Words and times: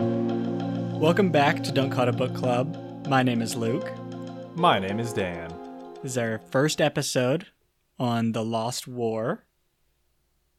Welcome 0.00 1.30
back 1.30 1.62
to 1.64 1.72
Don't 1.72 1.92
It 1.92 2.08
a 2.08 2.12
Book 2.12 2.34
Club. 2.34 3.06
My 3.06 3.22
name 3.22 3.42
is 3.42 3.54
Luke. 3.54 3.86
My 4.56 4.78
name 4.78 4.98
is 4.98 5.12
Dan. 5.12 5.52
This 6.02 6.12
is 6.12 6.18
our 6.18 6.40
first 6.50 6.80
episode 6.80 7.48
on 7.98 8.32
the 8.32 8.42
Lost 8.42 8.88
War. 8.88 9.44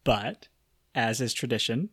But, 0.04 0.46
as 0.94 1.20
is 1.20 1.34
tradition, 1.34 1.88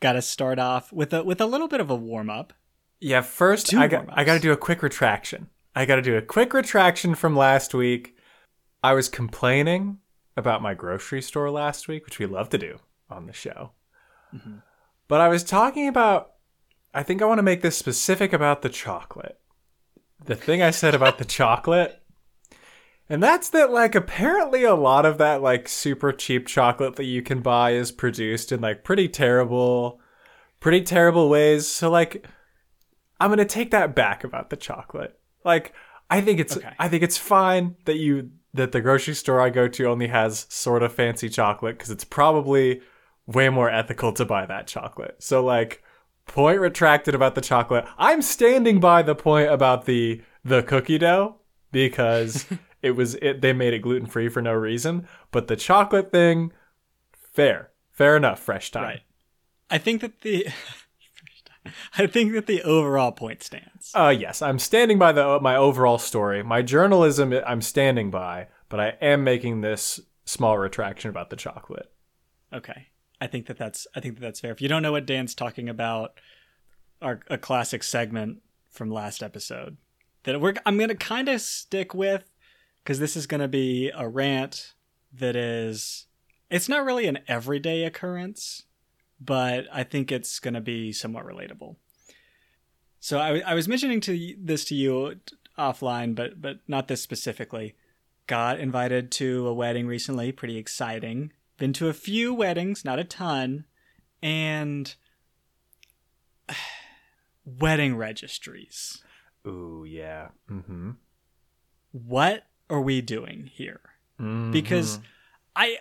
got 0.00 0.14
to 0.14 0.22
start 0.22 0.58
off 0.58 0.92
with 0.92 1.12
a 1.12 1.22
with 1.22 1.40
a 1.40 1.46
little 1.46 1.68
bit 1.68 1.80
of 1.80 1.88
a 1.88 1.94
warm 1.94 2.28
up. 2.28 2.52
Yeah, 3.00 3.20
first 3.20 3.68
Two 3.68 3.78
I 3.78 3.86
got 3.86 4.06
I 4.08 4.24
gotta 4.24 4.40
do 4.40 4.50
a 4.50 4.56
quick 4.56 4.82
retraction. 4.82 5.50
I 5.76 5.86
got 5.86 5.96
to 5.96 6.02
do 6.02 6.16
a 6.16 6.22
quick 6.22 6.52
retraction 6.52 7.14
from 7.14 7.36
last 7.36 7.74
week. 7.74 8.16
I 8.82 8.94
was 8.94 9.08
complaining 9.08 9.98
about 10.36 10.62
my 10.62 10.74
grocery 10.74 11.22
store 11.22 11.48
last 11.48 11.86
week, 11.86 12.04
which 12.04 12.18
we 12.18 12.26
love 12.26 12.48
to 12.48 12.58
do 12.58 12.80
on 13.08 13.26
the 13.26 13.32
show. 13.32 13.70
Mm-hmm. 14.34 14.56
But 15.06 15.20
I 15.20 15.28
was 15.28 15.44
talking 15.44 15.86
about 15.86 16.32
I 16.94 17.02
think 17.02 17.22
I 17.22 17.26
want 17.26 17.38
to 17.38 17.42
make 17.42 17.62
this 17.62 17.76
specific 17.76 18.32
about 18.32 18.62
the 18.62 18.68
chocolate. 18.68 19.38
The 20.24 20.36
thing 20.36 20.62
I 20.62 20.70
said 20.70 20.94
about 20.94 21.18
the 21.18 21.24
chocolate 21.24 22.02
and 23.12 23.22
that's 23.22 23.50
that 23.50 23.70
like 23.70 23.94
apparently 23.94 24.64
a 24.64 24.74
lot 24.74 25.04
of 25.04 25.18
that 25.18 25.42
like 25.42 25.68
super 25.68 26.12
cheap 26.12 26.46
chocolate 26.46 26.96
that 26.96 27.04
you 27.04 27.20
can 27.20 27.40
buy 27.40 27.72
is 27.72 27.92
produced 27.92 28.52
in 28.52 28.62
like 28.62 28.84
pretty 28.84 29.06
terrible 29.06 30.00
pretty 30.60 30.80
terrible 30.80 31.28
ways. 31.28 31.68
So 31.68 31.90
like 31.90 32.26
I'm 33.20 33.28
going 33.28 33.38
to 33.38 33.44
take 33.44 33.70
that 33.72 33.94
back 33.94 34.24
about 34.24 34.48
the 34.48 34.56
chocolate. 34.56 35.18
Like 35.44 35.74
I 36.08 36.22
think 36.22 36.40
it's 36.40 36.56
Okay. 36.56 36.72
I 36.78 36.88
think 36.88 37.02
it's 37.02 37.18
fine 37.18 37.76
that 37.84 37.98
you 37.98 38.30
that 38.54 38.72
the 38.72 38.80
grocery 38.80 39.14
store 39.14 39.42
I 39.42 39.50
go 39.50 39.68
to 39.68 39.84
only 39.84 40.06
has 40.06 40.46
sort 40.48 40.82
of 40.82 40.94
fancy 40.94 41.28
chocolate 41.28 41.78
cuz 41.78 41.90
it's 41.90 42.04
probably 42.04 42.80
way 43.26 43.50
more 43.50 43.68
ethical 43.68 44.12
to 44.14 44.24
buy 44.24 44.46
that 44.46 44.66
chocolate. 44.66 45.16
So 45.18 45.44
like 45.44 45.82
point 46.26 46.60
retracted 46.60 47.14
about 47.14 47.34
the 47.34 47.40
chocolate. 47.40 47.84
I'm 47.98 48.22
standing 48.22 48.80
by 48.80 49.02
the 49.02 49.14
point 49.14 49.50
about 49.50 49.84
the 49.84 50.22
the 50.44 50.62
cookie 50.62 50.98
dough 50.98 51.36
because 51.70 52.46
it 52.82 52.92
was 52.92 53.14
it 53.16 53.40
they 53.40 53.52
made 53.52 53.74
it 53.74 53.80
gluten 53.80 54.06
free 54.06 54.28
for 54.28 54.42
no 54.42 54.52
reason, 54.52 55.06
but 55.30 55.48
the 55.48 55.56
chocolate 55.56 56.10
thing 56.10 56.52
fair. 57.12 57.70
Fair 57.92 58.16
enough, 58.16 58.40
fresh 58.40 58.70
time. 58.70 58.82
Right. 58.84 59.00
I 59.70 59.78
think 59.78 60.00
that 60.00 60.22
the 60.22 60.48
I 61.98 62.06
think 62.06 62.32
that 62.32 62.46
the 62.46 62.62
overall 62.62 63.12
point 63.12 63.42
stands. 63.42 63.92
Uh 63.94 64.14
yes, 64.16 64.42
I'm 64.42 64.58
standing 64.58 64.98
by 64.98 65.12
the 65.12 65.40
my 65.40 65.56
overall 65.56 65.98
story. 65.98 66.42
My 66.42 66.62
journalism 66.62 67.32
I'm 67.46 67.62
standing 67.62 68.10
by, 68.10 68.48
but 68.68 68.80
I 68.80 68.94
am 69.00 69.24
making 69.24 69.60
this 69.60 70.00
small 70.24 70.58
retraction 70.58 71.10
about 71.10 71.30
the 71.30 71.36
chocolate. 71.36 71.90
Okay. 72.52 72.88
I 73.22 73.28
think 73.28 73.46
that 73.46 73.56
that's 73.56 73.86
I 73.94 74.00
think 74.00 74.16
that 74.16 74.20
that's 74.20 74.40
fair. 74.40 74.50
If 74.50 74.60
you 74.60 74.68
don't 74.68 74.82
know 74.82 74.90
what 74.90 75.06
Dan's 75.06 75.32
talking 75.36 75.68
about, 75.68 76.18
our 77.00 77.20
a 77.28 77.38
classic 77.38 77.84
segment 77.84 78.38
from 78.68 78.90
last 78.90 79.22
episode 79.22 79.76
that 80.24 80.40
we're 80.40 80.54
I'm 80.66 80.76
to 80.88 80.96
kind 80.96 81.28
of 81.28 81.40
stick 81.40 81.94
with 81.94 82.24
cuz 82.84 82.98
this 82.98 83.16
is 83.16 83.28
to 83.38 83.46
be 83.46 83.92
a 83.94 84.08
rant 84.08 84.74
that 85.12 85.36
is 85.36 86.06
it's 86.50 86.68
not 86.68 86.84
really 86.84 87.06
an 87.06 87.20
everyday 87.28 87.84
occurrence, 87.84 88.64
but 89.20 89.66
I 89.72 89.84
think 89.84 90.10
it's 90.10 90.40
to 90.54 90.60
be 90.60 90.92
somewhat 90.92 91.24
relatable. 91.24 91.76
So 92.98 93.20
I, 93.20 93.38
I 93.46 93.54
was 93.54 93.68
mentioning 93.68 94.00
to 94.00 94.34
this 94.36 94.64
to 94.64 94.74
you 94.74 95.20
offline, 95.56 96.16
but 96.16 96.42
but 96.42 96.56
not 96.66 96.88
this 96.88 97.02
specifically. 97.02 97.76
Got 98.26 98.58
invited 98.58 99.12
to 99.12 99.46
a 99.46 99.54
wedding 99.54 99.86
recently, 99.86 100.32
pretty 100.32 100.56
exciting. 100.56 101.32
Been 101.58 101.72
to 101.74 101.88
a 101.88 101.92
few 101.92 102.34
weddings, 102.34 102.84
not 102.84 102.98
a 102.98 103.04
ton, 103.04 103.64
and 104.22 104.94
wedding 107.44 107.96
registries. 107.96 109.02
Ooh, 109.46 109.84
yeah. 109.88 110.28
Mhm. 110.50 110.96
What 111.92 112.44
are 112.70 112.80
we 112.80 113.00
doing 113.00 113.46
here? 113.52 113.80
Because 114.52 115.00
I 115.56 115.78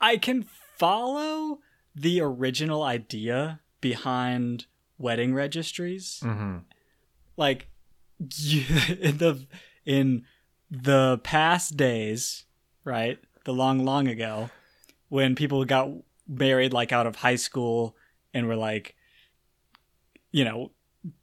I 0.00 0.16
can 0.16 0.42
follow 0.78 1.60
the 1.94 2.20
original 2.22 2.82
idea 2.82 3.60
behind 3.80 4.66
wedding 4.98 5.34
registries. 5.34 6.20
Mhm. 6.22 6.64
like 7.36 7.68
in 8.20 9.18
the 9.18 9.46
in 9.84 10.24
the 10.70 11.18
past 11.24 11.76
days, 11.76 12.44
right? 12.84 13.18
The 13.44 13.52
long, 13.52 13.84
long 13.84 14.08
ago, 14.08 14.48
when 15.14 15.36
people 15.36 15.64
got 15.64 15.88
married 16.26 16.72
like 16.72 16.90
out 16.90 17.06
of 17.06 17.14
high 17.14 17.36
school 17.36 17.94
and 18.32 18.48
were 18.48 18.56
like, 18.56 18.96
you 20.32 20.44
know, 20.44 20.72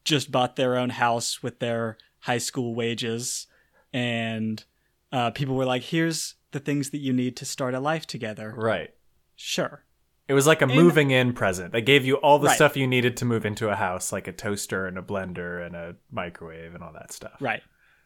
just 0.06 0.32
bought 0.32 0.56
their 0.56 0.78
own 0.78 0.90
house 0.92 1.44
with 1.44 1.60
their 1.60 1.98
high 2.20 2.38
school 2.38 2.74
wages, 2.74 3.48
and 3.92 4.64
uh, 5.12 5.32
people 5.32 5.56
were 5.56 5.66
like, 5.66 5.82
"Here's 5.82 6.36
the 6.52 6.62
things 6.62 6.92
that 6.92 7.00
you 7.00 7.12
need 7.12 7.36
to 7.36 7.46
start 7.46 7.74
a 7.74 7.82
life 7.82 8.08
together." 8.08 8.54
Right. 8.56 8.92
Sure. 9.36 9.84
It 10.30 10.36
was 10.36 10.48
like 10.48 10.62
a 10.62 10.68
moving 10.68 11.12
in 11.12 11.34
present. 11.34 11.74
They 11.74 11.82
gave 11.82 12.06
you 12.06 12.16
all 12.16 12.40
the 12.40 12.48
Right. 12.48 12.56
stuff 12.56 12.78
you 12.78 12.88
needed 12.88 13.18
to 13.18 13.26
move 13.26 13.46
into 13.46 13.68
a 13.68 13.76
house, 13.76 14.14
like 14.14 14.26
a 14.30 14.32
toaster 14.32 14.88
and 14.88 14.98
a 14.98 15.02
blender 15.02 15.66
and 15.66 15.76
a 15.76 15.98
microwave 16.10 16.74
and 16.74 16.82
all 16.82 16.94
that 16.94 17.12
stuff. 17.12 17.36
Right. 17.42 17.64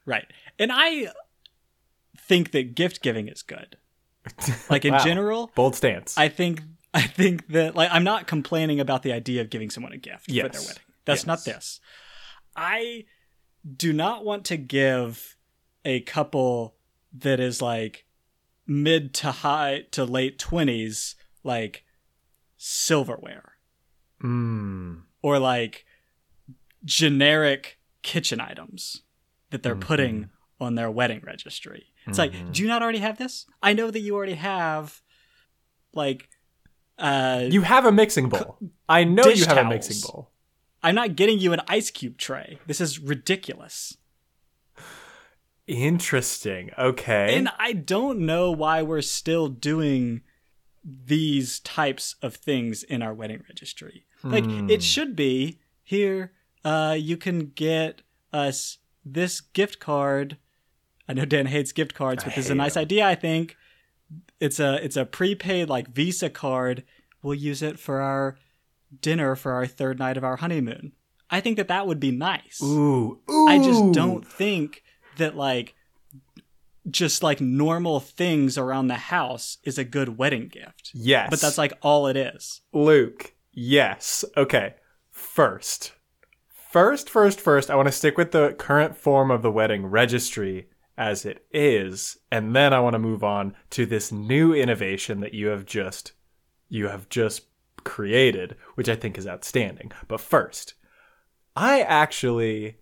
Right. 0.08 0.26
And 0.58 0.72
I 0.74 1.10
think 2.18 2.50
that 2.52 2.74
gift 2.74 3.04
giving 3.04 3.28
is 3.28 3.44
good. 3.44 3.78
Like 4.70 4.86
in 4.86 4.94
Wow. 4.94 5.04
general, 5.04 5.52
Bold 5.56 5.76
stance. 5.76 6.18
I 6.18 6.30
think 6.30 6.62
I 6.94 7.02
think 7.02 7.48
that 7.50 7.76
like 7.76 7.90
I'm 7.92 8.04
not 8.04 8.28
complaining 8.28 8.80
about 8.80 9.04
the 9.04 9.12
idea 9.12 9.42
of 9.42 9.50
giving 9.50 9.70
someone 9.70 9.94
a 9.94 9.98
gift 9.98 10.26
for 10.28 10.34
their 10.34 10.44
wedding. 10.44 10.84
That's 11.06 11.26
not 11.28 11.44
this. 11.44 11.80
I 12.56 13.06
do 13.76 13.94
not 13.94 14.24
want 14.24 14.46
to 14.46 14.58
give 14.58 15.36
a 15.84 16.02
couple 16.02 16.76
that 17.14 17.40
is 17.40 17.62
like 17.62 18.06
mid 18.68 19.14
to 19.16 19.32
high 19.32 19.84
to 19.92 20.04
late 20.06 20.40
20s 20.40 21.16
like 21.44 21.84
silverware 22.58 23.54
mm. 24.24 25.02
or 25.22 25.40
like 25.40 25.86
generic 26.84 27.80
kitchen 28.02 28.40
items 28.40 29.02
that 29.52 29.64
they're 29.64 29.76
putting 29.76 30.30
on 30.60 30.76
their 30.76 30.90
wedding 30.90 31.22
registry. 31.26 31.88
It's 32.08 32.18
like, 32.18 32.34
do 32.52 32.62
you 32.62 32.68
not 32.68 32.82
already 32.84 33.00
have 33.00 33.18
this? 33.18 33.46
I 33.64 33.74
know 33.74 33.90
that 33.92 34.00
you 34.00 34.16
already 34.16 34.36
have 34.36 35.02
like 35.94 36.30
uh 37.00 37.44
You 37.50 37.62
have 37.62 37.86
a 37.86 37.92
mixing 37.92 38.30
bowl. 38.30 38.58
I 38.88 39.04
know 39.04 39.26
you 39.26 39.46
have 39.46 39.58
a 39.58 39.66
mixing 39.70 39.98
bowl. 40.02 40.30
I'm 40.84 40.94
not 40.96 41.16
getting 41.16 41.40
you 41.40 41.52
an 41.54 41.62
ice 41.68 41.90
cube 41.90 42.18
tray. 42.18 42.60
This 42.68 42.80
is 42.80 43.00
ridiculous. 43.00 43.98
Interesting. 45.68 46.70
Okay. 46.78 47.36
And 47.36 47.50
I 47.58 47.74
don't 47.74 48.20
know 48.20 48.52
why 48.52 48.84
we're 48.84 49.02
still 49.02 49.48
doing 49.48 50.22
these 50.84 51.60
types 51.62 52.16
of 52.22 52.36
things 52.36 52.84
in 52.84 53.02
our 53.02 53.14
wedding 53.14 53.42
registry. 53.50 54.06
Like 54.24 54.46
Hmm. 54.46 54.70
it 54.70 54.84
should 54.84 55.16
be 55.16 55.60
here 55.84 56.34
uh 56.64 56.96
you 56.98 57.18
can 57.18 57.48
get 57.56 58.02
us 58.32 58.78
this 59.04 59.42
gift 59.42 59.80
card. 59.80 60.38
I 61.08 61.14
know 61.14 61.26
Dan 61.26 61.46
hates 61.46 61.72
gift 61.72 61.94
cards, 61.94 62.24
but 62.24 62.36
this 62.36 62.46
is 62.46 62.52
a 62.52 62.56
nice 62.56 62.76
nice 62.76 62.78
'em. 62.78 62.82
idea, 62.82 63.06
I 63.06 63.16
think. 63.16 63.56
It's 64.40 64.60
a 64.60 64.84
it's 64.84 64.98
a 64.98 65.06
prepaid 65.06 65.70
like 65.70 65.90
Visa 65.90 66.30
card. 66.30 66.84
We'll 67.22 67.36
use 67.36 67.62
it 67.62 67.80
for 67.80 68.02
our 68.02 68.38
dinner 69.02 69.36
for 69.36 69.54
our 69.54 69.66
third 69.66 70.00
night 70.00 70.18
of 70.18 70.24
our 70.24 70.38
honeymoon. 70.38 70.94
I 71.30 71.42
think 71.42 71.58
that 71.58 71.68
that 71.70 71.88
would 71.88 72.00
be 72.00 72.12
nice. 72.12 72.62
ooh, 72.64 73.20
ooh. 73.30 73.48
I 73.48 73.58
just 73.58 73.92
don't 73.94 74.26
think 74.26 74.84
that 75.18 75.36
like 75.36 75.76
just 76.90 77.24
like 77.24 77.42
normal 77.42 78.00
things 78.00 78.58
around 78.58 78.88
the 78.88 78.96
house 78.96 79.58
is 79.64 79.78
a 79.80 79.84
good 79.84 80.18
wedding 80.18 80.48
gift. 80.48 80.92
Yes. 80.94 81.30
But 81.32 81.42
that's 81.42 81.58
like 81.58 81.74
all 81.82 82.06
it 82.08 82.16
is. 82.16 82.62
Luke. 82.74 83.34
Yes. 83.52 84.24
Okay. 84.38 84.76
First. 85.12 85.94
First, 86.72 87.10
first, 87.10 87.40
first, 87.40 87.72
I 87.72 87.76
want 87.76 87.88
to 87.88 87.92
stick 87.92 88.18
with 88.18 88.32
the 88.32 88.54
current 88.60 88.98
form 88.98 89.32
of 89.32 89.42
the 89.42 89.52
wedding 89.52 89.86
registry 89.86 90.68
as 90.98 91.26
it 91.26 91.46
is, 91.52 92.18
and 92.32 92.56
then 92.56 92.74
I 92.74 92.80
want 92.80 92.94
to 92.94 93.00
move 93.00 93.24
on 93.24 93.56
to 93.72 93.86
this 93.86 94.12
new 94.12 94.54
innovation 94.54 95.20
that 95.22 95.34
you 95.34 95.48
have 95.48 95.66
just 95.66 96.14
you 96.70 96.88
have 96.88 97.10
just 97.10 97.46
created, 97.84 98.56
which 98.76 98.90
I 98.90 98.96
think 98.96 99.18
is 99.18 99.28
outstanding. 99.28 99.92
But 100.08 100.20
first, 100.22 100.74
I 101.56 101.82
actually 101.82 102.78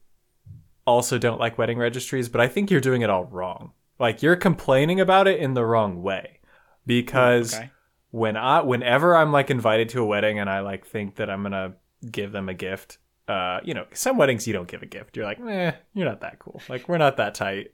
also 0.85 1.17
don't 1.17 1.39
like 1.39 1.57
wedding 1.57 1.77
registries, 1.77 2.29
but 2.29 2.41
I 2.41 2.47
think 2.47 2.69
you're 2.71 2.81
doing 2.81 3.01
it 3.01 3.09
all 3.09 3.25
wrong. 3.25 3.71
Like 3.99 4.21
you're 4.21 4.35
complaining 4.35 4.99
about 4.99 5.27
it 5.27 5.39
in 5.39 5.53
the 5.53 5.65
wrong 5.65 6.01
way. 6.01 6.39
Because 6.85 7.55
Okay. 7.55 7.71
when 8.11 8.35
I 8.35 8.61
whenever 8.61 9.15
I'm 9.15 9.31
like 9.31 9.49
invited 9.49 9.89
to 9.89 10.01
a 10.01 10.05
wedding 10.05 10.39
and 10.39 10.49
I 10.49 10.59
like 10.59 10.85
think 10.85 11.15
that 11.15 11.29
I'm 11.29 11.43
gonna 11.43 11.73
give 12.11 12.31
them 12.31 12.49
a 12.49 12.53
gift, 12.53 12.97
uh, 13.27 13.59
you 13.63 13.73
know, 13.73 13.85
some 13.93 14.17
weddings 14.17 14.45
you 14.47 14.53
don't 14.53 14.67
give 14.67 14.81
a 14.81 14.85
gift. 14.87 15.15
You're 15.15 15.25
like, 15.25 15.39
eh, 15.39 15.71
you're 15.93 16.07
not 16.07 16.21
that 16.21 16.39
cool. 16.39 16.61
Like 16.67 16.89
we're 16.89 16.97
not 16.97 17.17
that 17.17 17.35
tight. 17.35 17.71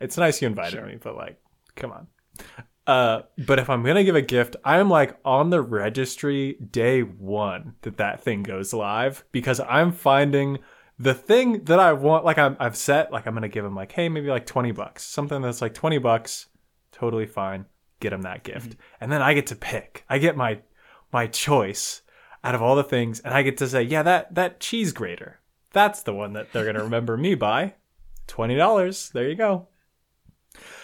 It's 0.00 0.16
nice 0.16 0.40
you 0.42 0.48
invited 0.48 0.72
Sure. 0.78 0.86
me, 0.86 0.96
but 1.00 1.16
like, 1.16 1.40
come 1.76 1.92
on. 1.92 2.06
Uh, 2.86 3.22
but 3.46 3.58
if 3.58 3.70
I'm 3.70 3.82
gonna 3.82 4.04
give 4.04 4.16
a 4.16 4.22
gift, 4.22 4.56
I'm 4.64 4.90
like 4.90 5.16
on 5.24 5.50
the 5.50 5.62
registry 5.62 6.54
day 6.54 7.00
one 7.02 7.76
that 7.82 7.96
that 7.96 8.22
thing 8.22 8.42
goes 8.42 8.72
live 8.74 9.24
because 9.32 9.58
I'm 9.60 9.90
finding 9.92 10.58
the 10.98 11.14
thing 11.14 11.64
that 11.64 11.78
I 11.78 11.94
want. 11.94 12.24
Like 12.26 12.36
I'm, 12.38 12.56
I've 12.60 12.76
set 12.76 13.10
like 13.10 13.26
I'm 13.26 13.32
gonna 13.34 13.48
give 13.48 13.64
him 13.64 13.74
like, 13.74 13.92
hey, 13.92 14.08
maybe 14.10 14.28
like 14.28 14.44
twenty 14.46 14.70
bucks, 14.72 15.02
something 15.02 15.40
that's 15.40 15.62
like 15.62 15.72
twenty 15.72 15.98
bucks, 15.98 16.46
totally 16.92 17.26
fine. 17.26 17.64
Get 18.00 18.12
him 18.12 18.22
that 18.22 18.42
gift, 18.42 18.76
and 19.00 19.10
then 19.10 19.22
I 19.22 19.32
get 19.32 19.46
to 19.46 19.56
pick. 19.56 20.04
I 20.10 20.18
get 20.18 20.36
my 20.36 20.58
my 21.10 21.26
choice 21.26 22.02
out 22.42 22.54
of 22.54 22.60
all 22.60 22.76
the 22.76 22.84
things, 22.84 23.20
and 23.20 23.32
I 23.32 23.40
get 23.42 23.56
to 23.58 23.66
say, 23.68 23.82
yeah, 23.82 24.02
that 24.02 24.34
that 24.34 24.60
cheese 24.60 24.92
grater, 24.92 25.40
that's 25.72 26.02
the 26.02 26.12
one 26.12 26.34
that 26.34 26.52
they're 26.52 26.66
gonna 26.66 26.84
remember 26.84 27.16
me 27.16 27.34
by. 27.34 27.74
Twenty 28.26 28.56
dollars. 28.56 29.08
There 29.14 29.26
you 29.26 29.36
go. 29.36 29.68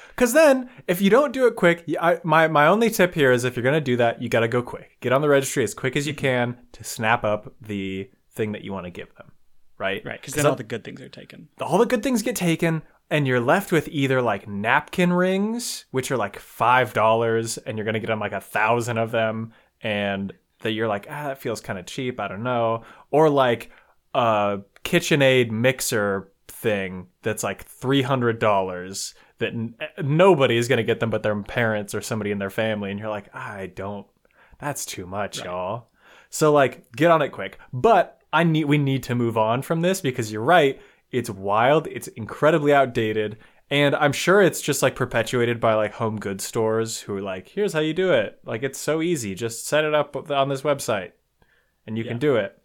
Because 0.08 0.32
then, 0.34 0.68
if 0.86 1.00
you 1.00 1.08
don't 1.08 1.32
do 1.32 1.46
it 1.46 1.56
quick, 1.56 1.84
I, 2.00 2.20
my 2.24 2.46
my 2.48 2.66
only 2.66 2.90
tip 2.90 3.14
here 3.14 3.32
is 3.32 3.44
if 3.44 3.56
you're 3.56 3.62
gonna 3.64 3.80
do 3.80 3.96
that, 3.96 4.20
you 4.20 4.28
gotta 4.28 4.48
go 4.48 4.62
quick. 4.62 4.98
Get 5.00 5.12
on 5.12 5.22
the 5.22 5.28
registry 5.28 5.64
as 5.64 5.72
quick 5.72 5.96
as 5.96 6.06
you 6.06 6.14
can 6.14 6.58
to 6.72 6.84
snap 6.84 7.24
up 7.24 7.54
the 7.60 8.10
thing 8.30 8.52
that 8.52 8.62
you 8.62 8.72
want 8.72 8.84
to 8.84 8.90
give 8.90 9.14
them. 9.16 9.32
Right. 9.78 10.04
Right, 10.04 10.20
because 10.20 10.34
then 10.34 10.44
all 10.44 10.56
the 10.56 10.62
good 10.62 10.84
things 10.84 11.00
are 11.00 11.08
taken. 11.08 11.48
all 11.60 11.78
the 11.78 11.86
good 11.86 12.02
things 12.02 12.20
get 12.20 12.36
taken, 12.36 12.82
and 13.08 13.26
you're 13.26 13.40
left 13.40 13.72
with 13.72 13.88
either 13.88 14.20
like 14.20 14.46
napkin 14.46 15.10
rings, 15.10 15.86
which 15.90 16.10
are 16.10 16.18
like 16.18 16.38
five 16.38 16.92
dollars, 16.92 17.56
and 17.56 17.78
you're 17.78 17.86
gonna 17.86 18.00
get 18.00 18.08
them 18.08 18.20
like 18.20 18.32
a 18.32 18.42
thousand 18.42 18.98
of 18.98 19.10
them, 19.10 19.54
and 19.80 20.34
that 20.58 20.72
you're 20.72 20.88
like, 20.88 21.06
ah, 21.08 21.28
that 21.28 21.40
feels 21.40 21.62
kind 21.62 21.78
of 21.78 21.86
cheap. 21.86 22.20
I 22.20 22.28
don't 22.28 22.42
know, 22.42 22.82
or 23.10 23.30
like 23.30 23.70
a 24.12 24.60
KitchenAid 24.84 25.50
mixer 25.50 26.30
thing 26.46 27.06
that's 27.22 27.42
like 27.42 27.64
three 27.64 28.02
hundred 28.02 28.38
dollars 28.38 29.14
that 29.40 29.52
n- 29.52 29.74
eh, 29.80 29.86
nobody 30.02 30.56
is 30.56 30.68
gonna 30.68 30.82
get 30.84 31.00
them 31.00 31.10
but 31.10 31.22
their 31.22 31.40
parents 31.42 31.94
or 31.94 32.00
somebody 32.00 32.30
in 32.30 32.38
their 32.38 32.50
family, 32.50 32.90
and 32.90 32.98
you're 33.00 33.10
like, 33.10 33.34
I 33.34 33.66
don't. 33.66 34.06
That's 34.58 34.84
too 34.86 35.06
much, 35.06 35.44
y'all. 35.44 35.88
So 36.30 36.52
like, 36.52 36.92
get 36.92 37.10
on 37.10 37.20
it 37.22 37.30
quick. 37.30 37.58
But 37.72 38.20
I 38.32 38.44
need 38.44 38.64
we 38.66 38.78
need 38.78 39.02
to 39.04 39.14
move 39.14 39.36
on 39.36 39.62
from 39.62 39.80
this 39.80 40.00
because 40.00 40.30
you're 40.32 40.42
right. 40.42 40.80
It's 41.10 41.28
wild. 41.28 41.88
It's 41.88 42.06
incredibly 42.08 42.72
outdated, 42.72 43.38
and 43.68 43.96
I'm 43.96 44.12
sure 44.12 44.40
it's 44.40 44.60
just 44.60 44.82
like 44.82 44.94
perpetuated 44.94 45.58
by 45.60 45.74
like 45.74 45.94
home 45.94 46.20
goods 46.20 46.44
stores 46.44 47.00
who 47.00 47.16
are 47.16 47.22
like, 47.22 47.48
here's 47.48 47.72
how 47.72 47.80
you 47.80 47.92
do 47.92 48.12
it. 48.12 48.38
Like 48.44 48.62
it's 48.62 48.78
so 48.78 49.02
easy. 49.02 49.34
Just 49.34 49.66
set 49.66 49.82
it 49.84 49.94
up 49.94 50.14
on 50.30 50.48
this 50.48 50.62
website, 50.62 51.12
and 51.86 51.98
you 51.98 52.04
Yeah. 52.04 52.10
can 52.10 52.18
do 52.20 52.36
it. 52.36 52.56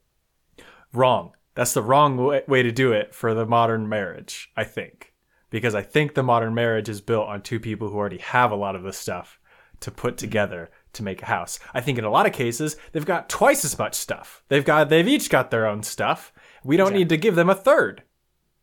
Wrong. 0.94 1.32
That's 1.56 1.74
the 1.74 1.82
wrong 1.82 2.18
way 2.18 2.64
to 2.64 2.72
do 2.72 2.92
it 2.92 3.16
for 3.16 3.34
the 3.34 3.46
modern 3.46 3.88
marriage. 3.90 4.52
I 4.58 4.66
think 4.66 5.14
because 5.56 5.74
I 5.74 5.84
think 5.84 6.16
the 6.16 6.22
modern 6.22 6.54
marriage 6.54 6.90
is 6.90 7.00
built 7.00 7.30
on 7.30 7.42
two 7.42 7.62
people 7.62 7.88
who 7.88 7.96
already 7.96 8.18
have 8.18 8.52
a 8.52 8.58
lot 8.58 8.76
of 8.76 8.84
this 8.84 8.98
stuff 8.98 9.40
to 9.80 9.90
put 9.90 10.16
mm-hmm. 10.16 10.26
together 10.26 10.70
to 10.92 11.02
make 11.02 11.22
a 11.22 11.28
house. 11.28 11.60
I 11.74 11.80
think 11.80 11.98
in 11.98 12.04
a 12.04 12.10
lot 12.10 12.26
of 12.26 12.34
cases 12.34 12.76
they've 12.92 13.06
got 13.06 13.30
twice 13.30 13.64
as 13.64 13.80
much 13.80 13.96
stuff. 13.96 14.44
They've 14.50 14.66
got 14.66 14.90
they've 14.90 15.08
each 15.08 15.30
got 15.30 15.52
their 15.52 15.66
own 15.66 15.82
stuff. 15.82 16.34
We 16.66 16.76
don't 16.76 16.92
need 16.92 17.08
to 17.08 17.16
give 17.16 17.36
them 17.36 17.50
a 17.50 17.56
third. 17.56 18.04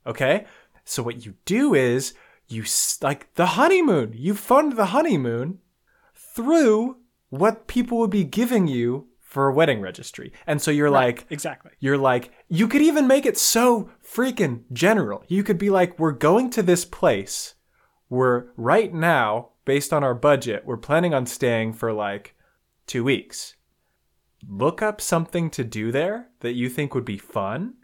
Okay? 0.07 0.45
So 0.85 1.03
what 1.03 1.25
you 1.25 1.33
do 1.47 1.73
is 1.73 2.13
you 2.47 2.63
like 3.01 3.33
the 3.37 3.47
honeymoon. 3.47 4.13
You 4.15 4.35
fund 4.35 4.75
the 4.75 4.87
honeymoon 4.87 5.61
through 6.15 6.99
what 7.31 7.69
people 7.69 7.97
would 8.01 8.11
be 8.11 8.25
giving 8.25 8.69
you 8.69 9.09
for 9.23 9.49
a 9.49 9.55
wedding 9.55 9.81
registry. 9.81 10.31
And 10.47 10.61
so 10.61 10.71
you're 10.71 10.91
like 10.91 11.25
Exactly. 11.31 11.71
you're 11.81 11.97
like, 11.97 12.33
you 12.51 12.69
could 12.69 12.83
even 12.83 13.07
make 13.07 13.25
it 13.25 13.39
so 13.39 13.89
freaking 14.13 14.63
general. 14.73 15.25
You 15.29 15.43
could 15.43 15.59
be 15.59 15.71
like, 15.71 15.99
we're 15.99 16.13
going 16.13 16.51
to 16.51 16.63
this 16.63 16.85
place. 16.85 17.55
We're 18.09 18.47
right 18.57 18.93
now, 18.93 19.51
based 19.65 19.93
on 19.93 20.05
our 20.05 20.15
budget, 20.15 20.65
we're 20.67 20.77
planning 20.77 21.15
on 21.15 21.27
staying 21.27 21.75
for 21.75 21.93
like 21.93 22.35
two 22.87 23.05
weeks. 23.05 23.57
Look 24.47 24.83
up 24.83 25.01
something 25.01 25.51
to 25.51 25.65
do 25.65 25.93
there 25.93 26.29
that 26.41 26.53
you 26.53 26.69
think 26.69 26.95
would 26.95 27.05
be 27.05 27.19
fun 27.19 27.75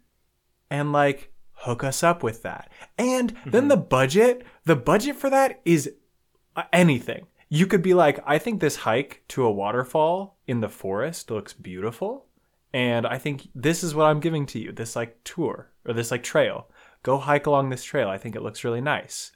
and 0.70 0.92
like 0.92 1.32
hook 1.52 1.82
us 1.82 2.02
up 2.02 2.22
with 2.22 2.42
that. 2.42 2.70
And 2.98 3.34
then 3.46 3.68
the 3.68 3.76
budget, 3.76 4.44
the 4.64 4.76
budget 4.76 5.16
for 5.16 5.30
that 5.30 5.60
is 5.64 5.90
uh, 6.56 6.64
anything. 6.72 7.26
You 7.48 7.66
could 7.66 7.82
be 7.82 7.94
like, 7.94 8.20
I 8.26 8.38
think 8.38 8.60
this 8.60 8.76
hike 8.76 9.22
to 9.28 9.44
a 9.44 9.52
waterfall 9.52 10.36
in 10.46 10.60
the 10.60 10.68
forest 10.68 11.30
looks 11.30 11.54
beautiful. 11.54 12.26
And 12.72 13.06
I 13.06 13.18
think 13.18 13.48
this 13.54 13.82
is 13.82 13.94
what 13.94 14.04
I'm 14.04 14.20
giving 14.20 14.44
to 14.46 14.58
you 14.58 14.72
this 14.72 14.94
like 14.94 15.16
tour 15.24 15.70
or 15.86 15.94
this 15.94 16.10
like 16.10 16.22
trail. 16.22 16.68
Go 17.02 17.18
hike 17.18 17.46
along 17.46 17.70
this 17.70 17.84
trail. 17.84 18.08
I 18.08 18.18
think 18.18 18.36
it 18.36 18.42
looks 18.42 18.64
really 18.64 18.80
nice. 18.80 19.32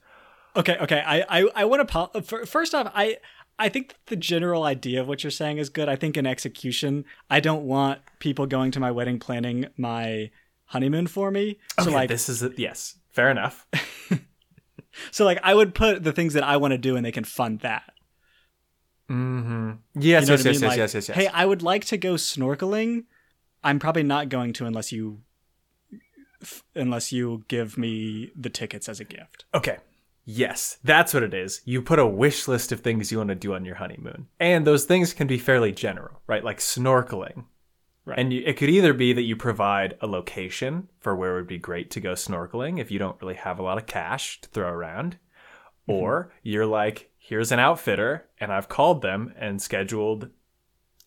Okay, 0.54 0.76
okay. 0.78 1.02
I 1.06 1.24
I, 1.40 1.48
I 1.54 1.64
want 1.64 1.88
to 1.88 2.22
fir- 2.22 2.44
first 2.44 2.74
off, 2.74 2.90
I 2.94 3.16
I 3.58 3.68
think 3.70 3.94
the 4.06 4.16
general 4.16 4.64
idea 4.64 5.00
of 5.00 5.08
what 5.08 5.22
you're 5.24 5.30
saying 5.30 5.58
is 5.58 5.70
good. 5.70 5.88
I 5.88 5.96
think 5.96 6.16
in 6.16 6.26
execution, 6.26 7.04
I 7.30 7.40
don't 7.40 7.64
want 7.64 8.00
people 8.18 8.46
going 8.46 8.70
to 8.72 8.80
my 8.80 8.90
wedding 8.90 9.18
planning 9.18 9.66
my 9.78 10.30
honeymoon 10.66 11.06
for 11.06 11.30
me. 11.30 11.58
So 11.78 11.84
Okay, 11.86 11.94
like 11.94 12.08
this 12.08 12.28
is 12.28 12.42
it. 12.42 12.58
Yes, 12.58 12.96
fair 13.10 13.30
enough. 13.30 13.66
so 15.10 15.24
like 15.24 15.38
I 15.42 15.54
would 15.54 15.74
put 15.74 16.02
the 16.04 16.12
things 16.12 16.34
that 16.34 16.42
I 16.44 16.56
want 16.58 16.72
to 16.72 16.78
do 16.78 16.96
and 16.96 17.06
they 17.06 17.12
can 17.12 17.24
fund 17.24 17.60
that. 17.60 17.84
mm-hmm. 19.10 19.72
Yes, 19.94 20.04
You 20.04 20.10
know 20.12 20.18
yes, 20.18 20.28
what 20.28 20.30
I 20.30 20.32
yes, 20.32 20.44
mean? 20.44 20.52
yes, 20.52 20.62
Like, 20.62 20.76
yes, 20.78 20.94
yes, 20.94 21.08
yes. 21.08 21.16
Hey, 21.16 21.26
I 21.28 21.44
would 21.46 21.62
like 21.62 21.84
to 21.86 21.96
go 21.96 22.14
snorkeling. 22.14 23.04
I'm 23.64 23.78
probably 23.78 24.02
not 24.02 24.28
going 24.28 24.52
to 24.54 24.66
unless 24.66 24.92
you 24.92 25.20
unless 26.74 27.12
you 27.12 27.44
give 27.48 27.78
me 27.78 28.30
the 28.34 28.50
tickets 28.50 28.88
as 28.88 29.00
a 29.00 29.04
gift. 29.04 29.44
Okay. 29.54 29.78
Yes, 30.24 30.78
that's 30.84 31.12
what 31.12 31.22
it 31.24 31.34
is. 31.34 31.62
You 31.64 31.82
put 31.82 31.98
a 31.98 32.06
wish 32.06 32.46
list 32.46 32.70
of 32.70 32.80
things 32.80 33.10
you 33.10 33.18
want 33.18 33.28
to 33.30 33.34
do 33.34 33.54
on 33.54 33.64
your 33.64 33.76
honeymoon. 33.76 34.28
And 34.38 34.64
those 34.64 34.84
things 34.84 35.14
can 35.14 35.26
be 35.26 35.38
fairly 35.38 35.72
general, 35.72 36.20
right? 36.26 36.44
Like 36.44 36.58
snorkeling. 36.58 37.44
Right. 38.04 38.18
And 38.18 38.32
you, 38.32 38.42
it 38.44 38.56
could 38.56 38.68
either 38.68 38.92
be 38.92 39.12
that 39.12 39.22
you 39.22 39.36
provide 39.36 39.96
a 40.00 40.06
location 40.06 40.88
for 41.00 41.14
where 41.14 41.32
it 41.32 41.40
would 41.40 41.46
be 41.46 41.58
great 41.58 41.90
to 41.92 42.00
go 42.00 42.12
snorkeling 42.12 42.80
if 42.80 42.90
you 42.90 42.98
don't 42.98 43.20
really 43.20 43.34
have 43.34 43.58
a 43.58 43.62
lot 43.62 43.78
of 43.78 43.86
cash 43.86 44.40
to 44.40 44.48
throw 44.48 44.68
around. 44.68 45.18
Mm-hmm. 45.88 45.92
Or 45.92 46.32
you're 46.42 46.66
like, 46.66 47.10
here's 47.18 47.52
an 47.52 47.60
outfitter 47.60 48.28
and 48.38 48.52
I've 48.52 48.68
called 48.68 49.02
them 49.02 49.32
and 49.36 49.62
scheduled 49.62 50.30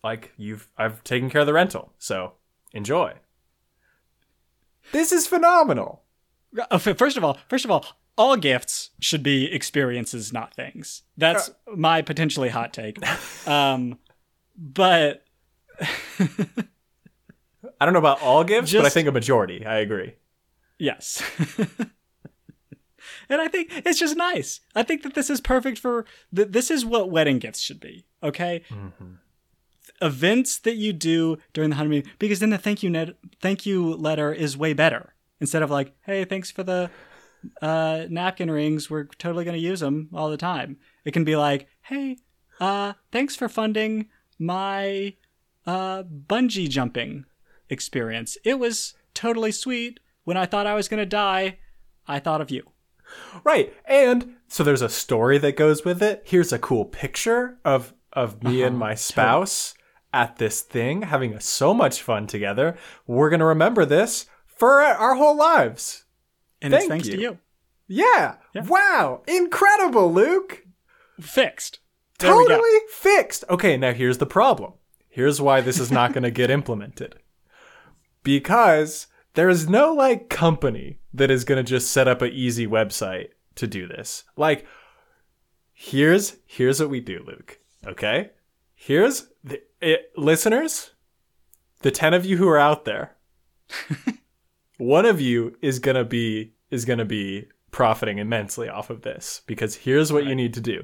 like 0.02 0.32
you've 0.36 0.68
I've 0.78 1.02
taken 1.04 1.28
care 1.28 1.40
of 1.40 1.46
the 1.46 1.52
rental. 1.52 1.92
So 1.98 2.32
enjoy. 2.76 3.14
This 4.92 5.12
is 5.12 5.26
phenomenal. 5.26 6.02
Uh, 6.70 6.78
First 6.78 7.16
of 7.16 7.24
all, 7.24 7.38
first 7.48 7.64
of 7.64 7.70
all, 7.70 7.84
all 8.16 8.36
gifts 8.36 8.90
should 9.00 9.22
be 9.22 9.52
experiences, 9.52 10.32
not 10.32 10.54
things. 10.54 11.02
That's 11.16 11.50
my 11.74 12.02
potentially 12.02 12.48
hot 12.48 12.72
take. 12.72 12.98
Um, 13.46 13.98
but 14.56 15.24
I 15.80 17.84
don't 17.84 17.92
know 17.92 17.98
about 17.98 18.22
all 18.22 18.42
gifts, 18.44 18.72
but 18.72 18.86
I 18.86 18.88
think 18.88 19.08
a 19.08 19.12
majority. 19.12 19.66
I 19.66 19.78
agree. 19.78 20.14
yes. 20.78 21.22
and 23.28 23.40
I 23.42 23.48
think 23.48 23.70
it's 23.84 23.98
just 23.98 24.16
nice. 24.16 24.60
I 24.74 24.82
think 24.82 25.02
that 25.02 25.12
this 25.14 25.28
is 25.28 25.40
perfect 25.42 25.78
for 25.78 26.06
th- 26.34 26.48
this 26.50 26.70
is 26.70 26.86
what 26.86 27.10
wedding 27.10 27.38
gifts 27.38 27.60
should 27.60 27.80
be. 27.80 28.06
Okay, 28.22 28.62
events 30.02 30.58
that 30.58 30.76
you 30.76 30.92
do 30.92 31.38
during 31.52 31.70
the 31.70 31.76
honeymoon, 31.76 32.04
because 32.18 32.40
then 32.40 32.50
the 32.50 32.58
thank 32.58 32.82
you 32.82 32.90
net- 32.90 33.16
thank 33.40 33.66
you 33.66 33.94
letter 33.94 34.32
is 34.32 34.56
way 34.56 34.72
better. 34.72 35.14
Instead 35.40 35.62
of 35.62 35.70
like, 35.70 35.94
hey, 36.02 36.24
thanks 36.24 36.50
for 36.50 36.62
the 36.62 36.90
uh, 37.60 38.06
napkin 38.08 38.50
rings. 38.50 38.90
We're 38.90 39.04
totally 39.04 39.44
going 39.44 39.56
to 39.56 39.62
use 39.62 39.80
them 39.80 40.08
all 40.14 40.30
the 40.30 40.36
time. 40.36 40.78
It 41.04 41.12
can 41.12 41.24
be 41.24 41.36
like, 41.36 41.68
hey, 41.82 42.18
uh, 42.60 42.94
thanks 43.12 43.36
for 43.36 43.48
funding 43.48 44.08
my 44.38 45.14
uh, 45.66 46.02
bungee 46.04 46.68
jumping 46.68 47.24
experience. 47.68 48.38
It 48.44 48.58
was 48.58 48.94
totally 49.14 49.52
sweet. 49.52 50.00
When 50.24 50.36
I 50.36 50.46
thought 50.46 50.66
I 50.66 50.74
was 50.74 50.88
going 50.88 50.98
to 50.98 51.06
die, 51.06 51.58
I 52.08 52.18
thought 52.18 52.40
of 52.40 52.50
you. 52.50 52.64
Right. 53.44 53.72
And 53.84 54.36
so 54.48 54.64
there's 54.64 54.82
a 54.82 54.88
story 54.88 55.38
that 55.38 55.56
goes 55.56 55.84
with 55.84 56.02
it. 56.02 56.22
Here's 56.24 56.52
a 56.52 56.58
cool 56.58 56.84
picture 56.84 57.58
of 57.64 57.92
of 58.12 58.42
me 58.42 58.62
and 58.62 58.78
my 58.78 58.94
spouse 58.94 59.74
at 60.12 60.36
this 60.36 60.62
thing 60.62 61.02
having 61.02 61.38
so 61.40 61.74
much 61.74 62.02
fun 62.02 62.26
together. 62.26 62.76
We're 63.06 63.30
going 63.30 63.40
to 63.40 63.46
remember 63.46 63.84
this 63.84 64.26
for 64.44 64.80
our 64.80 65.14
whole 65.14 65.36
lives. 65.36 66.04
And 66.62 66.72
it's 66.72 66.82
Thank 66.82 66.90
thanks 66.90 67.08
to 67.08 67.14
you. 67.14 67.20
you. 67.20 67.38
Yeah. 67.88 68.36
Wow. 68.54 69.22
Incredible, 69.26 70.12
Luke. 70.12 70.64
Fixed. 71.20 71.80
There. 72.18 72.30
Totally 72.30 72.80
fixed. 72.90 73.44
Okay, 73.50 73.76
now 73.76 73.92
here's 73.92 74.18
the 74.18 74.26
problem. 74.26 74.72
Here's 75.08 75.40
why 75.40 75.60
this 75.60 75.78
is 75.78 75.92
not 75.92 76.12
going 76.12 76.24
to 76.24 76.30
get 76.30 76.50
implemented. 76.50 77.16
Because 78.22 79.06
there 79.34 79.48
is 79.48 79.68
no 79.68 79.92
like 79.92 80.28
company 80.28 80.98
that 81.12 81.30
is 81.30 81.44
going 81.44 81.62
to 81.62 81.68
just 81.68 81.92
set 81.92 82.08
up 82.08 82.22
an 82.22 82.32
easy 82.32 82.66
website 82.66 83.28
to 83.56 83.66
do 83.66 83.86
this. 83.86 84.24
Like 84.36 84.66
here's 85.72 86.36
here's 86.46 86.80
what 86.80 86.90
we 86.90 87.00
do, 87.00 87.22
Luke. 87.26 87.58
Okay? 87.86 88.30
Here's 88.74 89.28
the 89.44 89.62
it, 89.80 90.10
listeners, 90.16 90.92
the 91.80 91.90
10 91.90 92.14
of 92.14 92.24
you 92.24 92.36
who 92.36 92.48
are 92.48 92.58
out 92.58 92.84
there. 92.84 93.16
one 94.78 95.06
of 95.06 95.20
you 95.20 95.56
is 95.60 95.78
going 95.78 95.96
to 95.96 96.04
be 96.04 96.52
is 96.70 96.84
going 96.84 96.98
to 96.98 97.04
be 97.04 97.46
profiting 97.70 98.18
immensely 98.18 98.68
off 98.68 98.90
of 98.90 99.02
this 99.02 99.42
because 99.46 99.76
here's 99.76 100.12
what 100.12 100.24
you 100.24 100.34
need 100.34 100.54
to 100.54 100.60
do 100.60 100.82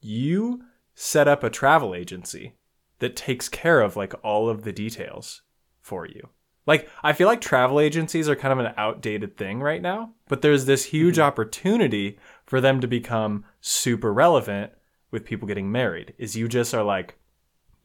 you 0.00 0.62
set 0.94 1.26
up 1.26 1.42
a 1.42 1.50
travel 1.50 1.94
agency 1.94 2.54
that 2.98 3.16
takes 3.16 3.48
care 3.48 3.80
of 3.80 3.96
like 3.96 4.14
all 4.22 4.48
of 4.48 4.62
the 4.62 4.72
details 4.72 5.42
for 5.80 6.06
you. 6.06 6.28
Like 6.66 6.88
I 7.02 7.12
feel 7.12 7.26
like 7.26 7.40
travel 7.40 7.80
agencies 7.80 8.28
are 8.28 8.36
kind 8.36 8.52
of 8.52 8.64
an 8.64 8.74
outdated 8.76 9.36
thing 9.36 9.60
right 9.60 9.82
now, 9.82 10.12
but 10.28 10.42
there's 10.42 10.64
this 10.66 10.84
huge 10.84 11.16
mm-hmm. 11.16 11.26
opportunity 11.26 12.18
for 12.46 12.60
them 12.60 12.80
to 12.80 12.86
become 12.86 13.44
super 13.60 14.12
relevant 14.12 14.72
with 15.10 15.24
people 15.24 15.48
getting 15.48 15.70
married. 15.70 16.14
Is 16.18 16.36
you 16.36 16.48
just 16.48 16.74
are 16.74 16.84
like 16.84 17.18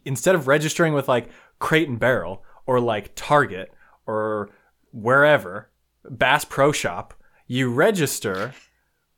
instead 0.06 0.36
of 0.36 0.48
registering 0.48 0.94
with 0.94 1.08
like 1.08 1.30
Crate 1.60 1.90
and 1.90 2.00
Barrel 2.00 2.44
or 2.66 2.80
like 2.80 3.14
Target 3.16 3.74
or 4.06 4.50
wherever, 4.92 5.70
Bass 6.10 6.46
Pro 6.46 6.72
Shop, 6.72 7.14
you 7.48 7.72
register 7.72 8.54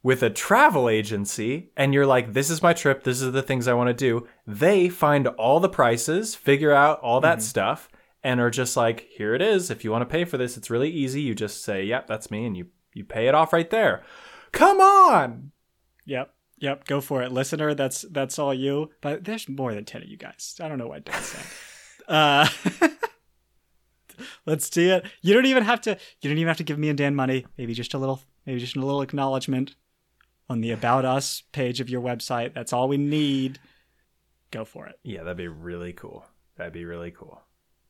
with 0.03 0.23
a 0.23 0.29
travel 0.29 0.89
agency 0.89 1.71
and 1.77 1.93
you're 1.93 2.05
like, 2.05 2.33
this 2.33 2.49
is 2.49 2.63
my 2.63 2.73
trip, 2.73 3.03
this 3.03 3.21
is 3.21 3.31
the 3.31 3.43
things 3.43 3.67
I 3.67 3.73
want 3.73 3.89
to 3.89 3.93
do. 3.93 4.27
They 4.47 4.89
find 4.89 5.27
all 5.27 5.59
the 5.59 5.69
prices, 5.69 6.33
figure 6.33 6.71
out 6.71 6.99
all 7.01 7.21
that 7.21 7.37
mm-hmm. 7.37 7.45
stuff, 7.45 7.89
and 8.23 8.39
are 8.39 8.49
just 8.49 8.77
like, 8.77 9.07
here 9.09 9.33
it 9.35 9.41
is. 9.41 9.69
If 9.69 9.83
you 9.83 9.91
want 9.91 10.01
to 10.01 10.11
pay 10.11 10.25
for 10.25 10.37
this, 10.37 10.57
it's 10.57 10.69
really 10.69 10.89
easy. 10.89 11.21
You 11.21 11.35
just 11.35 11.63
say, 11.63 11.83
yep, 11.83 12.07
that's 12.07 12.31
me, 12.31 12.45
and 12.45 12.55
you 12.55 12.67
you 12.93 13.05
pay 13.05 13.27
it 13.27 13.35
off 13.35 13.53
right 13.53 13.69
there. 13.69 14.03
Come 14.51 14.81
on. 14.81 15.51
Yep. 16.05 16.33
Yep, 16.61 16.85
go 16.85 17.01
for 17.01 17.23
it, 17.23 17.31
listener. 17.31 17.73
That's 17.73 18.03
that's 18.03 18.37
all 18.37 18.53
you. 18.53 18.91
But 19.01 19.23
there's 19.25 19.49
more 19.49 19.73
than 19.73 19.83
ten 19.83 20.03
of 20.03 20.07
you 20.07 20.15
guys. 20.15 20.55
I 20.61 20.67
don't 20.67 20.77
know 20.77 20.87
what 20.87 21.03
Dan's 21.03 21.25
saying. 21.25 21.45
uh, 22.07 22.47
let's 24.45 24.69
do 24.69 24.91
it. 24.91 25.05
You 25.23 25.33
don't 25.33 25.47
even 25.47 25.63
have 25.63 25.81
to. 25.81 25.97
You 26.21 26.29
don't 26.29 26.37
even 26.37 26.47
have 26.47 26.57
to 26.57 26.63
give 26.63 26.77
me 26.77 26.89
and 26.89 26.97
Dan 26.97 27.15
money. 27.15 27.47
Maybe 27.57 27.73
just 27.73 27.95
a 27.95 27.97
little. 27.97 28.21
Maybe 28.45 28.59
just 28.59 28.75
a 28.75 28.79
little 28.79 29.01
acknowledgement 29.01 29.75
on 30.49 30.61
the 30.61 30.71
About 30.71 31.03
Us 31.03 31.43
page 31.51 31.79
of 31.79 31.89
your 31.89 32.01
website. 32.01 32.53
That's 32.53 32.73
all 32.73 32.87
we 32.87 32.97
need. 32.97 33.59
Go 34.51 34.63
for 34.63 34.85
it. 34.85 34.99
Yeah, 35.03 35.23
that'd 35.23 35.37
be 35.37 35.47
really 35.47 35.93
cool. 35.93 36.25
That'd 36.57 36.73
be 36.73 36.85
really 36.85 37.11
cool. 37.11 37.41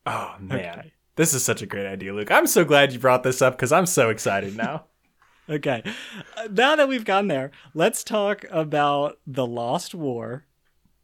Oh 0.05 0.35
man. 0.39 0.79
Okay. 0.79 0.93
This 1.17 1.33
is 1.33 1.43
such 1.43 1.61
a 1.61 1.65
great 1.65 1.87
idea, 1.87 2.13
Luke. 2.13 2.31
I'm 2.31 2.47
so 2.47 2.63
glad 2.63 2.93
you 2.93 2.99
brought 2.99 3.23
this 3.23 3.41
up 3.41 3.57
because 3.57 3.73
I'm 3.73 3.85
so 3.85 4.09
excited 4.09 4.55
now. 4.55 4.85
Okay. 5.51 5.83
Now 6.49 6.75
that 6.77 6.87
we've 6.87 7.03
gone 7.05 7.27
there, 7.27 7.51
let's 7.73 8.03
talk 8.03 8.45
about 8.49 9.19
the 9.27 9.45
Lost 9.45 9.93
War, 9.93 10.45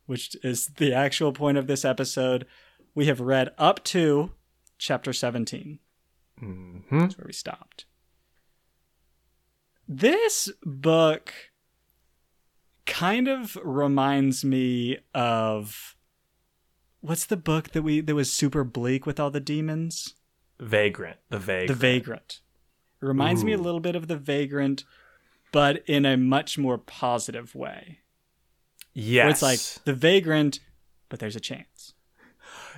which 0.06 0.38
is 0.42 0.68
the 0.78 0.94
actual 0.94 1.34
point 1.34 1.58
of 1.58 1.68
this 1.68 1.84
episode. 1.84 2.46
We 2.96 3.08
have 3.08 3.20
read 3.20 3.50
up 3.58 3.84
to 3.86 4.32
chapter 4.78 5.12
17. 5.12 5.80
hmm 6.40 6.78
That's 6.90 7.18
where 7.18 7.28
we 7.28 7.34
stopped. 7.34 7.86
This 9.88 10.50
book 10.64 11.34
kind 12.86 13.28
of 13.28 13.58
reminds 13.64 14.46
me 14.46 14.98
of 15.14 15.96
what's 17.02 17.26
the 17.26 17.38
book 17.38 17.72
that 17.72 17.82
we 17.82 18.00
that 18.02 18.16
was 18.16 18.32
super 18.32 18.64
bleak 18.64 19.06
with 19.06 19.20
all 19.20 19.30
the 19.30 19.40
demons? 19.40 20.16
Vagrant. 20.60 21.18
The 21.30 21.40
vagrant. 21.40 21.68
The 21.68 21.74
Vagrant. 21.76 22.40
It 23.02 23.06
reminds 23.06 23.44
me 23.44 23.54
a 23.54 23.58
little 23.58 23.80
bit 23.80 23.96
of 23.96 24.08
The 24.08 24.18
Vagrant, 24.18 24.84
but 25.52 25.84
in 25.88 26.06
a 26.06 26.18
much 26.18 26.58
more 26.58 26.78
positive 26.78 27.54
way. 27.54 28.00
yes. 28.94 29.24
Where 29.24 29.30
it's 29.32 29.42
like 29.42 29.86
The 29.86 29.94
Vagrant, 29.94 30.60
but 31.10 31.20
there's 31.20 31.36
a 31.36 31.42
chance. 31.42 31.94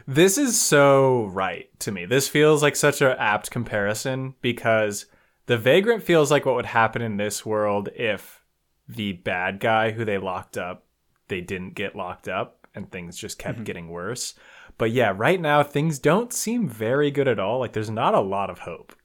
This 0.07 0.38
is 0.38 0.59
so 0.59 1.25
right 1.25 1.69
to 1.81 1.91
me. 1.91 2.05
This 2.05 2.27
feels 2.27 2.63
like 2.63 2.75
such 2.75 3.01
an 3.01 3.15
apt 3.19 3.51
comparison 3.51 4.33
because 4.41 5.05
the 5.45 5.57
vagrant 5.57 6.03
feels 6.03 6.31
like 6.31 6.45
what 6.45 6.55
would 6.55 6.65
happen 6.65 7.01
in 7.01 7.17
this 7.17 7.45
world 7.45 7.89
if 7.95 8.43
the 8.88 9.13
bad 9.13 9.59
guy 9.59 9.91
who 9.91 10.03
they 10.03 10.17
locked 10.17 10.57
up, 10.57 10.85
they 11.27 11.41
didn't 11.41 11.75
get 11.75 11.95
locked 11.95 12.27
up 12.27 12.67
and 12.73 12.91
things 12.91 13.17
just 13.17 13.38
kept 13.38 13.57
mm-hmm. 13.57 13.65
getting 13.65 13.89
worse. 13.89 14.33
But 14.77 14.91
yeah, 14.91 15.13
right 15.15 15.39
now 15.39 15.61
things 15.61 15.99
don't 15.99 16.33
seem 16.33 16.67
very 16.67 17.11
good 17.11 17.27
at 17.27 17.39
all. 17.39 17.59
Like 17.59 17.73
there's 17.73 17.89
not 17.89 18.15
a 18.15 18.19
lot 18.19 18.49
of 18.49 18.59
hope 18.59 18.95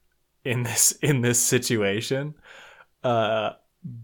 in 0.45 0.63
this 0.63 0.93
in 1.03 1.21
this 1.23 1.43
situation. 1.43 2.35
Uh 3.03 3.53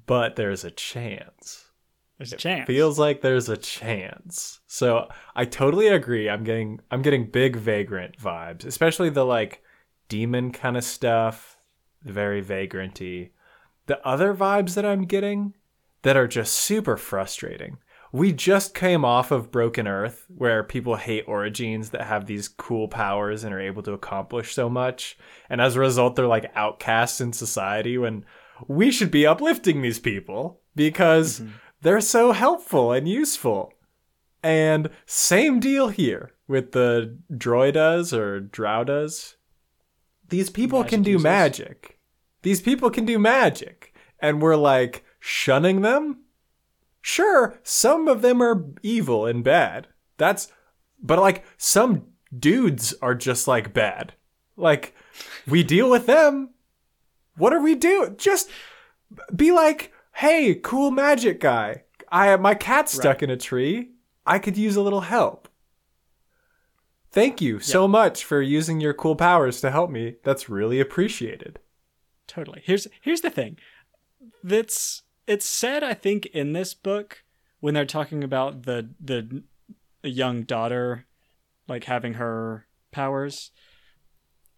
but 0.06 0.36
there's 0.36 0.64
a 0.64 0.70
chance 0.70 1.70
There's 2.18 2.32
a 2.32 2.36
chance. 2.36 2.66
feels 2.66 2.98
like 2.98 3.22
there's 3.22 3.48
a 3.48 3.56
chance. 3.56 4.60
So 4.66 5.08
I 5.34 5.44
totally 5.46 5.88
agree. 5.88 6.28
I'm 6.28 6.44
getting 6.44 6.80
I'm 6.90 7.02
getting 7.02 7.30
big 7.30 7.56
vagrant 7.56 8.18
vibes, 8.18 8.64
especially 8.64 9.10
the 9.10 9.24
like 9.24 9.62
demon 10.08 10.52
kind 10.52 10.76
of 10.76 10.84
stuff, 10.84 11.56
very 12.02 12.42
vagranty. 12.42 13.30
The 13.86 14.06
other 14.06 14.34
vibes 14.34 14.74
that 14.74 14.84
I'm 14.84 15.04
getting 15.04 15.54
that 16.02 16.16
are 16.16 16.28
just 16.28 16.52
super 16.54 16.96
frustrating. 16.96 17.78
We 18.12 18.32
just 18.32 18.74
came 18.74 19.04
off 19.04 19.30
of 19.30 19.52
Broken 19.52 19.86
Earth, 19.86 20.26
where 20.28 20.64
people 20.64 20.96
hate 20.96 21.26
orogenes 21.26 21.90
that 21.90 22.02
have 22.02 22.26
these 22.26 22.48
cool 22.48 22.88
powers 22.88 23.44
and 23.44 23.54
are 23.54 23.60
able 23.60 23.82
to 23.84 23.92
accomplish 23.92 24.52
so 24.52 24.68
much. 24.68 25.16
And 25.48 25.60
as 25.60 25.76
a 25.76 25.80
result, 25.80 26.16
they're 26.16 26.26
like 26.26 26.50
outcasts 26.56 27.20
in 27.20 27.32
society 27.32 27.96
when 27.98 28.24
we 28.66 28.90
should 28.90 29.10
be 29.10 29.26
uplifting 29.26 29.80
these 29.80 30.00
people 30.00 30.60
because 30.74 31.40
mm-hmm. 31.40 31.52
they're 31.82 32.00
so 32.00 32.32
helpful 32.32 32.92
and 32.92 33.08
useful. 33.08 33.72
And 34.42 34.90
same 35.06 35.60
deal 35.60 35.88
here 35.88 36.32
with 36.48 36.72
the 36.72 37.16
droidas 37.32 38.12
or 38.12 38.40
drowdas. 38.40 39.34
These 40.28 40.50
people 40.50 40.80
Magic 40.80 40.90
can 40.90 41.02
do 41.02 41.10
users. 41.12 41.24
magic. 41.24 41.98
These 42.42 42.60
people 42.60 42.90
can 42.90 43.04
do 43.04 43.18
magic. 43.18 43.94
And 44.20 44.42
we're 44.42 44.56
like 44.56 45.04
shunning 45.20 45.82
them? 45.82 46.24
Sure, 47.00 47.58
some 47.62 48.08
of 48.08 48.22
them 48.22 48.42
are 48.42 48.66
evil 48.82 49.26
and 49.26 49.42
bad. 49.42 49.88
That's, 50.18 50.52
but 51.02 51.18
like 51.18 51.44
some 51.56 52.06
dudes 52.36 52.94
are 53.00 53.14
just 53.14 53.48
like 53.48 53.72
bad. 53.72 54.14
Like, 54.56 54.94
we 55.46 55.62
deal 55.62 55.88
with 55.88 56.06
them. 56.06 56.50
What 57.36 57.54
are 57.54 57.62
we 57.62 57.74
doing? 57.74 58.16
Just 58.18 58.50
be 59.34 59.50
like, 59.52 59.92
hey, 60.14 60.54
cool 60.54 60.90
magic 60.90 61.40
guy. 61.40 61.84
I 62.12 62.26
have 62.26 62.40
my 62.40 62.54
cat's 62.54 62.92
stuck 62.92 63.22
in 63.22 63.30
a 63.30 63.36
tree. 63.36 63.92
I 64.26 64.38
could 64.38 64.58
use 64.58 64.76
a 64.76 64.82
little 64.82 65.00
help. 65.00 65.48
Thank 67.12 67.40
you 67.40 67.58
so 67.58 67.88
much 67.88 68.24
for 68.24 68.40
using 68.40 68.80
your 68.80 68.94
cool 68.94 69.16
powers 69.16 69.60
to 69.62 69.70
help 69.70 69.90
me. 69.90 70.16
That's 70.22 70.48
really 70.48 70.78
appreciated. 70.78 71.58
Totally. 72.28 72.62
Here's 72.64 72.86
here's 73.00 73.22
the 73.22 73.30
thing. 73.30 73.58
That's 74.44 75.02
it's 75.30 75.46
said 75.46 75.82
I 75.84 75.94
think 75.94 76.26
in 76.26 76.52
this 76.52 76.74
book 76.74 77.22
when 77.60 77.72
they're 77.74 77.84
talking 77.86 78.24
about 78.24 78.62
the 78.64 78.88
the 79.00 79.42
young 80.02 80.42
daughter 80.42 81.06
like 81.68 81.84
having 81.84 82.14
her 82.14 82.66
powers 82.90 83.50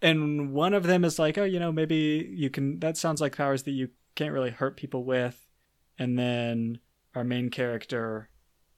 and 0.00 0.52
one 0.52 0.74
of 0.74 0.84
them 0.84 1.04
is 1.04 1.18
like 1.18 1.36
oh 1.38 1.44
you 1.44 1.60
know 1.60 1.72
maybe 1.72 2.28
you 2.32 2.50
can 2.50 2.78
that 2.80 2.96
sounds 2.96 3.20
like 3.20 3.36
powers 3.36 3.64
that 3.64 3.72
you 3.72 3.88
can't 4.14 4.32
really 4.32 4.50
hurt 4.50 4.76
people 4.76 5.04
with 5.04 5.48
and 5.98 6.18
then 6.18 6.78
our 7.14 7.24
main 7.24 7.50
character 7.50 8.28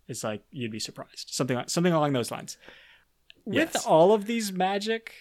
is 0.09 0.25
like 0.25 0.43
you'd 0.51 0.73
be 0.73 0.81
surprised 0.81 1.29
something 1.31 1.57
like 1.57 1.71
something 1.71 1.93
along 1.93 2.13
those 2.13 2.31
lines 2.31 2.57
with 3.45 3.71
Yes. 3.75 3.87
all 3.87 4.13
of 4.13 4.27
these 4.27 4.53
magic 4.53 5.13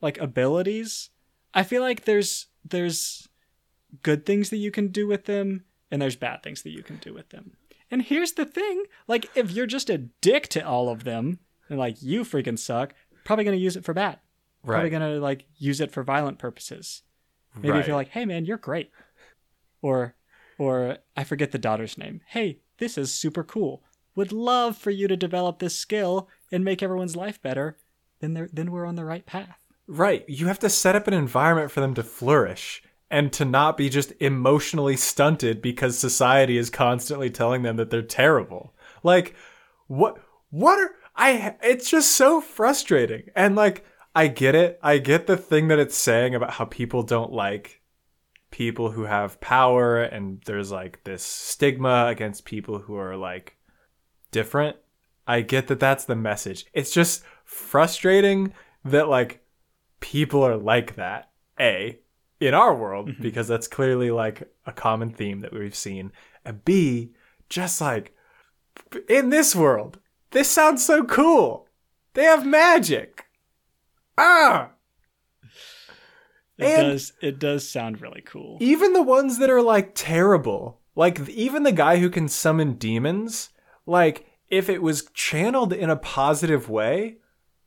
like 0.00 0.18
abilities 0.18 1.10
i 1.54 1.62
feel 1.62 1.82
like 1.82 2.04
there's 2.04 2.46
there's 2.64 3.28
good 4.02 4.26
things 4.26 4.50
that 4.50 4.56
you 4.58 4.70
can 4.70 4.88
do 4.88 5.06
with 5.06 5.26
them 5.26 5.64
and 5.90 6.00
there's 6.00 6.16
bad 6.16 6.42
things 6.42 6.62
that 6.62 6.70
you 6.70 6.82
can 6.82 6.96
do 6.96 7.12
with 7.12 7.30
them. 7.30 7.52
And 7.90 8.02
here's 8.02 8.32
the 8.32 8.44
thing 8.44 8.84
like 9.06 9.26
if 9.34 9.50
you're 9.50 9.66
just 9.66 9.90
a 9.90 9.98
dick 9.98 10.48
to 10.48 10.66
all 10.66 10.88
of 10.88 11.04
them 11.04 11.38
and 11.68 11.78
like 11.78 12.02
you 12.02 12.22
freaking 12.22 12.58
suck 12.58 12.94
probably 13.24 13.44
gonna 13.44 13.56
use 13.56 13.76
it 13.76 13.84
for 13.84 13.94
bad. 13.94 14.18
Right. 14.62 14.76
probably 14.76 14.90
gonna 14.90 15.20
like 15.20 15.44
use 15.56 15.80
it 15.80 15.92
for 15.92 16.02
violent 16.02 16.38
purposes. 16.38 17.02
Maybe 17.54 17.70
right. 17.70 17.80
if 17.80 17.86
you're 17.86 17.96
like 17.96 18.10
hey 18.10 18.24
man 18.24 18.44
you're 18.44 18.56
great. 18.56 18.90
Or 19.82 20.16
or 20.58 20.98
i 21.16 21.24
forget 21.24 21.52
the 21.52 21.58
daughter's 21.58 21.98
name. 21.98 22.20
Hey 22.26 22.60
this 22.78 22.98
is 22.98 23.14
super 23.14 23.44
cool. 23.44 23.82
Would 24.16 24.32
love 24.32 24.76
for 24.76 24.90
you 24.90 25.08
to 25.08 25.16
develop 25.16 25.58
this 25.58 25.78
skill 25.78 26.28
and 26.50 26.64
make 26.64 26.82
everyone's 26.82 27.16
life 27.16 27.40
better. 27.40 27.76
Then 28.20 28.34
they're 28.34 28.48
then 28.52 28.72
we're 28.72 28.86
on 28.86 28.96
the 28.96 29.04
right 29.04 29.26
path. 29.26 29.58
Right. 29.86 30.24
You 30.28 30.48
have 30.48 30.58
to 30.60 30.70
set 30.70 30.96
up 30.96 31.06
an 31.06 31.14
environment 31.14 31.70
for 31.70 31.80
them 31.80 31.94
to 31.94 32.02
flourish 32.02 32.82
and 33.10 33.32
to 33.32 33.44
not 33.44 33.76
be 33.76 33.88
just 33.88 34.12
emotionally 34.20 34.96
stunted 34.96 35.62
because 35.62 35.98
society 35.98 36.56
is 36.58 36.70
constantly 36.70 37.30
telling 37.30 37.62
them 37.62 37.76
that 37.76 37.90
they're 37.90 38.02
terrible. 38.02 38.74
Like 39.02 39.34
what 39.86 40.18
what 40.50 40.78
are 40.78 40.90
I 41.14 41.56
it's 41.62 41.90
just 41.90 42.12
so 42.12 42.40
frustrating. 42.40 43.30
And 43.34 43.56
like 43.56 43.84
I 44.14 44.28
get 44.28 44.54
it. 44.54 44.78
I 44.82 44.98
get 44.98 45.26
the 45.26 45.36
thing 45.36 45.68
that 45.68 45.78
it's 45.78 45.96
saying 45.96 46.34
about 46.34 46.52
how 46.52 46.64
people 46.64 47.02
don't 47.02 47.32
like 47.32 47.82
people 48.50 48.92
who 48.92 49.04
have 49.04 49.40
power 49.40 50.02
and 50.02 50.42
there's 50.46 50.70
like 50.70 51.04
this 51.04 51.22
stigma 51.22 52.06
against 52.08 52.44
people 52.44 52.78
who 52.78 52.96
are 52.96 53.16
like 53.16 53.56
different. 54.30 54.76
I 55.26 55.40
get 55.42 55.68
that 55.68 55.80
that's 55.80 56.04
the 56.04 56.16
message. 56.16 56.66
It's 56.72 56.92
just 56.92 57.22
frustrating 57.44 58.52
that 58.84 59.08
like 59.08 59.44
people 60.00 60.42
are 60.42 60.56
like 60.56 60.96
that. 60.96 61.30
A 61.58 61.98
in 62.40 62.54
our 62.54 62.74
world 62.74 63.10
because 63.20 63.48
that's 63.48 63.68
clearly 63.68 64.10
like 64.10 64.42
a 64.66 64.72
common 64.72 65.10
theme 65.10 65.40
that 65.40 65.52
we've 65.52 65.74
seen. 65.74 66.12
And 66.44 66.64
B 66.64 67.12
just 67.48 67.80
like 67.80 68.14
in 69.08 69.30
this 69.30 69.54
world. 69.54 69.98
This 70.32 70.50
sounds 70.50 70.84
so 70.84 71.04
cool. 71.04 71.66
They 72.14 72.24
have 72.24 72.44
magic. 72.46 73.26
Ah! 74.18 74.70
It 76.58 76.64
And- 76.64 76.92
does 76.92 77.12
it 77.20 77.38
does 77.38 77.68
sound 77.68 78.00
really 78.00 78.22
cool. 78.22 78.56
Even 78.60 78.92
the 78.92 79.02
ones 79.02 79.38
that 79.38 79.50
are 79.50 79.62
like 79.62 79.92
terrible, 79.94 80.80
like 80.94 81.28
even 81.28 81.62
the 81.64 81.72
guy 81.72 81.98
who 81.98 82.08
can 82.10 82.28
summon 82.28 82.74
demons, 82.74 83.50
like 83.84 84.26
if 84.48 84.68
it 84.68 84.80
was 84.82 85.08
channeled 85.12 85.72
in 85.72 85.90
a 85.90 85.96
positive 85.96 86.68
way, 86.70 87.16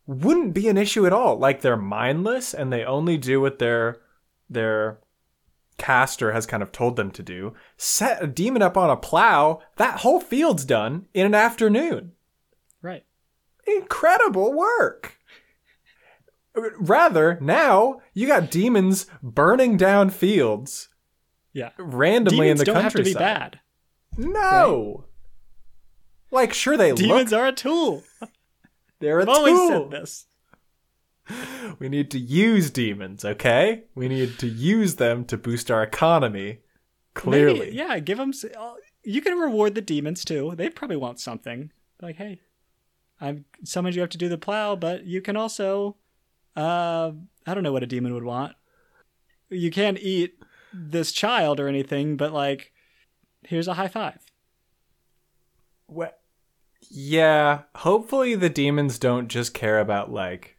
wouldn't 0.08 0.54
be 0.56 0.68
an 0.68 0.78
issue 0.78 1.06
at 1.06 1.14
all. 1.14 1.38
Like 1.38 1.62
they're 1.62 1.78
mindless 1.78 2.54
and 2.54 2.74
they 2.74 2.84
only 2.84 3.18
do 3.18 3.40
what 3.42 3.60
their 3.60 3.98
their 4.50 5.00
caster 5.78 6.32
has 6.34 6.46
kind 6.46 6.62
of 6.64 6.72
told 6.72 6.96
them 6.96 7.12
to 7.12 7.24
do. 7.24 7.54
Set 7.78 8.22
a 8.24 8.28
demon 8.28 8.62
up 8.62 8.76
on 8.78 8.90
a 8.90 8.98
plow, 8.98 9.62
that 9.78 10.00
whole 10.00 10.20
field's 10.20 10.66
done 10.66 11.06
in 11.14 11.26
an 11.26 11.36
afternoon. 11.36 12.14
Right. 12.82 13.06
Incredible 13.66 14.54
work. 14.54 15.18
Rather, 16.80 17.38
now 17.40 18.02
you 18.14 18.28
got 18.28 18.52
demons 18.52 19.06
burning 19.24 19.78
down 19.78 20.10
fields 20.10 20.90
Yeah. 21.54 21.70
randomly 21.78 22.48
Demons 22.48 22.62
in 22.62 22.66
the 22.66 22.66
don't 22.74 22.84
have 22.84 22.92
to 22.94 23.04
be 23.04 23.14
countryside. 23.14 23.52
bad. 23.52 23.60
No. 24.18 25.06
Like 26.32 26.54
sure 26.54 26.76
they 26.76 26.92
Demons 26.92 27.32
look 27.32 27.40
are 27.40 27.48
a 27.48 27.52
tool. 27.54 28.04
they're 29.00 29.20
a 29.20 29.22
I've 29.22 29.30
always 29.30 29.54
tool. 29.54 29.90
said 29.90 30.02
this. 30.02 30.26
We 31.80 31.90
need 31.90 32.10
to 32.12 32.20
use 32.20 32.70
demons, 32.72 33.24
okay? 33.24 33.84
We 33.96 34.08
need 34.08 34.40
to 34.40 34.48
use 34.48 34.96
them 34.96 35.26
to 35.26 35.38
boost 35.38 35.70
our 35.72 35.84
economy. 35.84 36.60
Clearly. 37.14 37.60
Maybe, 37.60 37.76
yeah, 37.76 38.00
give 38.00 38.18
them. 38.18 38.34
You 39.04 39.22
can 39.22 39.38
reward 39.38 39.76
the 39.76 39.82
demons 39.82 40.26
too. 40.26 40.54
They 40.56 40.70
probably 40.70 40.98
want 40.98 41.20
something. 41.20 41.72
Like, 42.02 42.16
hey, 42.18 42.40
I've 43.22 43.44
summoned 43.64 43.96
you 43.96 44.04
up 44.04 44.10
to 44.12 44.18
do 44.18 44.30
the 44.30 44.38
plow, 44.38 44.76
but 44.76 45.06
you 45.06 45.22
can 45.22 45.36
also, 45.38 45.98
uh, 46.56 47.12
I 47.46 47.54
don't 47.54 47.64
know 47.64 47.74
what 47.74 47.84
a 47.84 47.88
demon 47.88 48.14
would 48.14 48.24
want. 48.24 48.56
You 49.50 49.72
can't 49.72 50.00
eat 50.00 50.36
this 50.74 51.12
child 51.12 51.60
or 51.60 51.68
anything, 51.68 52.18
but 52.18 52.32
like, 52.34 52.72
here's 53.44 53.68
a 53.68 53.74
high 53.74 53.88
five. 53.88 54.20
Wha- 55.88 56.12
Yeah, 56.90 57.64
hopefully 57.76 58.36
the 58.36 58.50
demons 58.50 59.00
don't 59.00 59.28
just 59.28 59.54
care 59.54 59.80
about 59.80 60.12
like 60.12 60.56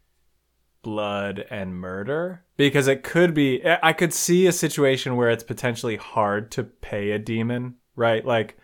blood 0.81 1.45
and 1.49 1.75
murder 1.75 2.43
because 2.57 2.87
it 2.87 3.03
could 3.03 3.33
be 3.33 3.61
I 3.81 3.93
could 3.93 4.13
see 4.13 4.47
a 4.47 4.51
situation 4.51 5.15
where 5.15 5.29
it's 5.29 5.43
potentially 5.43 5.97
hard 5.97 6.51
to 6.51 6.63
pay 6.63 7.11
a 7.11 7.19
demon, 7.19 7.75
right? 7.95 8.25
Like 8.25 8.57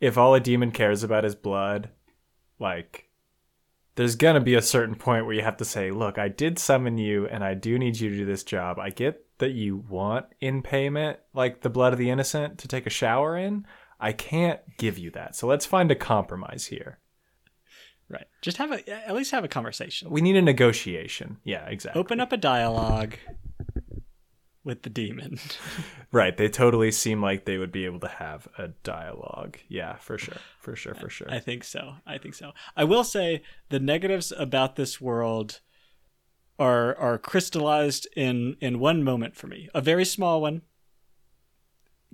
if 0.00 0.18
all 0.18 0.34
a 0.34 0.40
demon 0.40 0.70
cares 0.70 1.02
about 1.02 1.24
is 1.24 1.34
blood, 1.34 1.90
like 2.58 3.08
there's 3.96 4.16
to 4.16 4.40
be 4.40 4.54
a 4.54 4.62
certain 4.62 4.94
point 4.94 5.26
where 5.26 5.34
you 5.34 5.42
have 5.42 5.58
to 5.58 5.64
say, 5.64 5.90
"Look, 5.90 6.18
I 6.18 6.28
did 6.28 6.58
summon 6.58 6.98
you 6.98 7.26
and 7.26 7.44
I 7.44 7.54
do 7.54 7.78
need 7.78 7.98
you 8.00 8.10
to 8.10 8.16
do 8.16 8.24
this 8.24 8.44
job. 8.44 8.78
I 8.78 8.90
get 8.90 9.24
that 9.38 9.52
you 9.52 9.78
want 9.88 10.26
in 10.40 10.62
payment 10.62 11.18
like 11.34 11.62
the 11.62 11.70
blood 11.70 11.92
of 11.92 11.98
the 11.98 12.10
innocent 12.10 12.58
to 12.58 12.68
take 12.68 12.86
a 12.86 12.90
shower 12.90 13.36
in. 13.36 13.66
I 13.98 14.12
can't 14.12 14.60
give 14.78 14.96
you 14.96 15.10
that. 15.10 15.36
So 15.36 15.46
let's 15.46 15.66
find 15.66 15.90
a 15.90 15.96
compromise 15.96 16.66
here. 16.66 16.98
Right. 18.10 18.26
Just 18.42 18.56
have 18.56 18.72
a 18.72 18.90
at 19.06 19.14
least 19.14 19.30
have 19.30 19.44
a 19.44 19.48
conversation. 19.48 20.10
We 20.10 20.20
need 20.20 20.36
a 20.36 20.42
negotiation. 20.42 21.38
Yeah, 21.44 21.64
exactly. 21.66 22.00
Open 22.00 22.18
up 22.20 22.32
a 22.32 22.36
dialogue 22.36 23.14
with 24.64 24.82
the 24.82 24.90
demon. 24.90 25.38
Right. 26.12 26.36
They 26.36 26.48
totally 26.48 26.90
seem 26.90 27.22
like 27.22 27.44
they 27.44 27.56
would 27.56 27.70
be 27.70 27.84
able 27.84 28.00
to 28.00 28.08
have 28.08 28.48
a 28.58 28.66
dialogue. 28.82 29.58
Yeah, 29.68 29.94
for 29.98 30.18
sure. 30.18 30.38
For 30.58 30.74
sure. 30.74 30.96
For 30.96 31.08
sure. 31.08 31.30
I 31.30 31.38
think 31.38 31.62
so. 31.62 31.94
I 32.04 32.18
think 32.18 32.34
so. 32.34 32.50
I 32.76 32.82
will 32.82 33.04
say 33.04 33.42
the 33.68 33.78
negatives 33.78 34.32
about 34.36 34.74
this 34.74 35.00
world 35.00 35.60
are 36.58 36.96
are 36.96 37.16
crystallized 37.16 38.08
in 38.16 38.56
in 38.60 38.80
one 38.80 39.04
moment 39.04 39.36
for 39.36 39.46
me. 39.46 39.68
A 39.72 39.80
very 39.80 40.04
small 40.04 40.40
one. 40.40 40.62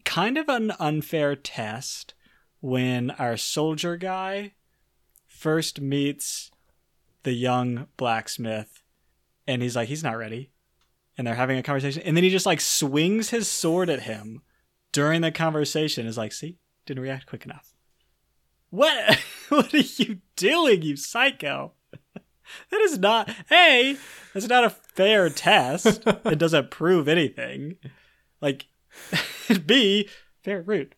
Kind 0.05 0.37
of 0.37 0.47
an 0.51 0.73
unfair 0.79 1.35
test 1.35 2.13
when 2.61 3.13
our 3.13 3.39
soldier 3.39 3.97
guy 3.97 4.53
first 5.37 5.81
meets 5.81 6.51
the 7.23 7.33
young 7.33 7.87
blacksmith 7.97 8.83
and 9.47 9.63
he's 9.63 9.77
like 9.77 9.89
he's 9.89 10.05
not 10.05 10.17
ready 10.17 10.51
and 11.19 11.27
they're 11.27 11.35
having 11.35 11.59
a 11.59 11.63
conversation 11.63 12.03
and 12.03 12.17
then 12.17 12.25
he 12.25 12.31
just 12.31 12.47
like 12.47 12.61
swings 12.61 13.31
his 13.31 13.49
sword 13.49 13.91
at 13.91 14.03
him 14.03 14.43
during 14.93 15.21
the 15.21 15.31
conversation 15.31 16.07
is 16.07 16.17
like 16.17 16.33
see 16.33 16.57
didn't 16.87 17.03
react 17.03 17.27
quick 17.27 17.45
enough 17.45 17.77
what? 18.71 19.19
What 19.49 19.73
are 19.73 19.79
you 19.79 20.19
doing, 20.35 20.83
you 20.83 20.97
psycho? 20.97 21.73
That 22.71 22.81
is 22.81 22.97
not. 22.97 23.29
A. 23.51 23.97
That's 24.33 24.49
not 24.49 24.63
a 24.63 24.71
fair 24.71 25.29
test. 25.31 26.03
it 26.07 26.39
doesn't 26.39 26.71
prove 26.73 27.09
anything. 27.09 27.77
Like, 28.41 28.67
B. 29.67 30.09
Very 30.45 30.63
rude. 30.63 30.95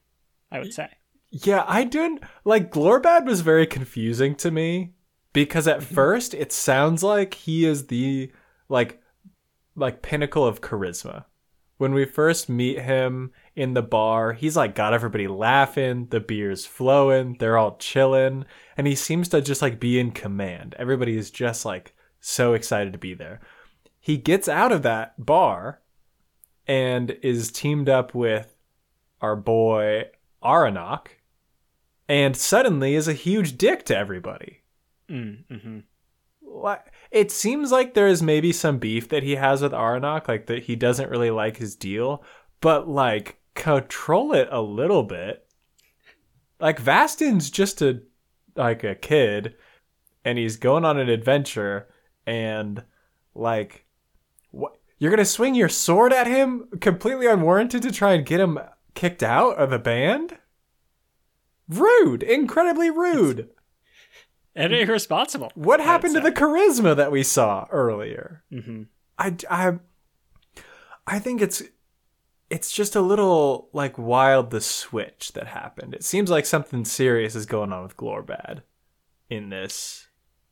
I 0.51 0.59
would 0.59 0.74
say. 0.74 0.88
Yeah, 1.31 1.64
I 1.67 1.85
didn't 1.85 2.23
like 2.45 2.73
Glorbad 2.73 3.27
was 3.27 3.43
very 3.43 3.67
confusing 3.67 4.35
to 4.37 4.51
me 4.51 4.95
because 5.33 5.69
at 5.69 5.81
mm-hmm. 5.81 5.95
first 5.95 6.35
it 6.35 6.53
sounds 6.53 7.03
like 7.03 7.35
he 7.35 7.67
is 7.67 7.88
the 7.88 8.33
like 8.69 9.03
like 9.77 10.03
pinnacle 10.03 10.47
of 10.47 10.61
charisma. 10.61 11.25
When 11.77 11.93
we 11.93 12.07
first 12.07 12.49
meet 12.49 12.81
him 12.81 13.31
in 13.55 13.75
the 13.75 13.83
bar, 13.83 14.33
he's 14.33 14.57
like 14.57 14.75
got 14.75 14.95
everybody 14.95 15.29
laughing, 15.29 16.07
the 16.07 16.19
beer's 16.19 16.67
flowing, 16.67 17.37
they're 17.38 17.59
all 17.59 17.77
chilling, 17.77 18.47
and 18.77 18.87
he 18.87 18.95
seems 18.95 19.29
to 19.29 19.41
just 19.43 19.62
like 19.62 19.79
be 19.79 20.01
in 20.01 20.11
command. 20.12 20.75
Everybody 20.79 21.17
is 21.17 21.31
just 21.31 21.64
like 21.64 21.95
so 22.21 22.55
excited 22.55 22.95
to 22.95 22.99
be 22.99 23.14
there. 23.14 23.41
He 24.01 24.17
gets 24.17 24.49
out 24.49 24.73
of 24.73 24.83
that 24.83 25.25
bar 25.25 25.81
and 26.67 27.11
is 27.23 27.53
teamed 27.53 27.88
up 27.88 28.14
with 28.14 28.57
our 29.21 29.37
boy 29.37 30.07
Aranok 30.43 31.09
and 32.09 32.37
suddenly 32.37 32.94
is 32.94 33.09
a 33.09 33.12
huge 33.12 33.59
dick 33.59 33.85
to 33.87 33.97
everybody. 33.97 34.62
Mm, 35.09 35.83
What? 36.40 36.88
It 37.11 37.31
seems 37.31 37.71
like 37.71 37.94
there 37.94 38.09
is 38.09 38.23
maybe 38.23 38.53
some 38.53 38.79
beef 38.79 39.09
that 39.11 39.23
he 39.23 39.37
has 39.37 39.62
with 39.62 39.73
Aranok, 39.73 40.29
like 40.29 40.47
that 40.47 40.64
he 40.64 40.77
doesn't 40.77 41.11
really 41.11 41.31
like 41.31 41.57
his 41.59 41.77
deal, 41.77 42.23
but 42.61 42.88
like 42.88 43.38
control 43.55 44.33
it 44.33 44.49
a 44.51 44.61
little 44.61 45.03
bit. 45.03 45.47
Like 46.61 46.81
Vastin's 46.81 47.51
just 47.51 47.83
a 47.83 48.01
like 48.57 48.83
a 48.83 48.94
kid, 48.94 49.55
and 50.25 50.37
he's 50.38 50.57
going 50.57 50.85
on 50.85 50.99
an 50.99 51.09
adventure, 51.09 51.88
and 52.27 52.83
like 53.35 53.87
what? 54.51 54.77
You're 54.99 55.11
gonna 55.12 55.25
swing 55.25 55.55
your 55.55 55.68
sword 55.68 56.12
at 56.12 56.27
him 56.27 56.68
completely 56.81 57.27
unwarranted 57.29 57.83
to 57.83 57.92
try 57.92 58.14
and 58.14 58.27
get 58.27 58.40
him 58.40 58.59
kicked 58.94 59.23
out 59.23 59.57
of 59.59 59.71
the 59.71 59.79
band? 59.79 60.38
Rude, 61.69 62.23
incredibly 62.23 62.91
rude. 62.91 63.51
And 64.57 64.73
irresponsible. 64.73 65.53
What 65.55 65.79
happened 65.79 66.17
to 66.17 66.21
the 66.21 66.33
charisma 66.33 66.97
that 66.97 67.13
we 67.13 67.23
saw 67.23 67.69
earlier? 67.71 68.43
hmm 68.51 68.85
I, 69.17 69.37
I, 69.49 69.79
I 71.07 71.19
think 71.21 71.41
it's 71.41 71.63
it's 72.51 72.73
just 72.73 72.97
a 72.97 73.01
little 73.01 73.69
like 73.73 73.99
wild 73.99 74.51
the 74.51 74.61
switch 74.61 75.33
that 75.35 75.47
happened. 75.47 75.95
It 75.95 76.03
seems 76.03 76.29
like 76.29 76.45
something 76.45 76.85
serious 76.85 77.37
is 77.37 77.47
going 77.47 77.73
on 77.73 77.85
with 77.85 77.97
Glorbad 77.97 78.63
in 79.31 79.51
this 79.51 80.09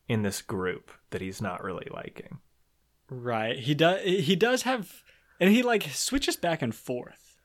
in 0.09 0.23
this 0.23 0.41
group 0.43 0.93
that 1.11 1.21
he's 1.21 1.43
not 1.43 1.65
really 1.65 1.89
liking. 1.93 2.39
Right. 3.11 3.59
He 3.59 3.75
does. 3.75 4.03
He 4.03 4.37
does 4.37 4.63
have, 4.63 5.03
and 5.41 5.51
he 5.51 5.63
like 5.63 5.85
switches 5.85 6.37
back 6.37 6.63
and 6.63 6.75
forth. 6.75 7.39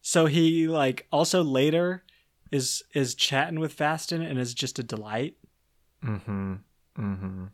So 0.00 0.26
he 0.26 0.68
like 0.68 1.06
also 1.10 1.42
later 1.42 2.04
is 2.52 2.82
is 2.94 3.14
chatting 3.14 3.58
with 3.60 3.76
Vastin 3.76 4.28
and 4.28 4.38
is 4.38 4.54
just 4.54 4.78
a 4.78 4.82
delight. 4.82 5.36
Mm-hmm. 6.04 6.54
Mm-hmm. 6.98 7.44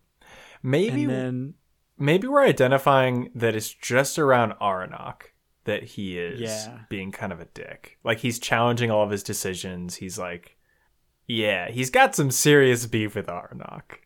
Maybe 0.62 1.02
and 1.02 1.10
then 1.10 1.54
maybe 1.98 2.26
we're 2.28 2.44
identifying 2.44 3.30
that 3.34 3.56
it's 3.56 3.70
just 3.72 4.18
around 4.18 4.52
Aranok 4.60 5.22
that 5.64 5.82
he 5.82 6.18
is 6.18 6.40
Yeah. 6.40 6.80
being 6.88 7.12
kind 7.12 7.32
of 7.32 7.40
a 7.40 7.44
dick. 7.46 7.98
Like 8.04 8.18
he's 8.18 8.38
challenging 8.38 8.90
all 8.90 9.04
of 9.04 9.10
his 9.10 9.22
decisions. 9.22 9.96
He's 9.96 10.18
like, 10.18 10.56
yeah, 11.26 11.70
he's 11.70 11.90
got 11.90 12.14
some 12.14 12.30
serious 12.30 12.86
beef 12.86 13.14
with 13.14 13.26
Aranok. 13.28 13.98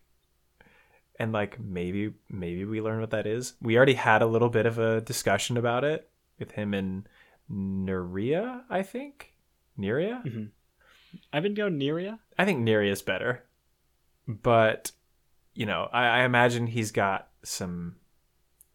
And 1.18 1.32
like 1.32 1.58
maybe 1.58 2.12
maybe 2.28 2.64
we 2.64 2.80
learn 2.82 3.00
what 3.00 3.10
that 3.10 3.26
is. 3.26 3.54
We 3.60 3.76
already 3.76 3.94
had 3.94 4.20
a 4.22 4.26
little 4.26 4.50
bit 4.50 4.66
of 4.66 4.78
a 4.78 5.00
discussion 5.00 5.56
about 5.56 5.82
it 5.84 6.08
with 6.38 6.52
him 6.52 6.74
and 6.74 7.08
Neria, 7.50 8.62
I 8.68 8.82
think. 8.82 9.32
Neria? 9.78 10.50
I've 11.32 11.42
been 11.42 11.54
going 11.54 11.78
Neria. 11.78 12.18
I 12.38 12.44
think 12.44 12.66
Neria's 12.66 13.02
better. 13.02 13.44
But 14.26 14.92
you 15.54 15.66
know, 15.66 15.88
I, 15.92 16.06
I 16.06 16.24
imagine 16.24 16.66
he's 16.66 16.90
got 16.90 17.28
some 17.42 17.96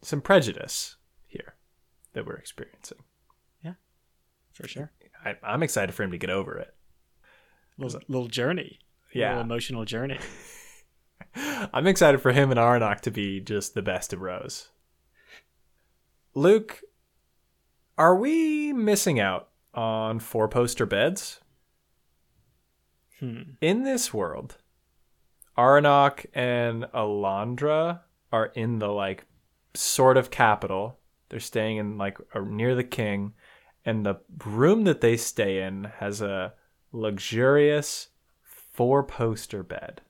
some 0.01 0.21
prejudice 0.21 0.95
here 1.27 1.55
that 2.13 2.25
we're 2.25 2.35
experiencing. 2.35 3.03
Yeah, 3.63 3.73
for 4.53 4.67
sure. 4.67 4.91
I, 5.23 5.35
I'm 5.43 5.63
excited 5.63 5.93
for 5.93 6.03
him 6.03 6.11
to 6.11 6.17
get 6.17 6.29
over 6.29 6.57
it. 6.57 6.73
Little, 7.77 8.01
little 8.07 8.27
journey. 8.27 8.79
Yeah. 9.13 9.29
little 9.29 9.43
emotional 9.43 9.85
journey. 9.85 10.19
I'm 11.35 11.87
excited 11.87 12.21
for 12.21 12.31
him 12.31 12.49
and 12.49 12.59
Aranok 12.59 13.01
to 13.01 13.11
be 13.11 13.39
just 13.39 13.73
the 13.73 13.81
best 13.81 14.13
of 14.13 14.19
bros. 14.19 14.69
Luke, 16.33 16.81
are 17.97 18.15
we 18.15 18.73
missing 18.73 19.19
out 19.19 19.49
on 19.73 20.19
four 20.19 20.47
poster 20.47 20.85
beds? 20.85 21.40
Hmm. 23.21 23.41
In 23.61 23.83
this 23.83 24.13
world, 24.13 24.57
Aranok 25.57 26.25
and 26.33 26.85
Allandria 26.93 28.01
are 28.31 28.47
in 28.47 28.79
the 28.79 28.89
like 28.89 29.25
sort 29.75 30.17
of 30.17 30.31
capital. 30.31 30.99
They're 31.29 31.39
staying 31.39 31.77
in 31.77 31.97
like 31.97 32.17
near 32.35 32.75
the 32.75 32.83
king, 32.83 33.33
and 33.85 34.05
the 34.05 34.15
room 34.43 34.83
that 34.85 35.01
they 35.01 35.15
stay 35.17 35.61
in 35.61 35.85
has 35.99 36.21
a 36.21 36.53
luxurious 36.91 38.09
four 38.41 39.03
poster 39.03 39.63
bed. 39.63 40.01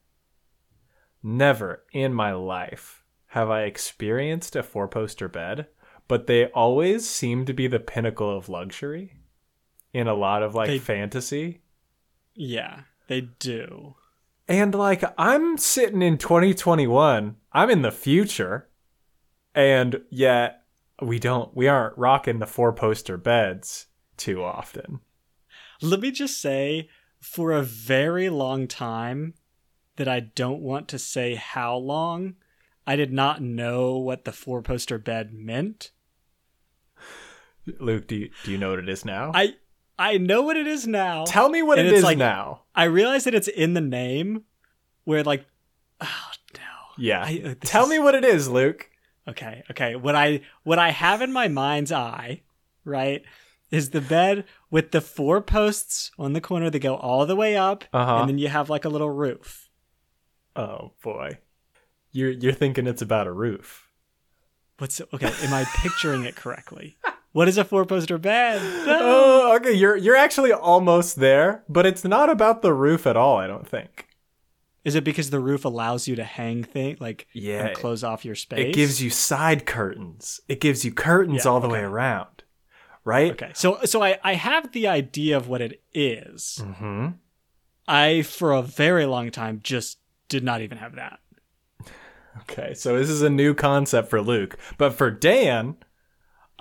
Never 1.22 1.84
in 1.92 2.14
my 2.14 2.32
life 2.32 3.04
have 3.28 3.50
I 3.50 3.64
experienced 3.64 4.56
a 4.56 4.64
four 4.64 4.88
poster 4.88 5.28
bed, 5.28 5.68
but 6.08 6.28
they 6.28 6.46
always 6.48 7.08
seem 7.08 7.46
to 7.46 7.54
be 7.54 7.68
the 7.68 7.80
pinnacle 7.80 8.36
of 8.36 8.50
luxury 8.50 9.18
in 9.94 10.08
a 10.08 10.14
lot 10.14 10.44
of 10.44 10.56
like 10.56 10.68
They- 10.70 10.80
fantasy. 10.80 11.62
Yeah, 12.34 12.84
they 13.12 13.22
do. 13.40 13.96
And 14.48 14.74
like 14.74 15.04
I'm 15.18 15.58
sitting 15.58 16.02
in 16.02 16.18
2021, 16.18 17.36
I'm 17.52 17.70
in 17.70 17.82
the 17.82 17.92
future, 17.92 18.70
and 19.54 20.02
yet 20.10 20.62
we 21.02 21.20
don't 21.20 21.54
we 21.54 21.68
aren't 21.68 21.98
rocking 21.98 22.40
the 22.40 22.48
four 22.48 22.72
poster 22.72 23.18
beds 23.18 23.88
too 24.16 24.42
often. 24.42 25.02
Let 25.82 26.00
me 26.00 26.12
just 26.12 26.42
say, 26.42 26.90
for 27.20 27.52
a 27.52 27.64
very 27.64 28.30
long 28.30 28.68
time, 28.68 29.34
that 29.98 30.08
I 30.08 30.22
don't 30.22 30.62
want 30.62 30.88
to 30.90 31.00
say 31.00 31.36
how 31.36 31.76
long, 31.76 32.36
I 32.88 32.96
did 32.96 33.12
not 33.12 33.42
know 33.42 33.98
what 33.98 34.24
the 34.24 34.32
four 34.32 34.62
poster 34.62 34.98
bed 34.98 35.34
meant. 35.34 35.92
Luke, 37.80 38.08
do 38.08 38.16
you, 38.16 38.30
do 38.44 38.52
you 38.52 38.58
know 38.58 38.70
what 38.70 38.80
it 38.80 38.90
is 38.90 39.04
now? 39.04 39.32
I 39.34 39.56
I 40.02 40.18
know 40.18 40.42
what 40.42 40.58
it 40.58 40.68
is 40.68 40.88
now. 40.88 41.26
Tell 41.26 41.50
me 41.50 41.62
what 41.62 41.78
And 41.80 41.88
it's 41.88 42.00
is 42.00 42.04
like- 42.04 42.18
now. 42.18 42.62
I 42.74 42.86
realize 42.86 43.26
that 43.26 43.36
it's 43.36 43.48
in 43.48 43.74
the 43.74 43.82
name, 43.82 44.44
where 45.04 45.24
like, 45.24 45.46
oh 46.02 46.32
no. 46.56 46.62
Yeah. 46.98 47.24
I- 47.24 47.56
Tell 47.62 47.84
is- 47.84 47.90
me 47.90 48.00
what 48.00 48.16
it 48.16 48.26
is, 48.26 48.50
Luke. 48.50 48.90
Okay, 49.28 49.64
okay. 49.70 49.96
What 49.96 50.16
I 50.16 50.42
what 50.64 50.80
I 50.80 50.90
have 50.90 51.22
in 51.22 51.32
my 51.32 51.48
mind's 51.48 51.92
eye, 51.92 52.42
right, 52.84 53.24
is 53.70 53.92
the 53.92 54.02
bed 54.02 54.46
with 54.72 54.92
the 54.92 55.00
four 55.02 55.42
posts 55.42 56.12
on 56.18 56.34
the 56.34 56.42
corner 56.42 56.70
that 56.72 56.80
go 56.80 56.96
all 56.96 57.26
the 57.28 57.36
way 57.36 57.56
up, 57.56 57.84
Uh-huh. 57.94 58.18
and 58.18 58.30
then 58.30 58.38
you 58.40 58.48
have 58.48 58.70
like 58.70 58.84
a 58.84 58.90
little 58.90 59.12
roof. 59.12 59.70
Oh 60.56 60.94
boy. 61.04 61.38
You're 62.12 62.32
you're 62.32 62.52
thinking 62.52 62.88
it's 62.88 63.02
about 63.04 63.28
a 63.28 63.32
roof. 63.32 63.88
What's 64.80 65.00
okay? 65.14 65.32
Am 65.44 65.54
I 65.54 65.64
picturing 65.78 66.26
it 66.26 66.36
correctly? 66.36 66.98
What 67.34 67.48
is 67.48 67.58
a 67.58 67.64
four 67.64 67.86
poster 67.86 68.18
bed? 68.18 68.62
Oh, 68.88 69.56
okay. 69.56 69.74
You're 69.74 69.98
you're 69.98 70.16
actually 70.16 70.52
almost 70.54 71.18
there, 71.18 71.64
but 71.68 71.86
it's 71.86 72.04
not 72.04 72.30
about 72.30 72.62
the 72.62 72.74
roof 72.74 73.06
at 73.08 73.18
all. 73.18 73.38
I 73.38 73.48
don't 73.48 73.68
think. 73.68 74.08
Is 74.84 74.96
it 74.96 75.04
because 75.04 75.30
the 75.30 75.40
roof 75.40 75.66
allows 75.66 76.08
you 76.08 76.16
to 76.16 76.24
hang 76.24 76.64
things 76.64 77.00
like 77.02 77.28
Yeah, 77.34 77.68
and 77.68 77.76
close 77.76 78.04
off 78.04 78.24
your 78.26 78.36
space? 78.36 78.70
It 78.70 78.74
gives 78.74 79.02
you 79.02 79.10
side 79.10 79.66
curtains. 79.66 80.40
It 80.48 80.60
gives 80.62 80.84
you 80.86 80.92
curtains 80.92 81.44
Yeah, 81.46 81.52
all 81.52 81.60
the 81.60 81.70
way 81.70 81.82
around, 81.82 82.44
right? 83.04 83.32
Okay, 83.32 83.52
so 83.54 83.80
so 83.86 84.02
I 84.04 84.20
I 84.24 84.34
have 84.36 84.72
the 84.72 84.88
idea 84.88 85.38
of 85.38 85.48
what 85.48 85.62
it 85.62 85.82
is. 85.94 86.60
Mm-hmm. 86.64 87.08
I 87.88 88.22
for 88.22 88.54
a 88.54 88.62
very 88.62 89.06
long 89.06 89.32
time 89.32 89.60
just 89.64 90.00
did 90.30 90.44
not 90.44 90.62
even 90.62 90.78
have 90.78 90.96
that. 90.96 91.20
Okay, 92.42 92.74
so 92.74 92.98
this 92.98 93.10
is 93.10 93.22
a 93.22 93.30
new 93.30 93.54
concept 93.54 94.10
for 94.10 94.22
Luke, 94.22 94.58
but 94.78 94.94
for 94.94 95.12
Dan, 95.12 95.76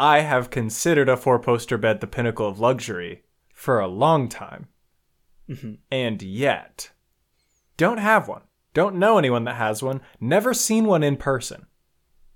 I 0.01 0.21
have 0.21 0.51
considered 0.51 1.09
a 1.11 1.17
four-poster 1.17 1.77
bed 1.79 2.01
the 2.01 2.07
pinnacle 2.09 2.49
of 2.49 2.59
luxury 2.59 3.23
for 3.55 3.79
a 3.79 3.87
long 3.87 4.29
time, 4.29 4.69
Mhm. 5.49 5.79
and 5.91 6.23
yet 6.23 6.91
don't 7.77 7.99
have 7.99 8.27
one. 8.27 8.43
Don't 8.73 8.97
know 8.97 9.19
anyone 9.19 9.45
that 9.45 9.57
has 9.57 9.83
one. 9.83 10.01
Never 10.19 10.55
seen 10.55 10.87
one 10.87 11.03
in 11.03 11.17
person. 11.17 11.67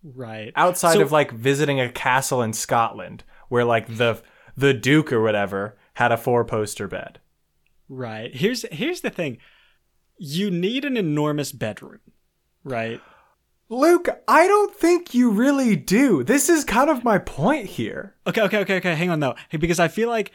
Right. 0.07 0.53
outside 0.55 0.92
So- 0.94 1.00
of 1.00 1.12
like 1.12 1.31
visiting 1.33 1.81
a 1.81 1.90
castle 1.90 2.42
in 2.42 2.53
Scotland 2.53 3.24
where 3.48 3.64
like 3.64 3.87
the 3.96 4.22
the 4.55 4.74
duke 4.74 5.11
or 5.11 5.22
whatever 5.22 5.79
had 5.94 6.12
a 6.12 6.18
four 6.18 6.44
poster 6.44 6.87
bed. 6.87 7.20
Right. 7.88 8.35
Here's 8.37 8.66
here's 8.70 9.00
the 9.00 9.09
thing. 9.09 9.38
You 10.18 10.50
need 10.50 10.85
an 10.85 10.98
enormous 10.98 11.53
bedroom, 11.53 12.00
right? 12.64 13.00
Luke, 13.70 14.09
I 14.29 14.46
don't 14.46 14.74
think 14.74 15.14
you 15.14 15.31
really 15.31 15.74
do. 15.74 16.22
This 16.22 16.48
is 16.48 16.64
kind 16.64 16.90
of 16.90 17.03
my 17.03 17.18
point 17.18 17.66
here. 17.66 18.14
Okay, 18.27 18.42
okay, 18.42 18.59
okay, 18.59 18.77
okay. 18.77 18.94
Hang 18.94 19.11
on 19.11 19.20
though, 19.20 19.35
because 19.50 19.81
I 19.81 19.88
feel 19.88 20.09
like 20.09 20.33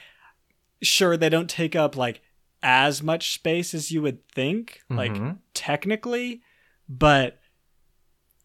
sure 0.82 1.16
they 1.16 1.30
don't 1.30 1.50
take 1.50 1.76
up 1.76 1.96
like 1.96 2.22
as 2.64 3.02
much 3.04 3.34
space 3.34 3.74
as 3.74 3.92
you 3.92 4.02
would 4.02 4.28
think, 4.30 4.82
like 4.90 5.14
Mhm. 5.14 5.38
technically, 5.54 6.42
but 6.88 7.40